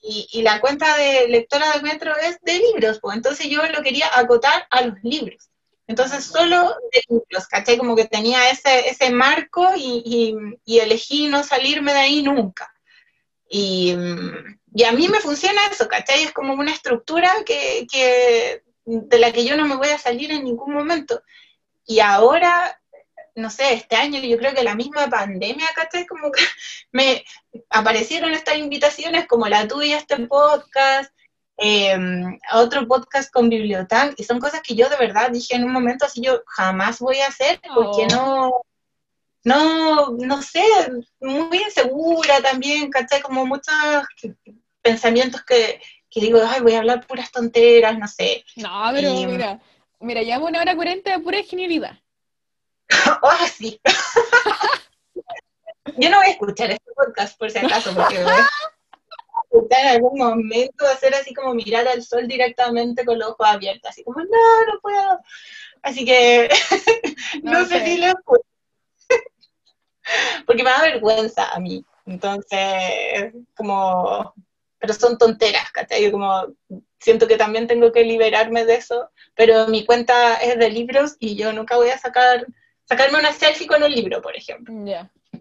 [0.01, 3.81] Y, y, la cuenta de lectora del metro es de libros, pues entonces yo lo
[3.81, 5.49] quería acotar a los libros.
[5.88, 7.77] Entonces solo de libros, ¿cachai?
[7.77, 10.35] Como que tenía ese, ese marco y,
[10.65, 12.73] y, elegí no salirme de ahí nunca.
[13.49, 16.23] Y, a mí me funciona eso, ¿cachai?
[16.23, 20.31] Es como una estructura que, que, de la que yo no me voy a salir
[20.31, 21.22] en ningún momento.
[21.85, 22.80] Y ahora
[23.35, 26.05] no sé, este año yo creo que la misma pandemia, ¿cachai?
[26.05, 26.41] Como que
[26.91, 27.26] me
[27.69, 31.12] aparecieron estas invitaciones como la tuya, este podcast,
[31.57, 31.97] eh,
[32.53, 36.05] otro podcast con Bibliotank, y son cosas que yo de verdad dije en un momento
[36.05, 38.15] así, yo jamás voy a hacer, porque oh.
[38.15, 38.51] no,
[39.43, 40.63] no, no sé,
[41.19, 43.21] muy insegura también, ¿cachai?
[43.21, 43.73] Como muchos
[44.81, 48.45] pensamientos que, que digo, ay, voy a hablar puras tonteras, no sé.
[48.55, 49.59] No, pero mira,
[49.99, 51.99] mira, llevamos una hora cuarenta de pura genialidad.
[53.21, 53.80] oh, sí.
[55.97, 58.23] Yo no voy a escuchar este podcast por si acaso, porque
[59.69, 64.03] en algún momento hacer así como mirar al sol directamente con los ojos abiertos, así
[64.03, 65.19] como, no, no puedo.
[65.81, 66.49] Así que
[67.43, 68.45] no, sé si lo escucho.
[70.45, 71.85] porque me da vergüenza a mí.
[72.05, 74.34] Entonces, como
[74.80, 76.03] pero son tonteras, ¿cachai?
[76.03, 76.45] Yo como
[76.99, 81.38] siento que también tengo que liberarme de eso, pero mi cuenta es de libros y
[81.38, 82.45] yo nunca voy a sacar
[82.84, 84.73] sacarme una selfie con un libro, por ejemplo.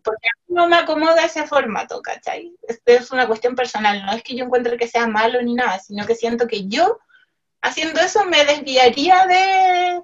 [0.02, 2.54] Porque a mí no me acomoda ese formato, ¿cachai?
[2.66, 5.78] Esto es una cuestión personal, no es que yo encuentre que sea malo ni nada,
[5.78, 6.98] sino que siento que yo,
[7.60, 10.02] haciendo eso, me desviaría de,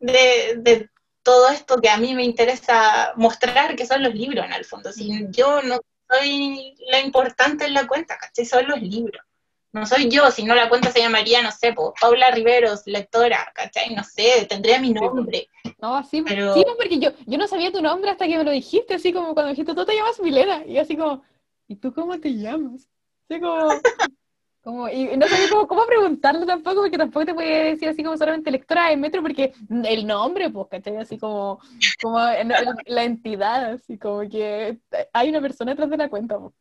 [0.00, 0.90] de, de
[1.22, 4.92] todo esto que a mí me interesa mostrar, que son los libros en el fondo.
[4.92, 5.80] Si yo no
[6.10, 8.44] soy la importante en la cuenta, ¿cachai?
[8.44, 9.24] Son los libros.
[9.72, 13.94] No soy yo, si no la cuenta se llamaría, no sé, Paula Riveros, lectora, ¿cachai?
[13.94, 15.48] No sé, tendría mi nombre.
[15.82, 16.54] No, sí, pero...
[16.54, 19.34] sí porque yo, yo no sabía tu nombre hasta que me lo dijiste, así como
[19.34, 21.24] cuando dijiste, tú te llamas Milena, y así como,
[21.66, 22.88] ¿y tú cómo te llamas?
[23.28, 23.68] Así como,
[24.62, 28.16] como y no sabía cómo, cómo preguntarlo tampoco, porque tampoco te puede decir así como
[28.16, 29.54] solamente lectora de metro, porque
[29.84, 30.98] el nombre, pues, ¿cachai?
[30.98, 31.58] Así como,
[32.00, 34.78] como la entidad, así como que
[35.12, 36.54] hay una persona detrás de la cuenta, pues.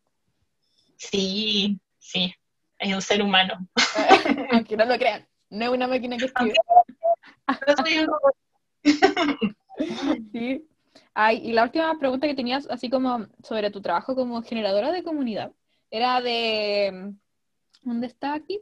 [0.97, 2.33] Sí, sí,
[2.79, 3.67] es un ser humano.
[4.51, 6.55] Aunque no lo crean, no es una máquina que escribe.
[7.47, 8.40] No soy un robot.
[10.31, 10.67] sí.
[11.13, 15.03] Ay, y la última pregunta que tenías, así como sobre tu trabajo como generadora de
[15.03, 15.51] comunidad,
[15.89, 17.13] era de
[17.83, 18.61] ¿Dónde está aquí?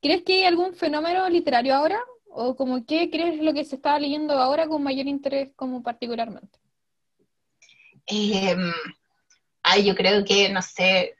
[0.00, 2.00] ¿Crees que hay algún fenómeno literario ahora?
[2.30, 6.58] ¿O como qué crees lo que se está leyendo ahora con mayor interés como particularmente?
[8.06, 8.72] Em,
[9.62, 11.16] ay, yo creo que, no sé,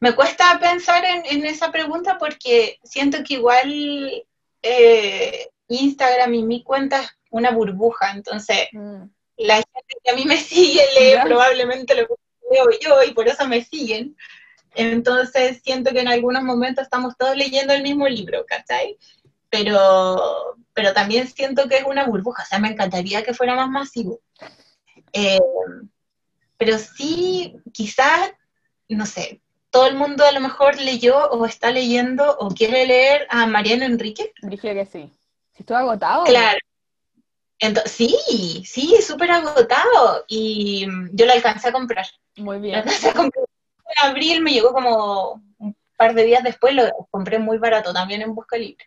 [0.00, 4.22] me cuesta pensar en, esa pregunta porque siento que igual
[4.62, 9.02] eh, Instagram y mi cuenta es una burbuja, entonces mm.
[9.38, 12.14] la gente que a mí me sigue lee probablemente lo que
[12.50, 14.16] leo yo y por eso me siguen.
[14.74, 18.96] Entonces siento que en algunos momentos estamos todos leyendo el mismo libro, ¿cachai?
[19.48, 23.68] Pero, pero también siento que es una burbuja, o sea, me encantaría que fuera más
[23.68, 24.20] masivo.
[25.12, 25.40] Eh,
[26.56, 28.30] pero sí, quizás,
[28.88, 29.40] no sé,
[29.70, 33.84] todo el mundo a lo mejor leyó o está leyendo o quiere leer a Mariano
[33.84, 34.32] Enrique.
[34.42, 35.12] Dije que sí.
[35.52, 36.24] Si estuvo agotado.
[36.24, 36.58] Claro.
[37.60, 40.24] Entonces, sí, sí, súper agotado.
[40.26, 42.06] Y yo lo alcancé a comprar.
[42.36, 42.72] Muy bien.
[42.72, 43.44] Lo alcancé a comprar
[43.96, 48.22] en abril, me llegó como un par de días después, lo compré muy barato también
[48.22, 48.86] en Busca Libre.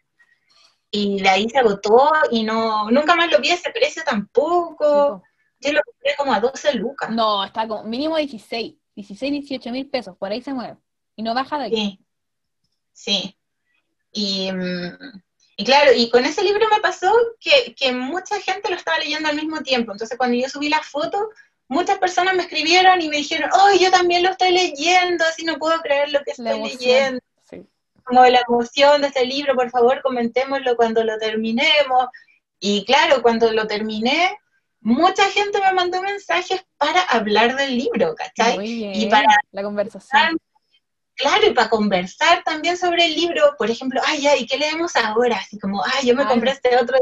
[0.90, 5.24] Y de ahí se agotó y no, nunca más lo vi a ese precio tampoco.
[5.60, 7.10] Yo lo compré como a 12 lucas.
[7.10, 10.78] No, está como mínimo 16, 16, 18 mil pesos, por ahí se mueve.
[11.16, 12.00] Y no baja de aquí.
[12.91, 13.36] Sí,
[14.12, 15.24] Y, mm,
[15.56, 19.30] y, claro, y con ese libro me pasó que, que, mucha gente lo estaba leyendo
[19.30, 19.92] al mismo tiempo.
[19.92, 21.30] Entonces cuando yo subí la foto,
[21.68, 25.58] muchas personas me escribieron y me dijeron, oh, yo también lo estoy leyendo, así no
[25.58, 27.20] puedo creer lo que estoy leyendo.
[28.04, 32.08] Como la emoción de este libro, por favor, comentémoslo cuando lo terminemos.
[32.60, 34.38] Y claro, cuando lo terminé,
[34.82, 38.58] mucha gente me mandó mensajes para hablar del libro, ¿cachai?
[38.62, 40.38] y para la conversación.
[41.15, 45.38] Claro, y para conversar también sobre el libro, por ejemplo, ay, ay, ¿qué leemos ahora?
[45.38, 46.98] Así como, ay, yo me compré este otro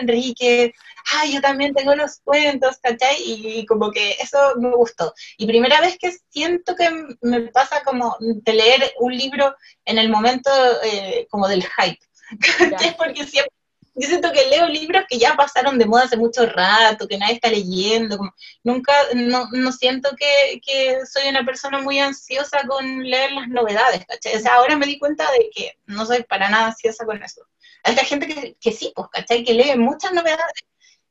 [0.00, 0.74] Enrique,
[1.12, 3.16] ay, yo también tengo los cuentos, ¿cachai?
[3.24, 5.14] Y como que eso me gustó.
[5.36, 6.88] Y primera vez que siento que
[7.22, 9.54] me pasa como de leer un libro
[9.84, 10.50] en el momento
[10.82, 12.00] eh, como del hype,
[12.58, 12.96] ¿cachai?
[12.96, 13.52] Porque siempre
[13.94, 17.34] yo siento que leo libros que ya pasaron de moda hace mucho rato, que nadie
[17.34, 18.34] está leyendo, como,
[18.64, 24.04] nunca, no, no siento que, que, soy una persona muy ansiosa con leer las novedades,
[24.06, 24.36] ¿cachai?
[24.36, 27.42] O sea, ahora me di cuenta de que no soy para nada ansiosa con eso.
[27.84, 29.44] Hay gente que, que sí, pues, ¿cachai?
[29.44, 30.64] Que lee muchas novedades,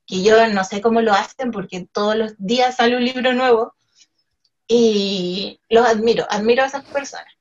[0.06, 3.74] que yo no sé cómo lo hacen porque todos los días sale un libro nuevo
[4.68, 7.33] y los admiro, admiro a esas personas.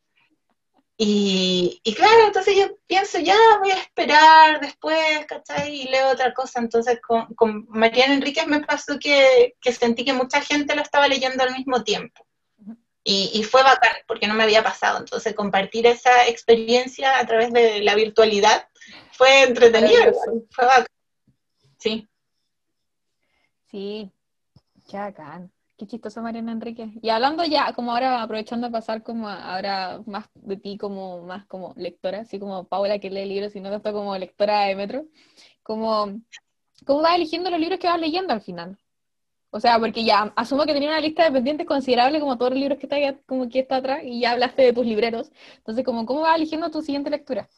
[1.05, 5.81] Y, y, claro, entonces yo pienso, ya voy a esperar después, ¿cachai?
[5.81, 6.61] Y leo otra cosa.
[6.61, 11.09] Entonces con, con Mariana Enríquez me pasó que, que, sentí que mucha gente lo estaba
[11.09, 12.25] leyendo al mismo tiempo.
[13.03, 14.99] Y, y, fue bacán, porque no me había pasado.
[14.99, 18.69] Entonces compartir esa experiencia a través de la virtualidad
[19.11, 20.13] fue entretenido,
[20.53, 20.87] fue bacán.
[21.79, 22.09] Sí.
[23.73, 24.13] Sí,
[24.89, 25.51] qué bacán.
[25.83, 26.93] Qué chistoso Mariana Enrique.
[27.03, 31.45] Y hablando ya, como ahora, aprovechando de pasar como ahora más de ti como más
[31.47, 35.07] como lectora, así como Paula que lee libros y no tanto como lectora de Metro,
[35.65, 36.21] como,
[36.87, 38.79] ¿cómo vas eligiendo los libros que vas leyendo al final?
[39.51, 42.61] O sea, porque ya asumo que tenía una lista de pendientes considerable como todos los
[42.61, 45.33] libros que está como que está atrás y ya hablaste de tus libreros.
[45.57, 47.51] Entonces, como, ¿cómo vas eligiendo tu siguiente lectura?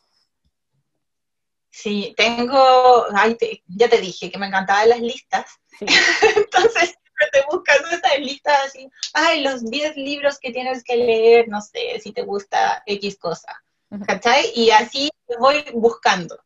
[1.69, 3.37] Sí, tengo, ay,
[3.67, 5.45] ya te dije que me encantaban las listas.
[6.37, 6.95] Entonces,
[7.33, 12.01] te buscando esas listas así, ay, los 10 libros que tienes que leer, no sé,
[12.01, 13.63] si te gusta X cosa,
[14.07, 14.53] ¿cachai?
[14.55, 16.39] Y así voy buscando.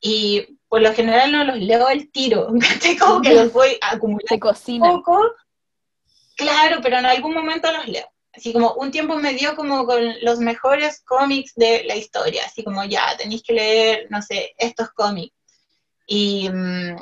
[0.00, 2.96] Y por lo general no los leo al tiro, ¿cachai?
[2.96, 5.34] Como que los voy acumulando un poco.
[6.36, 8.06] Claro, pero en algún momento los leo.
[8.32, 12.62] Así como un tiempo me dio como con los mejores cómics de la historia, así
[12.62, 15.34] como ya, tenéis que leer, no sé, estos cómics.
[16.06, 16.96] Y, mm,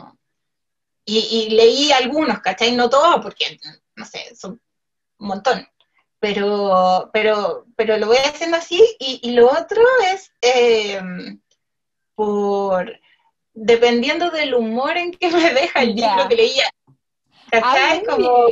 [1.10, 2.76] y, leí algunos, ¿cachai?
[2.76, 3.58] No todos, porque,
[3.96, 4.60] no sé, son
[5.18, 5.66] un montón.
[6.20, 8.82] Pero, pero, pero lo voy haciendo así.
[8.98, 9.82] Y, lo otro
[10.12, 11.00] es eh,
[12.14, 13.00] por
[13.54, 16.68] dependiendo del humor en que me deja el libro que leía.
[17.50, 18.04] ¿Cachai?
[18.04, 18.46] como,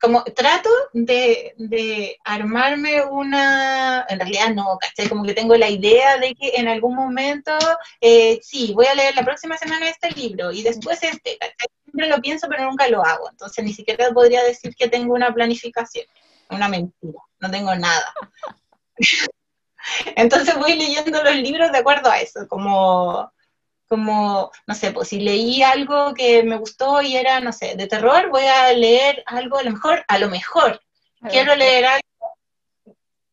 [0.00, 5.08] como trato de, armarme una, en realidad no, ¿cachai?
[5.08, 7.52] Como que tengo la idea de que en algún momento,
[8.00, 11.68] eh, sí, voy a leer la próxima semana este libro y después este, ¿cachai?
[11.84, 13.28] Siempre lo pienso, pero nunca lo hago.
[13.30, 16.06] Entonces ni siquiera podría decir que tengo una planificación.
[16.48, 18.14] Una mentira, no tengo nada.
[20.16, 23.30] Entonces voy leyendo los libros de acuerdo a eso, como
[23.90, 27.88] como, no sé, pues si leí algo que me gustó y era, no sé, de
[27.88, 30.80] terror, voy a leer algo, a lo mejor, a lo mejor,
[31.28, 32.36] quiero leer algo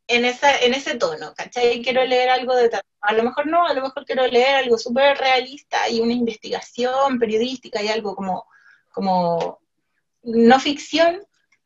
[0.08, 1.84] en, esa, en ese tono, ¿cachai?
[1.84, 2.86] Quiero leer algo de terror.
[3.02, 7.20] A lo mejor no, a lo mejor quiero leer algo súper realista y una investigación
[7.20, 8.48] periodística y algo como,
[8.92, 9.60] como
[10.24, 11.22] no ficción.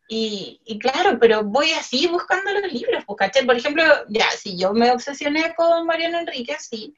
[0.10, 3.46] Y, y claro, pero voy así buscando los libros, pues, ¿cachai?
[3.46, 6.94] Por ejemplo, ya, si yo me obsesioné con Mariano Enrique, sí,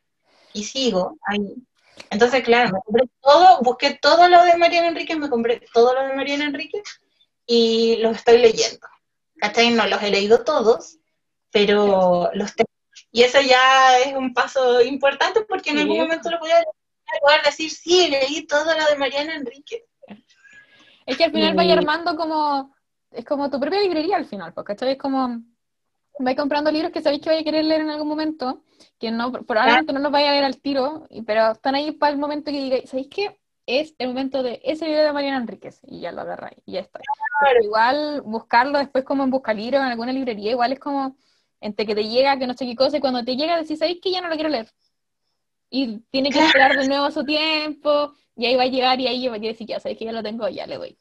[0.53, 1.55] y sigo ahí
[2.09, 6.07] entonces, claro, me compré todo, busqué todo lo de Mariana Enríquez, me compré todo lo
[6.07, 6.83] de Mariana Enríquez
[7.45, 8.87] y los estoy leyendo.
[9.37, 9.71] ¿Cachai?
[9.71, 10.99] No los he leído todos,
[11.51, 12.69] pero los tengo.
[13.11, 16.63] Y eso ya es un paso importante porque en algún momento lo voy a
[17.21, 19.83] poder decir, sí, leí todo lo de Mariana Enríquez.
[21.05, 22.75] Es que al final vaya armando como,
[23.11, 24.93] es como tu propia librería al final, porque ¿cachai?
[24.93, 25.41] Es como,
[26.19, 28.63] vais comprando libros que sabéis que vais a querer leer en algún momento,
[28.99, 32.19] que no, probablemente no los vaya a leer al tiro, pero están ahí para el
[32.19, 33.39] momento que digáis, ¿sabéis qué?
[33.65, 36.81] Es el momento de ese libro de Mariana Enríquez, y ya lo agarráis, y ya
[36.81, 36.99] está.
[37.61, 41.15] igual buscarlo después como en Buscalibro, en alguna librería, igual es como
[41.61, 44.01] entre que te llega, que no sé qué cosa, y cuando te llega decís, ¿sabéis
[44.01, 44.69] que ya no lo quiero leer?
[45.69, 49.27] Y tiene que esperar de nuevo su tiempo, y ahí va a llegar, y ahí
[49.27, 50.97] va a decir, ya sabéis que ya lo tengo, ya le doy.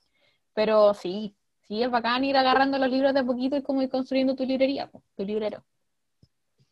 [0.55, 1.35] Pero sí,
[1.67, 4.91] sí, es bacán ir agarrando los libros de poquito y como ir construyendo tu librería,
[5.17, 5.65] tu librero.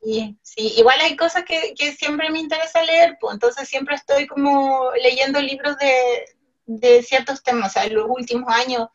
[0.02, 4.90] Sí, sí, igual hay cosas que, siempre me interesa leer, pues entonces siempre estoy como
[5.02, 8.88] leyendo libros de, ciertos temas, o sea, en los últimos años,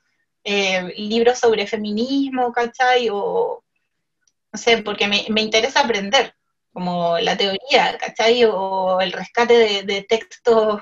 [0.43, 3.09] eh, libros sobre feminismo, ¿cachai?
[3.11, 3.63] O,
[4.51, 6.35] no sé, porque me, interesa aprender,
[6.73, 8.43] como la teoría, ¿cachai?
[8.45, 10.81] O el rescate de, de textos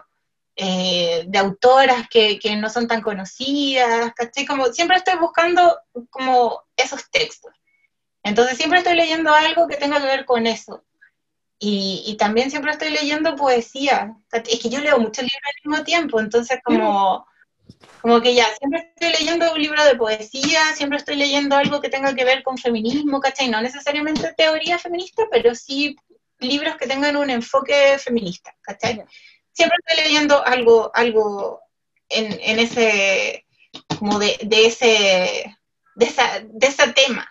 [0.56, 4.46] eh, de autoras que, no son tan conocidas, ¿cachai?
[4.46, 5.80] Como siempre estoy buscando
[6.10, 7.52] como esos textos.
[8.24, 10.84] Entonces siempre estoy leyendo algo que tenga que ver con eso.
[11.60, 14.16] Y, también siempre estoy leyendo poesía.
[14.32, 17.26] Es que yo leo muchos libros al mismo tiempo, entonces como,
[18.02, 21.88] como que ya, siempre estoy leyendo un libro de poesía, siempre estoy leyendo algo que
[21.88, 23.50] tenga que ver con feminismo, ¿cachai?
[23.50, 25.96] No necesariamente teoría feminista, pero sí
[26.40, 29.06] libros que tengan un enfoque feminista, ¿cachai?
[29.54, 31.62] siempre estoy leyendo algo, algo
[32.10, 33.46] en, ese,
[33.98, 35.56] como de, ese,
[35.96, 37.28] de, esa, de ese tema.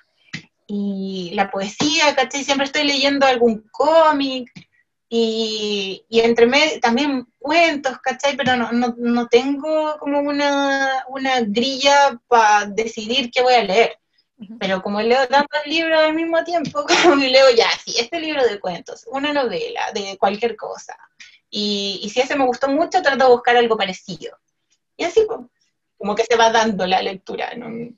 [0.75, 2.45] Y la poesía, ¿cachai?
[2.45, 4.51] Siempre estoy leyendo algún cómic
[5.07, 8.39] y, y entre medio también cuentos, ¿cachai?
[8.39, 13.99] Pero no, no, tengo como una, una grilla para decidir qué voy a leer.
[14.59, 18.59] Pero como leo tantos libros al mismo tiempo, como leo ya, sí, este libro de
[18.59, 20.97] cuentos, una novela, de cualquier cosa,
[21.51, 24.39] y, si ese me gustó mucho, trato de buscar algo parecido.
[24.97, 25.27] Y así,
[25.99, 27.55] como que se va dando la lectura.
[27.57, 27.95] ¿no?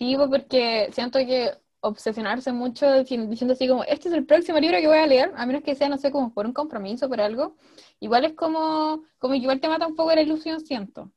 [0.00, 1.50] Sí, porque siento que
[1.80, 5.44] obsesionarse mucho diciendo así como, este es el próximo libro que voy a leer, a
[5.44, 7.54] menos que sea, no sé, como por un compromiso, por algo,
[8.00, 11.12] igual es como, como igual te mata un poco la ilusión, siento.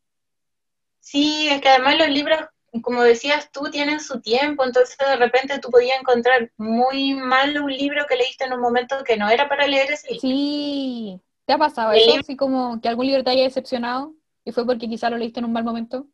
[1.00, 2.40] Sí, es que además los libros
[2.82, 7.72] como decías tú, tienen su tiempo, entonces de repente tú podías encontrar muy mal un
[7.72, 10.22] libro que leíste en un momento que no era para leer ese libro.
[10.22, 12.20] Sí, ¿te ha pasado eso?
[12.20, 14.14] Así como que algún libro te haya decepcionado.
[14.44, 16.08] ¿Y fue porque quizás lo leíste en un mal momento?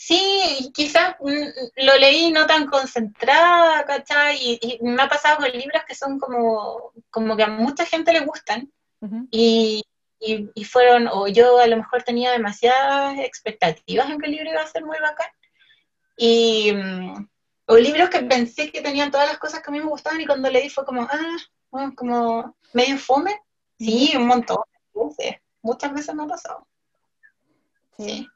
[0.00, 4.38] Sí, quizás mm, lo leí no tan concentrada, ¿cachai?
[4.40, 8.20] Y, me ha pasado con libros que son como, como que a mucha gente le
[8.20, 8.72] gustan.
[9.32, 9.82] y,
[10.20, 14.62] y, fueron, o yo a lo mejor tenía demasiadas expectativas en que el libro iba
[14.62, 15.30] a ser muy bacán.
[16.16, 17.28] Y, mm,
[17.66, 20.26] o libros que pensé que tenían todas las cosas que a mí me gustaban y
[20.26, 21.38] cuando leí fue como, ah,
[21.96, 23.40] como medio fome.
[23.80, 24.58] Sí, un montón.
[25.62, 26.68] Muchas veces me ha pasado.
[27.98, 28.28] sí.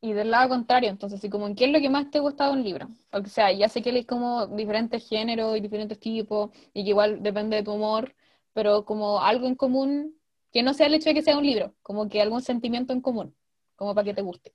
[0.00, 2.20] Y del lado contrario, entonces, ¿y como en qué es lo que más te ha
[2.20, 2.88] gustado un libro?
[3.10, 7.22] O sea, ya sé que lees como diferentes géneros y diferentes tipos, y que igual
[7.22, 8.14] depende de tu humor,
[8.52, 10.16] pero como algo en común,
[10.52, 13.00] que no sea el hecho de que sea un libro, como que algún sentimiento en
[13.00, 13.34] común,
[13.74, 14.54] como para que te guste.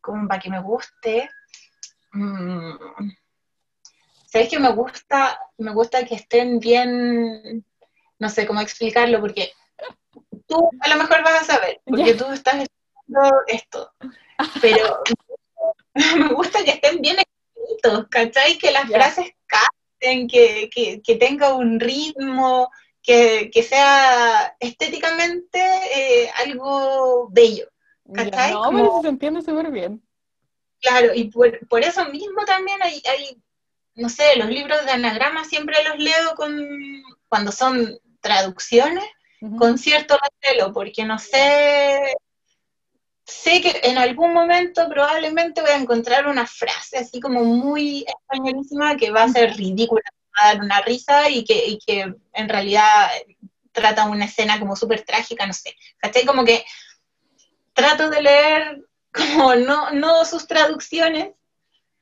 [0.00, 1.28] Como para que me guste.
[2.12, 3.10] Mm,
[4.26, 5.38] ¿Sabes que me gusta?
[5.58, 7.64] Me gusta que estén bien,
[8.18, 9.52] no sé cómo explicarlo, porque
[10.46, 12.66] tú a lo mejor vas a saber, porque tú estás
[13.46, 13.92] esto.
[14.60, 15.02] Pero
[15.94, 18.58] me gusta que estén bien escritos, ¿cachai?
[18.58, 22.70] Que las frases canten, que, que, tenga un ritmo,
[23.02, 25.60] que, sea estéticamente
[25.94, 27.68] eh, algo bello.
[28.12, 28.52] ¿Cachai?
[28.52, 30.02] no, pero se entiende súper bien.
[30.80, 33.42] Claro, y por, por, eso mismo también hay, hay,
[33.96, 36.56] no sé, los libros de anagrama siempre los leo con,
[37.28, 39.04] cuando son traducciones,
[39.58, 42.16] con cierto recelo, porque no sé
[43.28, 48.96] sé que en algún momento probablemente voy a encontrar una frase así como muy españolísima
[48.96, 50.02] que va a ser ridícula,
[50.36, 53.10] va a dar una risa y que, que en realidad
[53.72, 55.76] trata una escena como súper trágica, no sé.
[55.98, 56.24] ¿Cachai?
[56.24, 56.64] Como que
[57.74, 58.82] trato de leer
[59.12, 61.34] como no, no sus traducciones,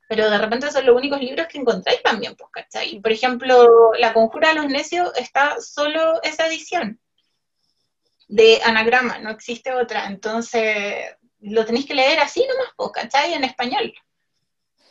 [0.08, 3.00] pero de repente son los únicos libros que encontráis también, pues, ¿cachai?
[3.00, 7.00] Por ejemplo, La Conjura de los Necios está solo esa edición
[8.28, 10.06] de anagrama, no existe otra.
[10.06, 13.34] Entonces, lo tenéis que leer así nomás, ¿cachai?
[13.34, 13.92] En español.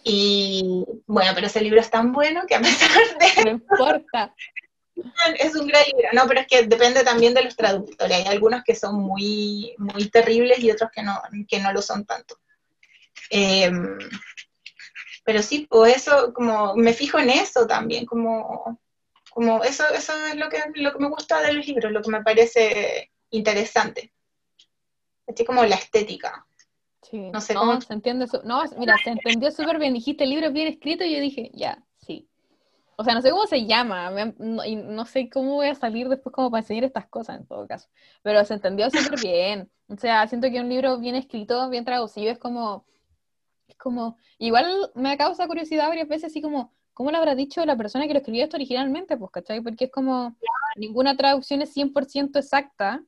[0.04, 3.44] Y bueno, pero ese libro es tan bueno que a pesar de...
[3.44, 4.34] No importa.
[5.38, 8.16] Es un gran libro, no, pero es que depende también de los traductores.
[8.16, 12.06] Hay algunos que son muy, muy terribles y otros que no, que no lo son
[12.06, 12.40] tanto.
[13.30, 13.98] Em,
[15.26, 18.80] pero sí, pues eso, como me fijo en eso también, como,
[19.32, 22.12] como eso, eso es lo que, lo que me gusta de los libros, lo que
[22.12, 24.14] me parece interesante.
[25.28, 26.46] Así como la estética.
[27.02, 27.20] Sí.
[27.32, 27.80] No sé cómo.
[27.82, 29.94] Se entiende no, mira, se entendió súper bien.
[29.94, 32.28] Dijiste el libro bien escrito y yo dije, ya, sí.
[32.98, 34.12] O sea, no sé cómo se llama,
[34.66, 37.68] y no sé cómo voy a salir después como para enseñar estas cosas en todo
[37.68, 37.90] caso.
[38.24, 39.70] Pero se entendió súper bien.
[39.90, 42.86] O sea, siento que un libro bien escrito, bien traducido, es como.
[43.68, 44.18] Es como.
[44.38, 46.74] Igual me causa curiosidad varias veces, así como.
[46.94, 49.18] ¿Cómo lo habrá dicho la persona que lo escribió esto originalmente?
[49.18, 49.60] Pues, ¿cachai?
[49.60, 50.38] Porque es como.
[50.78, 53.04] Ninguna traducción es 100% exacta.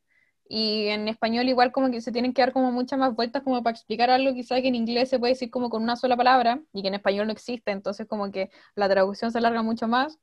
[0.50, 3.62] Y en español igual como que se tienen que dar como muchas más vueltas como
[3.64, 6.62] para explicar algo quizá que en inglés se puede decir como con una sola palabra
[6.74, 10.20] y que en español no existe, entonces como que la traducción se alarga mucho más.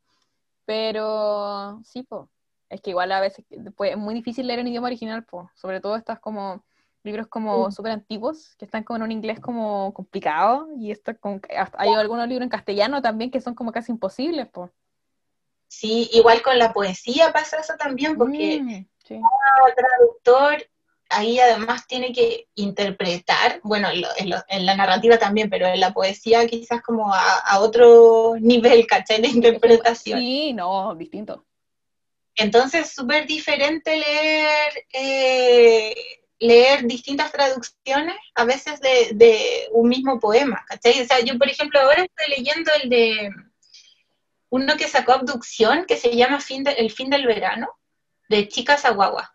[0.65, 2.23] Pero sí, pues,
[2.71, 3.45] es que igual a veces
[3.77, 6.65] pues, es muy difícil leer en idioma original, pues, sobre todo estas como
[7.03, 11.13] libros como súper antiguos, que están como en un inglés como complicado, y esto
[11.77, 14.71] hay algunos libros en castellano también que son como casi imposibles, pues.
[15.69, 18.87] Sí, igual con la poesía pasa eso también, porque mm.
[19.07, 20.67] Cada traductor
[21.11, 26.83] ahí además tiene que interpretar, bueno, en, la narrativa también, pero en la poesía quizás
[26.83, 29.21] como a, otro nivel, ¿cachai?
[29.21, 30.19] De interpretación.
[30.19, 31.45] Sí, no, distinto.
[32.37, 35.95] Entonces, súper diferente leer, eh,
[36.39, 41.01] leer distintas traducciones, a veces de, un mismo poema, ¿cachai?
[41.03, 43.31] O sea, yo, por ejemplo, ahora estoy leyendo el de
[44.51, 47.69] uno que sacó Abducción, que se llama fin El fin del verano,
[48.29, 49.33] de Chika Sagawa,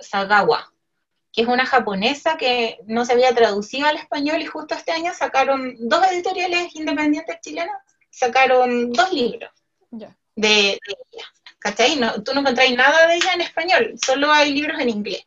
[0.00, 0.72] Sagawa,
[1.32, 5.12] que es una japonesa que no se había traducido al español y justo este año
[5.14, 7.76] sacaron dos editoriales independientes chilenas,
[8.10, 9.50] sacaron dos libros
[9.90, 11.26] de, ella.
[11.58, 11.96] ¿Cachai?
[11.96, 15.24] No, tú no encontráis nada de ella en español, solo hay libros en inglés.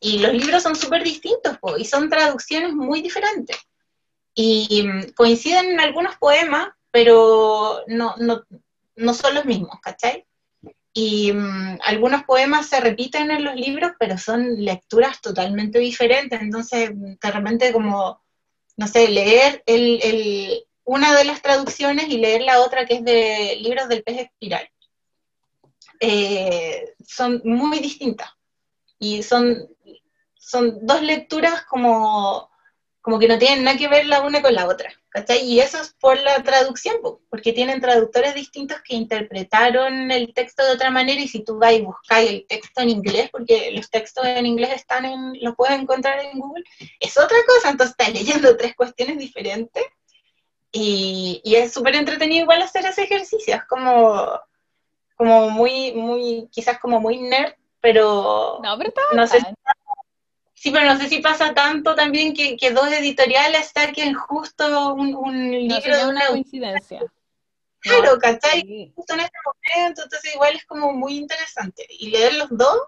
[0.00, 3.58] Y los libros son súper distintos y son traducciones muy diferentes.
[4.34, 8.42] Y mm, coinciden en algunos poemas, pero no, no,
[8.96, 10.26] no son los mismos, ¿cachai?
[10.92, 16.40] Y mm, algunos poemas se repiten en los libros, pero son lecturas totalmente diferentes.
[16.40, 18.22] Entonces, de repente, como,
[18.76, 23.56] no sé, leer el, una de las traducciones y leer la otra que es de
[23.60, 24.68] libros del pez espiral.
[26.00, 28.30] Eh, son muy distintas.
[28.98, 29.68] Y son,
[30.34, 32.50] son dos lecturas como,
[33.00, 34.92] como que no tienen nada que ver la una con la otra.
[35.10, 35.44] ¿Cachai?
[35.44, 36.96] Y eso es por la traducción,
[37.28, 41.74] porque tienen traductores distintos que interpretaron el texto de otra manera y si tú vas
[41.74, 45.78] y buscas el texto en inglés, porque los textos en inglés están en, los puedes
[45.78, 46.64] encontrar en Google,
[47.00, 49.84] es otra cosa, entonces estás leyendo tres cuestiones diferentes
[50.72, 54.40] y, es súper entretenido igual hacer ese ejercicio, es como,
[55.16, 59.38] como muy, muy, quizás como muy nerd, pero no, pero no sé
[60.60, 65.14] Sí, pero no sé si pasa tanto también que, que dos editoriales saquen justo un,
[65.14, 67.00] un libro de una coincidencia.
[67.78, 68.92] Claro, ¿cachai?
[68.94, 71.86] Justo en este momento, entonces igual es como muy interesante.
[71.88, 72.78] Y leer los dos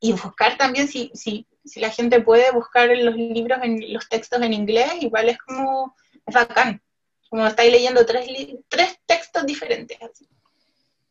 [0.00, 4.42] y buscar también si, si, si la gente puede buscar los libros, en los textos
[4.42, 5.94] en inglés, igual es como,
[6.26, 6.82] es bacán.
[7.30, 8.26] Como estáis leyendo tres,
[8.68, 9.96] tres textos diferentes.
[10.02, 10.26] Así.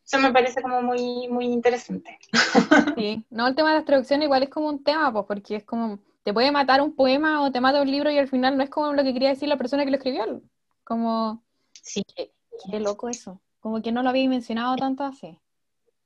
[0.06, 2.18] Eso me parece como muy, muy interesante.
[2.96, 5.64] Sí, no, el tema de las traducciones igual es como un tema, pues, porque es
[5.64, 8.62] como, te puede matar un poema o te mata un libro y al final no
[8.62, 10.40] es como lo que quería decir la persona que lo escribió.
[10.84, 11.42] Como,
[11.82, 12.02] sí.
[12.14, 13.40] Qué, loco eso.
[13.60, 15.38] Como que no lo había mencionado tanto así.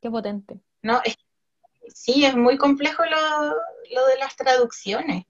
[0.00, 0.58] Qué potente.
[0.82, 1.16] No, es,
[1.94, 5.26] sí, es muy complejo lo, lo de las traducciones.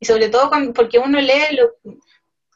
[0.00, 1.94] Y sobre todo porque uno lee lo,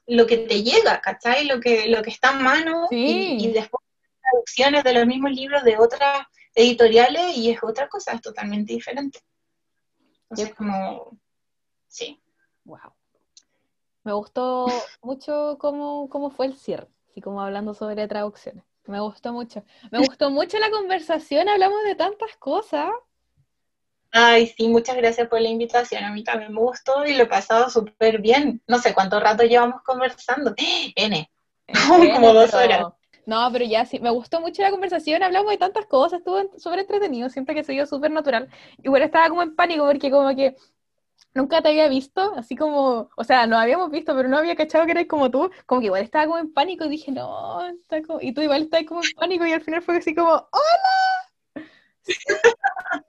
[0.07, 1.45] lo que te llega, ¿cachai?
[1.45, 3.85] Lo que, lo que está en mano y, y después
[4.31, 9.20] traducciones de los mismos libros de otras editoriales y es otra cosa, es totalmente diferente.
[10.23, 11.19] Entonces, como,
[11.89, 12.20] sí.
[12.65, 12.93] Wow.
[14.05, 14.66] Me gustó
[15.02, 18.65] mucho cómo, cómo fue el cierre, así como hablando sobre traducciones.
[18.86, 19.62] Me gustó mucho.
[19.90, 22.90] Me gustó mucho la conversación, hablamos de tantas cosas.
[24.11, 26.02] Ay, sí, muchas gracias por la invitación.
[26.02, 28.62] A mí también me gustó y lo he pasado súper bien.
[28.66, 30.55] No sé cuánto rato llevamos conversando.
[30.97, 31.31] N.
[32.15, 32.86] como dos horas.
[33.26, 36.80] No, pero ya sí, me gustó mucho la conversación, hablamos de tantas cosas, estuvo súper
[36.80, 38.48] entretenido, siempre que se dio súper natural.
[38.82, 40.56] Igual estaba como en pánico porque como que
[41.34, 44.84] nunca te había visto, así como, o sea, no habíamos visto, pero no había cachado
[44.86, 48.02] que eres como tú, como que igual estaba como en pánico y dije, no, está
[48.02, 48.20] como...
[48.20, 51.68] y tú igual estás como en pánico y al final fue así como, ¡hola!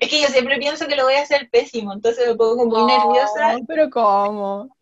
[0.00, 2.84] Es que yo siempre pienso que lo voy a hacer pésimo, entonces me pongo muy
[2.84, 3.56] nerviosa.
[3.66, 4.76] Pero ¿cómo?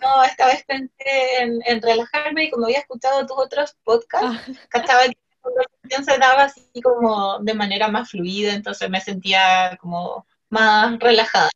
[0.00, 5.08] No, esta vez pensé en, relajarme y como había escuchado tus otros podcasts, cachaba que
[5.08, 10.98] la conversación se daba así como de manera más fluida, entonces me sentía como más
[10.98, 11.50] relajada.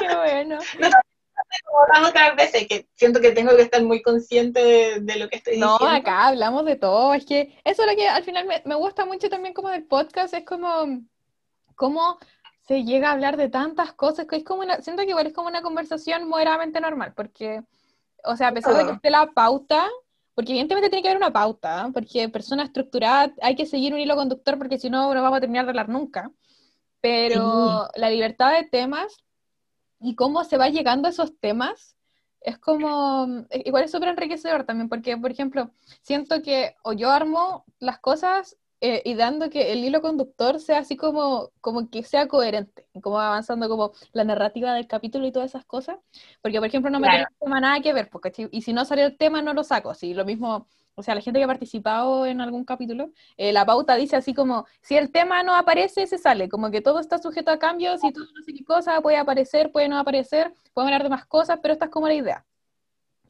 [0.00, 0.58] Qué bueno.
[1.64, 5.36] como las otras veces, que siento que tengo que estar muy consciente de, lo que
[5.36, 5.78] estoy diciendo.
[5.80, 8.74] No, acá hablamos de todo, es que eso es lo que al final me, me
[8.74, 11.00] gusta mucho también como del podcast, es como,
[11.74, 12.18] como
[12.68, 15.32] se llega a hablar de tantas cosas que es como una, siento que igual es
[15.32, 17.62] como una conversación moderadamente normal, porque,
[18.24, 19.88] o sea, a pesar de que esté la pauta,
[20.34, 24.16] porque evidentemente tiene que haber una pauta, porque persona estructurada hay que seguir un hilo
[24.16, 26.30] conductor porque si no, no vamos a terminar de hablar nunca.
[27.00, 29.16] Pero la libertad de temas
[30.00, 31.96] y cómo se va llegando a esos temas
[32.42, 35.70] es como, igual es súper enriquecedor también, porque, por ejemplo,
[36.02, 40.78] siento que o yo armo las cosas eh, y dando que el hilo conductor sea
[40.78, 45.50] así como, como que sea coherente, como avanzando como la narrativa del capítulo y todas
[45.50, 45.98] esas cosas,
[46.42, 49.04] porque por ejemplo no me tiene tema nada que ver, porque, y si no sale
[49.04, 52.24] el tema no lo saco, así lo mismo, o sea, la gente que ha participado
[52.26, 56.18] en algún capítulo, eh, la pauta dice así como, si el tema no aparece, se
[56.18, 59.16] sale, como que todo está sujeto a cambios, y todo no sé qué cosa puede
[59.16, 62.46] aparecer, puede no aparecer, pueden hablar de más cosas, pero esta es como la idea.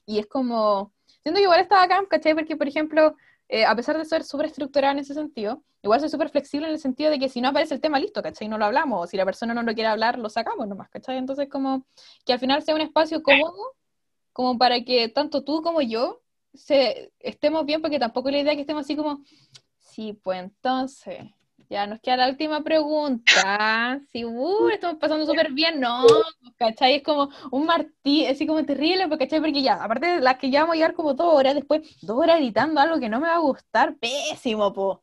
[0.07, 0.93] Y es como,
[1.23, 2.35] siento que igual está acá, ¿cachai?
[2.35, 3.15] Porque, por ejemplo,
[3.49, 6.75] eh, a pesar de ser súper estructurada en ese sentido, igual soy súper flexible en
[6.75, 8.49] el sentido de que si no aparece el tema, listo, ¿cachai?
[8.49, 11.17] No lo hablamos, o si la persona no lo quiere hablar, lo sacamos nomás, ¿cachai?
[11.17, 11.87] Entonces, como
[12.27, 13.75] que al final sea un espacio cómodo,
[14.33, 16.21] como para que tanto tú como yo
[16.53, 19.23] se, estemos bien, porque tampoco la idea que estemos así como,
[19.79, 21.25] sí, pues entonces,
[21.69, 24.01] ya nos queda la última pregunta.
[24.11, 26.07] Si, uh, estamos pasando súper bien, no,
[26.57, 26.97] ¿cachai?
[26.97, 29.41] Es como un martí, así como terrible, pues, ¿cachai?
[29.41, 32.17] Porque ya, aparte de las que ya vamos a llevar como dos horas, después dos
[32.17, 35.03] horas editando algo que no me va a gustar, pésimo, po,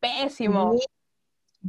[0.00, 0.74] pésimo.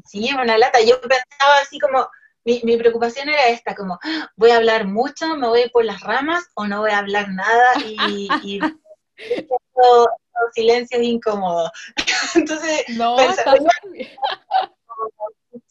[0.06, 0.80] Sí, una lata.
[0.82, 2.08] Yo pensaba así como,
[2.46, 4.00] mi, mi, preocupación era esta, como,
[4.36, 7.74] voy a hablar mucho, me voy por las ramas o no voy a hablar nada
[7.86, 8.60] y, y
[10.54, 11.72] silencio incómodo.
[12.36, 13.18] Entonces, no,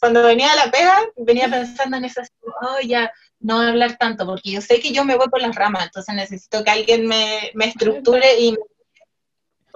[0.01, 2.21] cuando venía a la pega, venía pensando en eso,
[2.63, 5.87] oh, ya, no hablar tanto, porque yo sé que yo me voy por las ramas,
[5.87, 8.57] entonces necesito que alguien me, me estructure y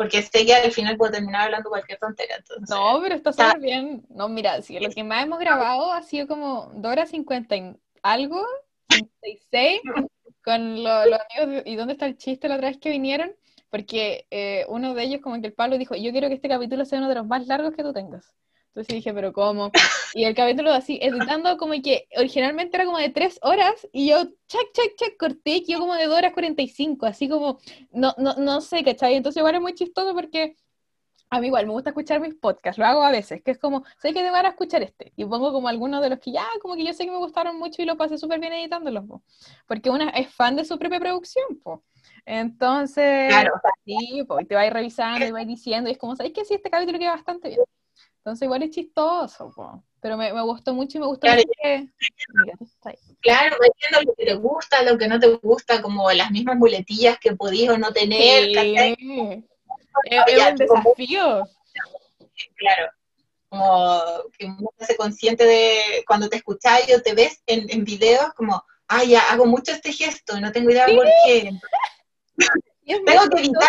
[0.00, 2.42] porque sé que al final puedo terminar hablando cualquier tontería.
[2.70, 4.02] no, pero está súper bien.
[4.08, 7.76] No, mira, si lo que más hemos grabado ha sido como 2 horas 50 y
[8.02, 8.42] algo,
[8.88, 9.82] 56,
[10.42, 13.36] con los amigos, ¿y dónde está el chiste la otra vez que vinieron?
[13.70, 16.84] Porque eh, uno de ellos, como que el Pablo dijo, yo quiero que este capítulo
[16.84, 18.34] sea uno de los más largos que tú tengas.
[18.70, 19.72] Entonces dije, pero ¿cómo?
[20.14, 24.24] Y el capítulo así, editando como que originalmente era como de tres horas y yo,
[24.46, 27.58] check, check, check, corté y quedó como de dos horas 45, así como,
[27.92, 29.16] no, no, no sé, ¿cachai?
[29.16, 30.56] Entonces igual es muy chistoso porque
[31.30, 33.84] a mí igual me gusta escuchar mis podcasts, lo hago a veces, que es como,
[33.98, 36.46] sé que te van a escuchar este, y pongo como algunos de los que ya,
[36.60, 39.04] como que yo sé que me gustaron mucho y lo pasé súper bien editándolos,
[39.66, 41.84] porque una es fan de su propia producción, po.
[42.24, 43.52] Entonces, claro,
[43.84, 46.70] sí, pues, te vas revisando y vas diciendo, y es como, ¿sabes que sí, este
[46.70, 47.60] capítulo queda bastante bien?
[48.18, 49.82] Entonces igual es chistoso, po.
[50.00, 51.88] pero me, me, gustó mucho y me gustó claro, mucho que...
[53.20, 53.56] Claro,
[54.04, 57.74] lo que te gusta, lo que no te gusta, como las mismas muletillas que podías
[57.74, 58.96] o no tener, sí es,
[60.50, 61.48] un desafío.
[62.56, 62.92] Claro,
[63.48, 64.02] como
[64.38, 68.62] que uno se consciente de cuando te escuchas o te ves en, en videos, como,
[68.86, 71.52] ay, ya hago mucho este gesto y no tengo idea por qué.
[72.86, 73.68] Tengo que evitar.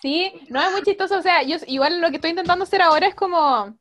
[0.00, 3.08] Sí, no es muy chistoso, o sea, yo igual lo que estoy intentando hacer ahora
[3.08, 3.76] es como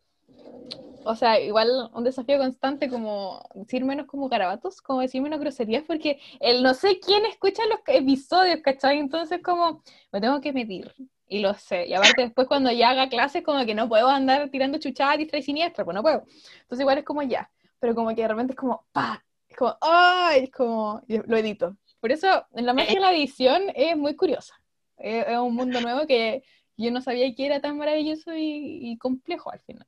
[1.05, 5.83] o sea, igual un desafío constante como decir menos como garabatos, como decir menos groserías,
[5.85, 8.97] porque el no sé quién escucha los episodios, ¿cachai?
[8.99, 10.93] Entonces como me tengo que medir,
[11.27, 11.87] y lo sé.
[11.87, 15.29] Y aparte después cuando ya haga clases como que no puedo andar tirando chuchadas, y
[15.31, 16.23] y siniestra, pues no puedo.
[16.61, 19.77] Entonces igual es como ya, pero como que de repente es como, pa, es como,
[19.81, 21.77] ay, es como, lo edito.
[22.05, 24.53] Por eso en la magia de la edición es muy curiosa.
[24.95, 26.43] Es, un mundo nuevo que
[26.77, 29.87] yo no sabía que era tan maravilloso y complejo al final.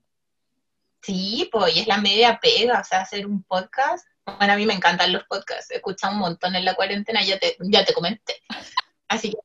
[1.03, 4.07] Sí, pues, y es la media pega, o sea, hacer un podcast.
[4.25, 7.37] Bueno, a mí me encantan los podcasts, he escuchado un montón en la cuarentena, ya
[7.37, 8.41] te, ya te comenté.
[9.07, 9.37] Así que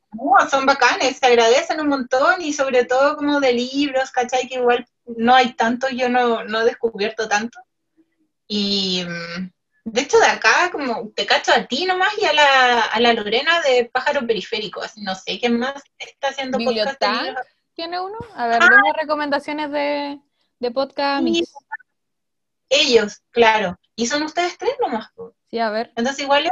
[0.51, 4.49] son bacanes, se agradecen un montón y sobre todo como de libros, ¿cachai?
[4.49, 7.61] Que igual no hay tanto, yo no, no he descubierto tanto.
[8.49, 9.51] Y mm,
[9.85, 13.13] de hecho de acá como te cacho a ti nomás y a la, a la
[13.13, 17.03] Lorena de Pájaro Periférico, así no sé quién más está haciendo podcast.
[17.75, 18.19] ¿Tiene uno?
[18.35, 18.69] A ver, ah.
[19.01, 20.21] recomendaciones de
[20.63, 21.27] de podcast.
[22.71, 23.79] Ellos, claro.
[23.97, 25.11] Y son ustedes tres nomás.
[25.51, 25.93] Sí, a ver.
[25.97, 26.49] Entonces igual...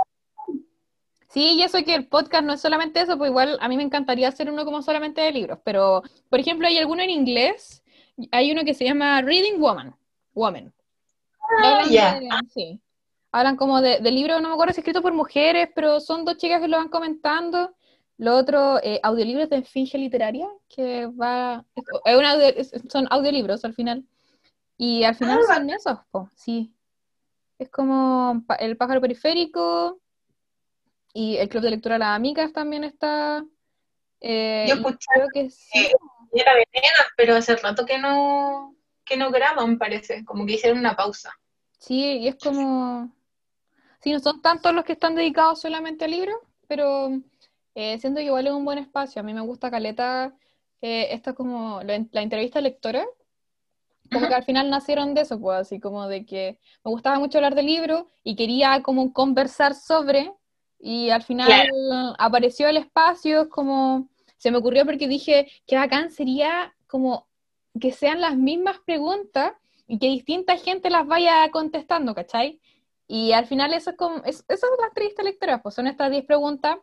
[1.28, 3.84] Sí, y eso que el podcast no es solamente eso, pues igual a mí me
[3.84, 7.84] encantaría hacer uno como solamente de libros, pero por ejemplo hay alguno en inglés,
[8.32, 9.94] hay uno que se llama Reading Woman,
[10.34, 10.74] Woman.
[11.62, 12.20] Ah, ya.
[12.52, 12.80] sí.
[13.32, 16.36] Hablan como de, de libros, no me acuerdo si escrito por mujeres, pero son dos
[16.36, 17.74] chicas que lo van comentando.
[18.20, 21.64] Lo otro, eh, audiolibros de Finge Literaria, que va,
[22.04, 24.04] es son audiolibros al final.
[24.76, 25.98] Y al final ah, son esos,
[26.34, 26.74] sí.
[27.58, 30.00] Es como el pájaro periférico
[31.14, 33.42] y el club de lectura de las amigas también está.
[34.20, 35.90] Eh, Yo escuché creo que sí.
[36.32, 38.74] era veneno, pero hace rato que no,
[39.04, 41.32] que no graban, parece, como que hicieron una pausa.
[41.78, 43.10] Sí, y es como...
[44.02, 46.32] Sí, no son tantos los que están dedicados solamente al libro,
[46.66, 47.10] pero
[47.74, 49.20] eh, siento que igual es un buen espacio.
[49.20, 50.34] A mí me gusta Caleta,
[50.80, 53.04] eh, esta como la, entrevista lectora,
[54.10, 57.38] como que al final nacieron de eso, pues, así como de que me gustaba mucho
[57.38, 60.32] hablar de libro y quería como conversar sobre,
[60.78, 61.68] y al final
[62.18, 64.08] apareció el espacio, como
[64.38, 67.28] se me ocurrió porque dije que bacán sería como
[67.78, 69.52] que sean las mismas preguntas
[69.86, 72.60] y que distinta gente las vaya contestando, ¿cachai?
[73.12, 76.12] Y al final eso es como, es, esas son las entrevistas lectoras, pues son estas
[76.12, 76.76] 10 preguntas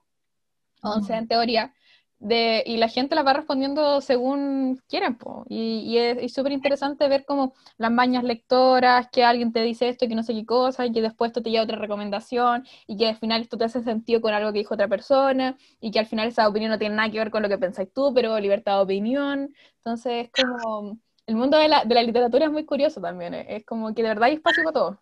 [0.84, 1.74] 11 en teoría,
[2.20, 5.18] de, y la gente la va respondiendo según quieren,
[5.48, 10.04] y, y, es súper interesante ver como las mañas lectoras, que alguien te dice esto
[10.04, 12.98] y que no sé qué cosa, y que después esto te lleva otra recomendación, y
[12.98, 16.00] que al final esto te hace sentido con algo que dijo otra persona, y que
[16.00, 18.38] al final esa opinión no tiene nada que ver con lo que pensáis tú, pero
[18.38, 19.54] libertad de opinión.
[19.78, 21.00] Entonces, es como.
[21.26, 24.10] El mundo de la, de la literatura es muy curioso también, es como que de
[24.10, 25.02] verdad hay espacio para todo.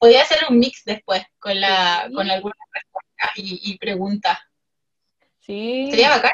[0.00, 4.38] Podría hacer un mix después con, la, con algunas respuestas y, y preguntas.
[5.40, 5.88] Sí.
[5.90, 6.32] Sería bacán.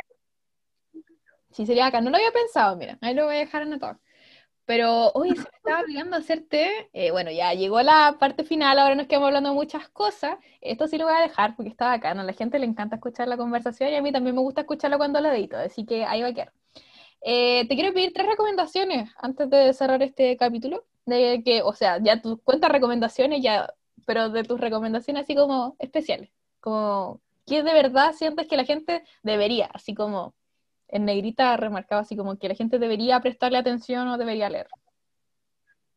[1.50, 2.04] Sí, sería bacán.
[2.04, 3.98] No lo había pensado, mira, ahí lo voy a dejar anotado.
[4.66, 8.94] Pero hoy se me estaba olvidando hacerte, eh, bueno, ya llegó la parte final, ahora
[8.94, 10.38] nos quedamos hablando de muchas cosas.
[10.60, 13.26] Esto sí lo voy a dejar porque está bacán, a la gente le encanta escuchar
[13.26, 16.22] la conversación y a mí también me gusta escucharlo cuando lo edito, así que ahí
[16.22, 16.52] va a quedar.
[17.22, 21.98] Eh, te quiero pedir tres recomendaciones antes de cerrar este capítulo, de que, o sea,
[22.02, 23.72] ya tus cuentas recomendaciones, ya,
[24.04, 26.30] pero de tus recomendaciones así como especiales,
[26.60, 30.34] como ¿Qué de verdad sientes que la gente debería, así como
[30.88, 34.66] en negrita remarcaba, así como que la gente debería prestarle atención o debería leer?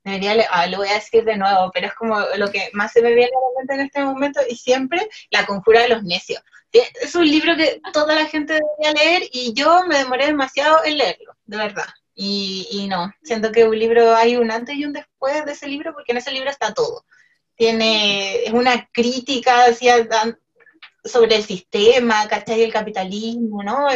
[0.03, 2.91] Debería leer, ah, lo voy a decir de nuevo, pero es como lo que más
[2.91, 6.03] se me viene a la mente en este momento y siempre La conjura de los
[6.03, 6.41] necios.
[6.72, 10.99] Es un libro que toda la gente debería leer y yo me demoré demasiado en
[10.99, 11.88] leerlo, de verdad.
[12.15, 15.68] Y, y no, siento que un libro, hay un antes y un después de ese
[15.68, 17.06] libro, porque en ese libro está todo.
[17.56, 20.07] Tiene, es una crítica hacia
[21.03, 22.61] sobre el sistema, ¿cachai?
[22.61, 23.88] El capitalismo, ¿no?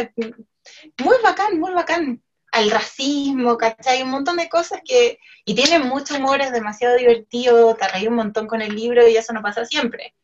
[0.98, 2.22] Muy bacán, muy bacán.
[2.52, 4.02] al racismo, ¿cachai?
[4.02, 8.14] Un montón de cosas que, y tiene mucho humor, es demasiado divertido, te reí un
[8.14, 10.14] montón con el libro y eso no pasa siempre.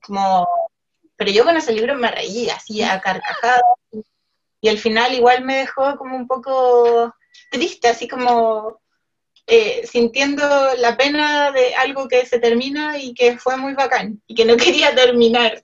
[0.00, 0.48] Como,
[1.16, 3.62] pero yo con ese libro me reí así a carcajadas
[4.60, 7.12] y, al final igual me dejó como un poco
[7.52, 8.80] triste, así como
[9.46, 10.44] eh, sintiendo
[10.78, 14.56] la pena de algo que se termina y que fue muy bacán y que no
[14.56, 15.62] quería terminar.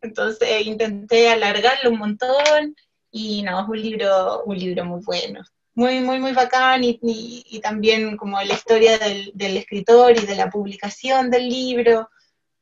[0.00, 2.76] Entonces intenté alargarlo un montón
[3.10, 5.42] y no, es un libro, un libro muy bueno
[5.74, 10.36] muy, muy, muy bacán y, y, también como la historia del, del, escritor y de
[10.36, 12.08] la publicación del libro,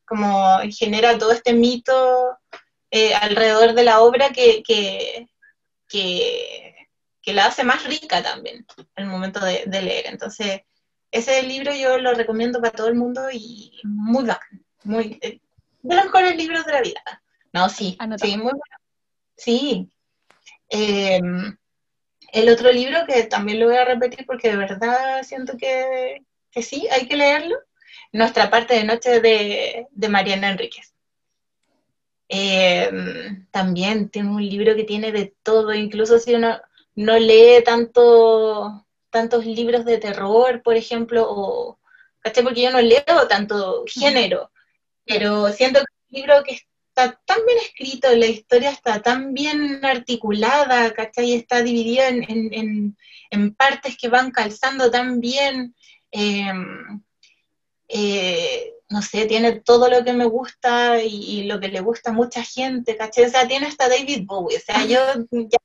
[0.05, 2.37] como genera todo este mito
[2.89, 5.27] eh, alrededor de la obra que, que,
[5.87, 6.72] que,
[7.23, 10.05] que, la hace más rica también el momento de, de, leer.
[10.07, 10.61] Entonces,
[11.11, 15.39] ese libro yo lo recomiendo para todo el mundo y muy bacán, muy, eh,
[15.81, 17.23] de los mejores libros de la vida.
[17.53, 18.77] No, sí, sí, muy bueno.
[19.37, 19.89] Sí.
[20.69, 21.21] Eh,
[22.31, 26.25] el otro libro, que también lo voy a repetir porque de verdad siento que,
[26.61, 27.55] sí, hay que leerlo,
[28.11, 30.93] Nuestra parte de noche de, Mariana Enríquez.
[32.27, 36.59] Em, también tiene un libro que tiene de todo, incluso si uno
[36.95, 41.79] no lee tanto, tantos libros de terror, por ejemplo, o,
[42.21, 44.51] Porque yo no leo tanto género,
[45.05, 46.59] pero siento que es un libro que
[46.89, 51.33] está tan bien escrito, la historia está tan bien articulada, ¿cachai?
[51.33, 52.95] Está dividida en,
[53.57, 55.75] partes que van calzando tan bien.
[56.11, 57.01] Em,
[57.87, 62.13] eh, no sé, tiene todo lo que me gusta y, lo que le gusta a
[62.13, 63.25] mucha gente, ¿cachai?
[63.25, 64.99] O sea, tiene hasta David Bowie, o sea, yo
[65.31, 65.57] ya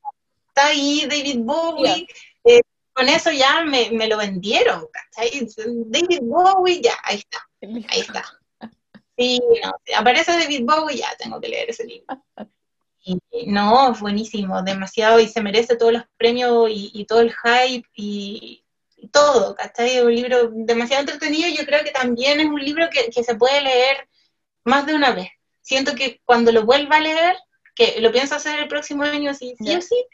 [0.59, 2.07] está ahí David Bowie,
[2.45, 2.61] eh,
[2.93, 5.47] con eso ya me, me, lo vendieron, ¿cachai?
[5.87, 8.25] David Bowie, ya, ahí está, ahí está.
[9.17, 12.07] Sí, no, aparece David Bowie, ya tengo que leer ese libro.
[13.05, 17.89] Y, no, es buenísimo, demasiado, y se merece todos los premios y, todo el hype
[17.95, 18.65] y,
[19.13, 19.99] todo, ¿cachai?
[19.99, 23.35] Es un libro demasiado entretenido y yo creo que también es un libro que, se
[23.37, 24.09] puede leer
[24.65, 25.29] más de una vez.
[25.63, 27.37] Siento que cuando lo vuelva a leer,
[27.77, 30.05] que lo pienso hacer el próximo año, sí, sí o sí,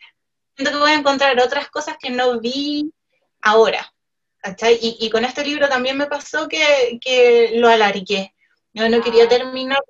[0.57, 2.93] siento que voy a encontrar otras cosas que no vi
[3.41, 3.93] ahora,
[4.39, 4.79] ¿cachai?
[4.81, 8.35] Y, con este libro también me pasó que, que lo alariqué
[8.75, 9.29] yo no quería ah.
[9.29, 9.83] terminar,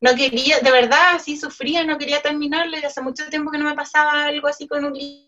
[0.00, 3.66] no quería, de verdad, así sufría, no quería terminarlo y hace mucho tiempo que no
[3.66, 5.26] me pasaba algo así con un libro.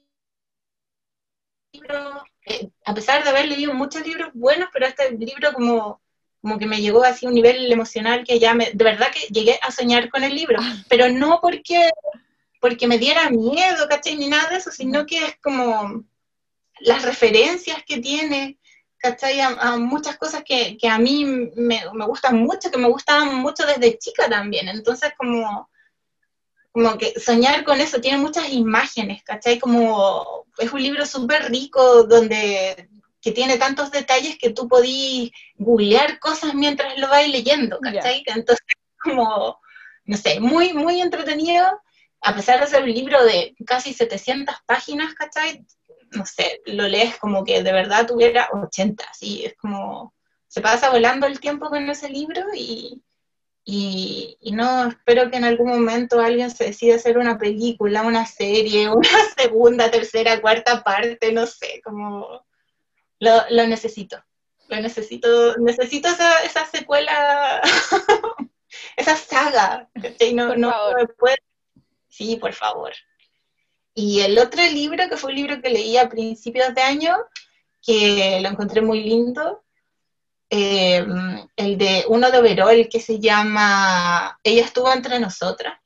[2.47, 6.01] Eh, a pesar de haber leído muchos libros buenos, pero este libro como,
[6.41, 9.27] como que me llegó así a un nivel emocional que ya me, de verdad que
[9.33, 10.77] llegué a soñar con el libro, ah.
[10.89, 11.91] pero no porque,
[12.61, 14.17] porque me diera miedo, ¿cachai?
[14.17, 16.05] Ni nada de eso, sino que es como
[16.81, 18.59] las referencias que tiene,
[18.99, 19.41] ¿cachai?
[19.41, 24.29] A, muchas cosas que, a mí me, gustan mucho, que me gustaban mucho desde chica
[24.29, 24.69] también.
[24.69, 25.71] Entonces, como,
[26.73, 29.59] como que soñar con eso, tiene muchas imágenes, ¿cachai?
[29.59, 32.89] Como es un libro súper rico donde
[33.21, 38.23] que tiene tantos detalles que tú podís googlear cosas mientras lo vais leyendo, ¿cachai?
[38.27, 38.65] Entonces,
[39.03, 39.59] como,
[40.05, 41.81] no sé, muy, muy entretenido,
[42.21, 45.65] a pesar de ser un libro de casi 700 páginas, ¿cachai?
[46.13, 50.15] no sé, lo lees como que de verdad tuviera 80, así es como,
[50.47, 53.03] se pasa volando el tiempo con ese libro y,
[53.65, 58.89] y, no, espero que en algún momento alguien se decida hacer una película, una serie,
[58.91, 62.47] una segunda, tercera, cuarta parte, no sé, como
[63.19, 64.23] lo, lo necesito,
[64.69, 67.61] lo necesito, necesito esa, esa secuela,
[68.97, 69.89] esa saga,
[70.33, 70.73] no, no
[71.19, 71.37] puede,
[72.19, 72.93] sí, por favor.
[73.95, 77.17] Y el otro libro, que fue un libro que leí a principios de año,
[77.81, 79.63] que lo encontré muy lindo,
[80.51, 81.05] eh,
[81.57, 85.79] el de uno de Overol que se llama Ella estuvo entre nosotras,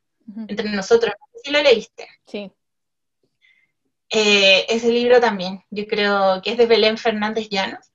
[0.48, 2.08] entre nosotros, si lo leíste.
[2.26, 2.50] Sí.
[4.08, 7.90] Eh, ese libro también, yo creo que es de Belén Fernández Llanos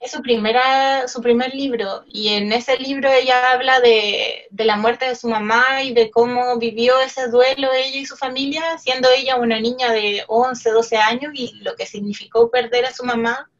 [0.00, 5.04] es su, primera, su primer libro y en ese libro ella habla de, la muerte
[5.04, 9.36] de su mamá y de cómo vivió ese duelo ella y su familia, siendo ella
[9.36, 13.50] una niña de 11, 12 años y lo que significó perder a su mamá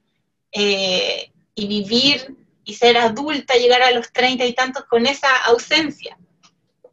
[0.51, 2.35] eh, y vivir
[2.65, 6.17] y ser adulta, llegar a los treinta y tantos con esa ausencia.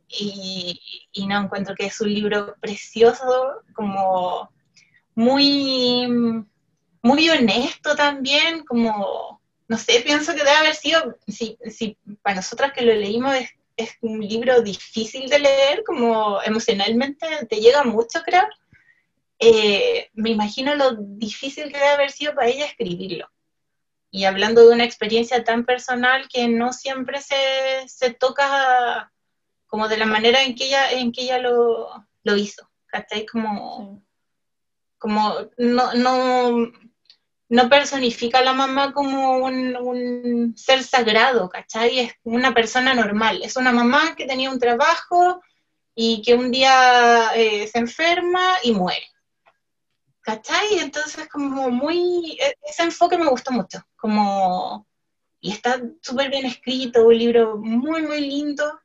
[0.10, 4.49] Y, y no encuentro que es un libro precioso, como
[5.15, 6.07] muy
[7.02, 9.36] muy honesto también, como,
[9.68, 13.49] no sé, pienso que debe haber sido, si, si para nosotras que lo leímos es,
[14.02, 18.44] un libro difícil de leer, como emocionalmente te llega mucho, creo,
[19.38, 23.30] eh, me imagino lo difícil que debe haber sido para ella escribirlo.
[24.10, 29.11] Y hablando de una experiencia tan personal que no siempre se, se toca
[29.68, 33.27] como de la manera en que ella, en que ella lo, lo hizo, ¿cachai?
[33.27, 34.02] Como
[34.98, 36.72] como no, no,
[37.49, 41.99] no personifica a la mamá como un, ser sagrado, ¿cachai?
[41.99, 45.41] Es una persona normal, es una mamá que tenía un trabajo
[45.95, 49.07] y que un día eh, se enferma y muere.
[50.22, 50.80] ¿Cachai?
[50.80, 54.86] Entonces como muy, e, ese enfoque me gustó mucho, como,
[55.40, 58.80] y está súper bien escrito, un libro muy, muy lindo,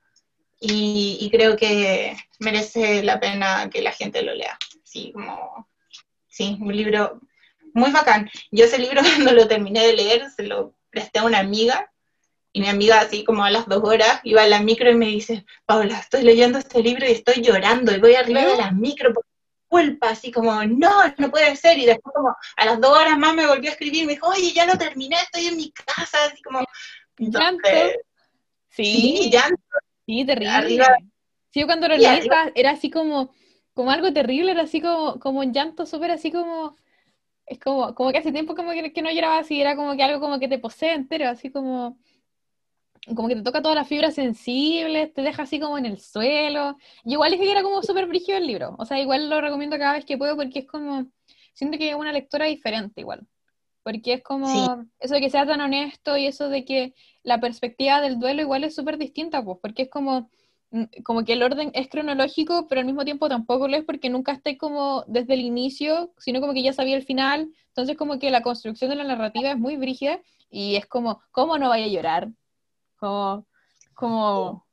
[0.60, 4.56] y, y, creo que merece la pena que la gente lo lea.
[4.84, 5.68] Sí, como,
[6.28, 7.20] sí, un libro
[7.74, 8.30] muy bacán.
[8.50, 11.90] Yo ese libro cuando lo terminé de leer se lo presté a una amiga
[12.52, 15.06] y mi amiga así como a las dos horas iba a la micro y me
[15.06, 19.12] dice, Paula, estoy leyendo este libro y estoy llorando y voy arriba de la micro
[19.14, 19.24] por
[19.68, 21.78] culpa, así como, no, no puede ser.
[21.78, 24.28] Y después como a las dos horas más me volvió a escribir y me dijo,
[24.28, 26.62] oye, ya lo terminé, estoy en mi casa, así como...
[27.16, 27.68] ¿Llanto?
[28.68, 29.62] Sí, sí, llanto.
[30.04, 30.84] Sí, terrible.
[31.50, 33.34] Sí, yo cuando lo leí era así como,
[33.72, 36.76] como algo terrible, era así como, como un llanto súper así como
[37.46, 40.02] es como, como que hace tiempo como que, que, no lloraba así, era como que
[40.02, 41.98] algo como que te posee entero, así como,
[43.14, 46.76] como que te toca todas las fibras sensibles, te deja así como en el suelo.
[47.04, 49.78] Y igual es que era como súper brígido el libro, o sea, igual lo recomiendo
[49.78, 51.06] cada vez que puedo porque es como,
[51.54, 53.26] siento que es una lectura diferente igual.
[53.84, 56.94] Porque es como eso de que sea tan honesto y eso de que
[57.24, 60.30] la perspectiva del duelo igual es súper distinta, pues, porque es como,
[61.04, 64.32] como que el orden es cronológico, pero al mismo tiempo tampoco lo es porque nunca
[64.32, 67.52] está como desde el inicio, sino como que ya sabía el final.
[67.68, 70.20] Entonces como que la construcción de la narrativa es muy brígida
[70.50, 72.28] y es como, ¿cómo no vaya a llorar?
[72.96, 73.46] Como,
[73.94, 74.66] como,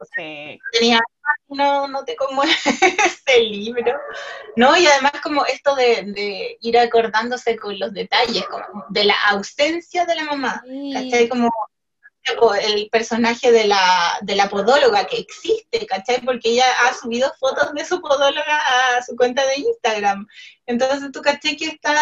[0.71, 0.99] Tenía,
[1.49, 2.51] no, no te conmueve
[3.05, 3.93] ese libro.
[4.55, 10.05] No, y además como esto de, ir acordándose con los detalles, como de la ausencia
[10.05, 10.63] de la mamá.
[10.65, 11.27] Sí.
[11.29, 11.49] Como
[12.61, 16.21] el personaje de la, de la podóloga que existe, ¿cachai?
[16.21, 20.27] Porque ella ha subido fotos de su podóloga a su cuenta de Instagram.
[20.65, 21.55] Entonces tú, ¿cachai?
[21.55, 21.97] Que está,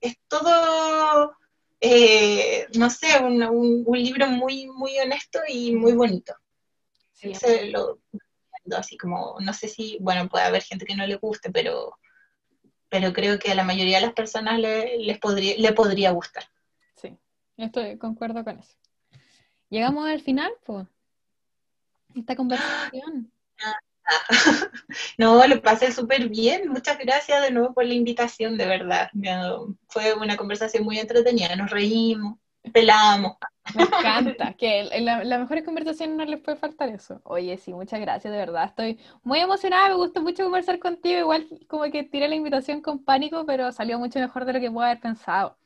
[0.00, 1.36] es, todo,
[1.80, 6.34] eh, no sé, un, un, libro muy, muy honesto y muy bonito.
[7.12, 7.32] Sí.
[7.70, 7.98] lo,
[8.76, 11.98] así como, no sé si, bueno, puede haber gente que no le guste, pero,
[12.88, 16.44] pero creo que a la mayoría de las personas le, les podría, le podría gustar.
[16.94, 17.18] Sí,
[17.56, 18.77] estoy, concuerdo con eso.
[19.70, 20.86] Llegamos al final, pues.
[22.14, 23.30] Esta conversación.
[25.18, 26.70] No, lo pasé súper bien.
[26.70, 29.10] Muchas gracias de nuevo por la invitación, de verdad.
[29.88, 31.54] Fue una conversación muy entretenida.
[31.56, 32.38] Nos reímos,
[32.72, 33.36] pelamos.
[33.74, 37.20] Me encanta, que en la, la mejor conversación no les puede faltar eso.
[37.24, 38.64] Oye, sí, muchas gracias, de verdad.
[38.64, 41.18] Estoy muy emocionada, me gustó mucho conversar contigo.
[41.20, 44.70] Igual como que tiré la invitación con pánico, pero salió mucho mejor de lo que
[44.70, 45.58] puedo haber pensado.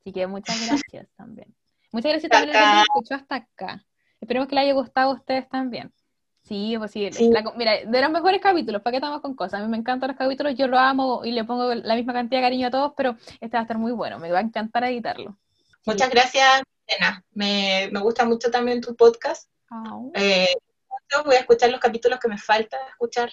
[0.00, 0.56] Así que muchas
[0.90, 1.54] gracias también.
[1.94, 3.84] Muchas gracias también a la gente que escuchó hasta acá.
[4.20, 5.92] Esperemos que le haya gustado a ustedes también.
[6.42, 7.08] Sí, pues sí.
[7.56, 9.60] mira, de los mejores capítulos, ¿para qué estamos con cosas?
[9.60, 12.40] A mí me encantan los capítulos, yo lo amo y le pongo la misma cantidad
[12.40, 14.82] de cariño a todos, pero este va a estar muy bueno, me va a encantar
[14.82, 15.38] editarlo.
[15.86, 17.24] Muchas gracias, Elena.
[17.32, 19.48] Me, me, gusta mucho también tu podcast.
[20.14, 20.52] Eh,
[21.24, 23.30] voy a escuchar los capítulos que me falta escuchar.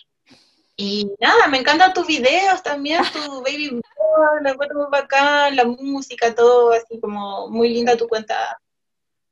[0.76, 5.66] Y nada, me encantan tus videos también, tu baby blog, la encuentro muy bacán, la
[5.66, 8.60] música, todo así como muy linda tu cuenta,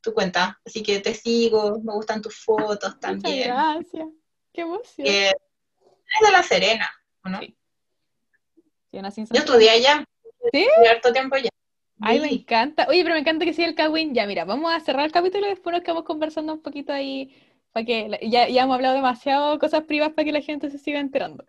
[0.02, 0.60] tu cuenta.
[0.66, 3.48] Así que te sigo, me gustan tus fotos también.
[3.48, 4.08] gracias,
[4.54, 5.08] qué emoción.
[5.08, 5.34] es
[6.22, 6.90] de La Serena,
[7.24, 7.40] ¿no?
[7.40, 7.56] Sí.
[8.92, 10.04] Yo estudié allá.
[10.52, 10.68] ¿Sí?
[10.90, 11.50] harto tiempo ya.
[12.02, 12.88] Ay, me encanta.
[12.90, 14.14] Oye, pero me encanta que sea el Kawin.
[14.14, 17.36] Ya, mira, vamos a cerrar el capítulo y después nos quedamos conversando un poquito ahí
[17.72, 21.00] para que ya, ya hemos hablado demasiado cosas privadas para que la gente se siga
[21.00, 21.44] enterando.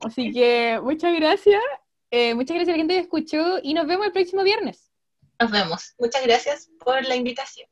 [0.00, 1.62] Así que muchas gracias,
[2.10, 4.90] eh, muchas gracias a la gente que escuchó y nos vemos el próximo viernes.
[5.40, 5.94] Nos vemos.
[5.98, 7.68] Muchas gracias por la invitación.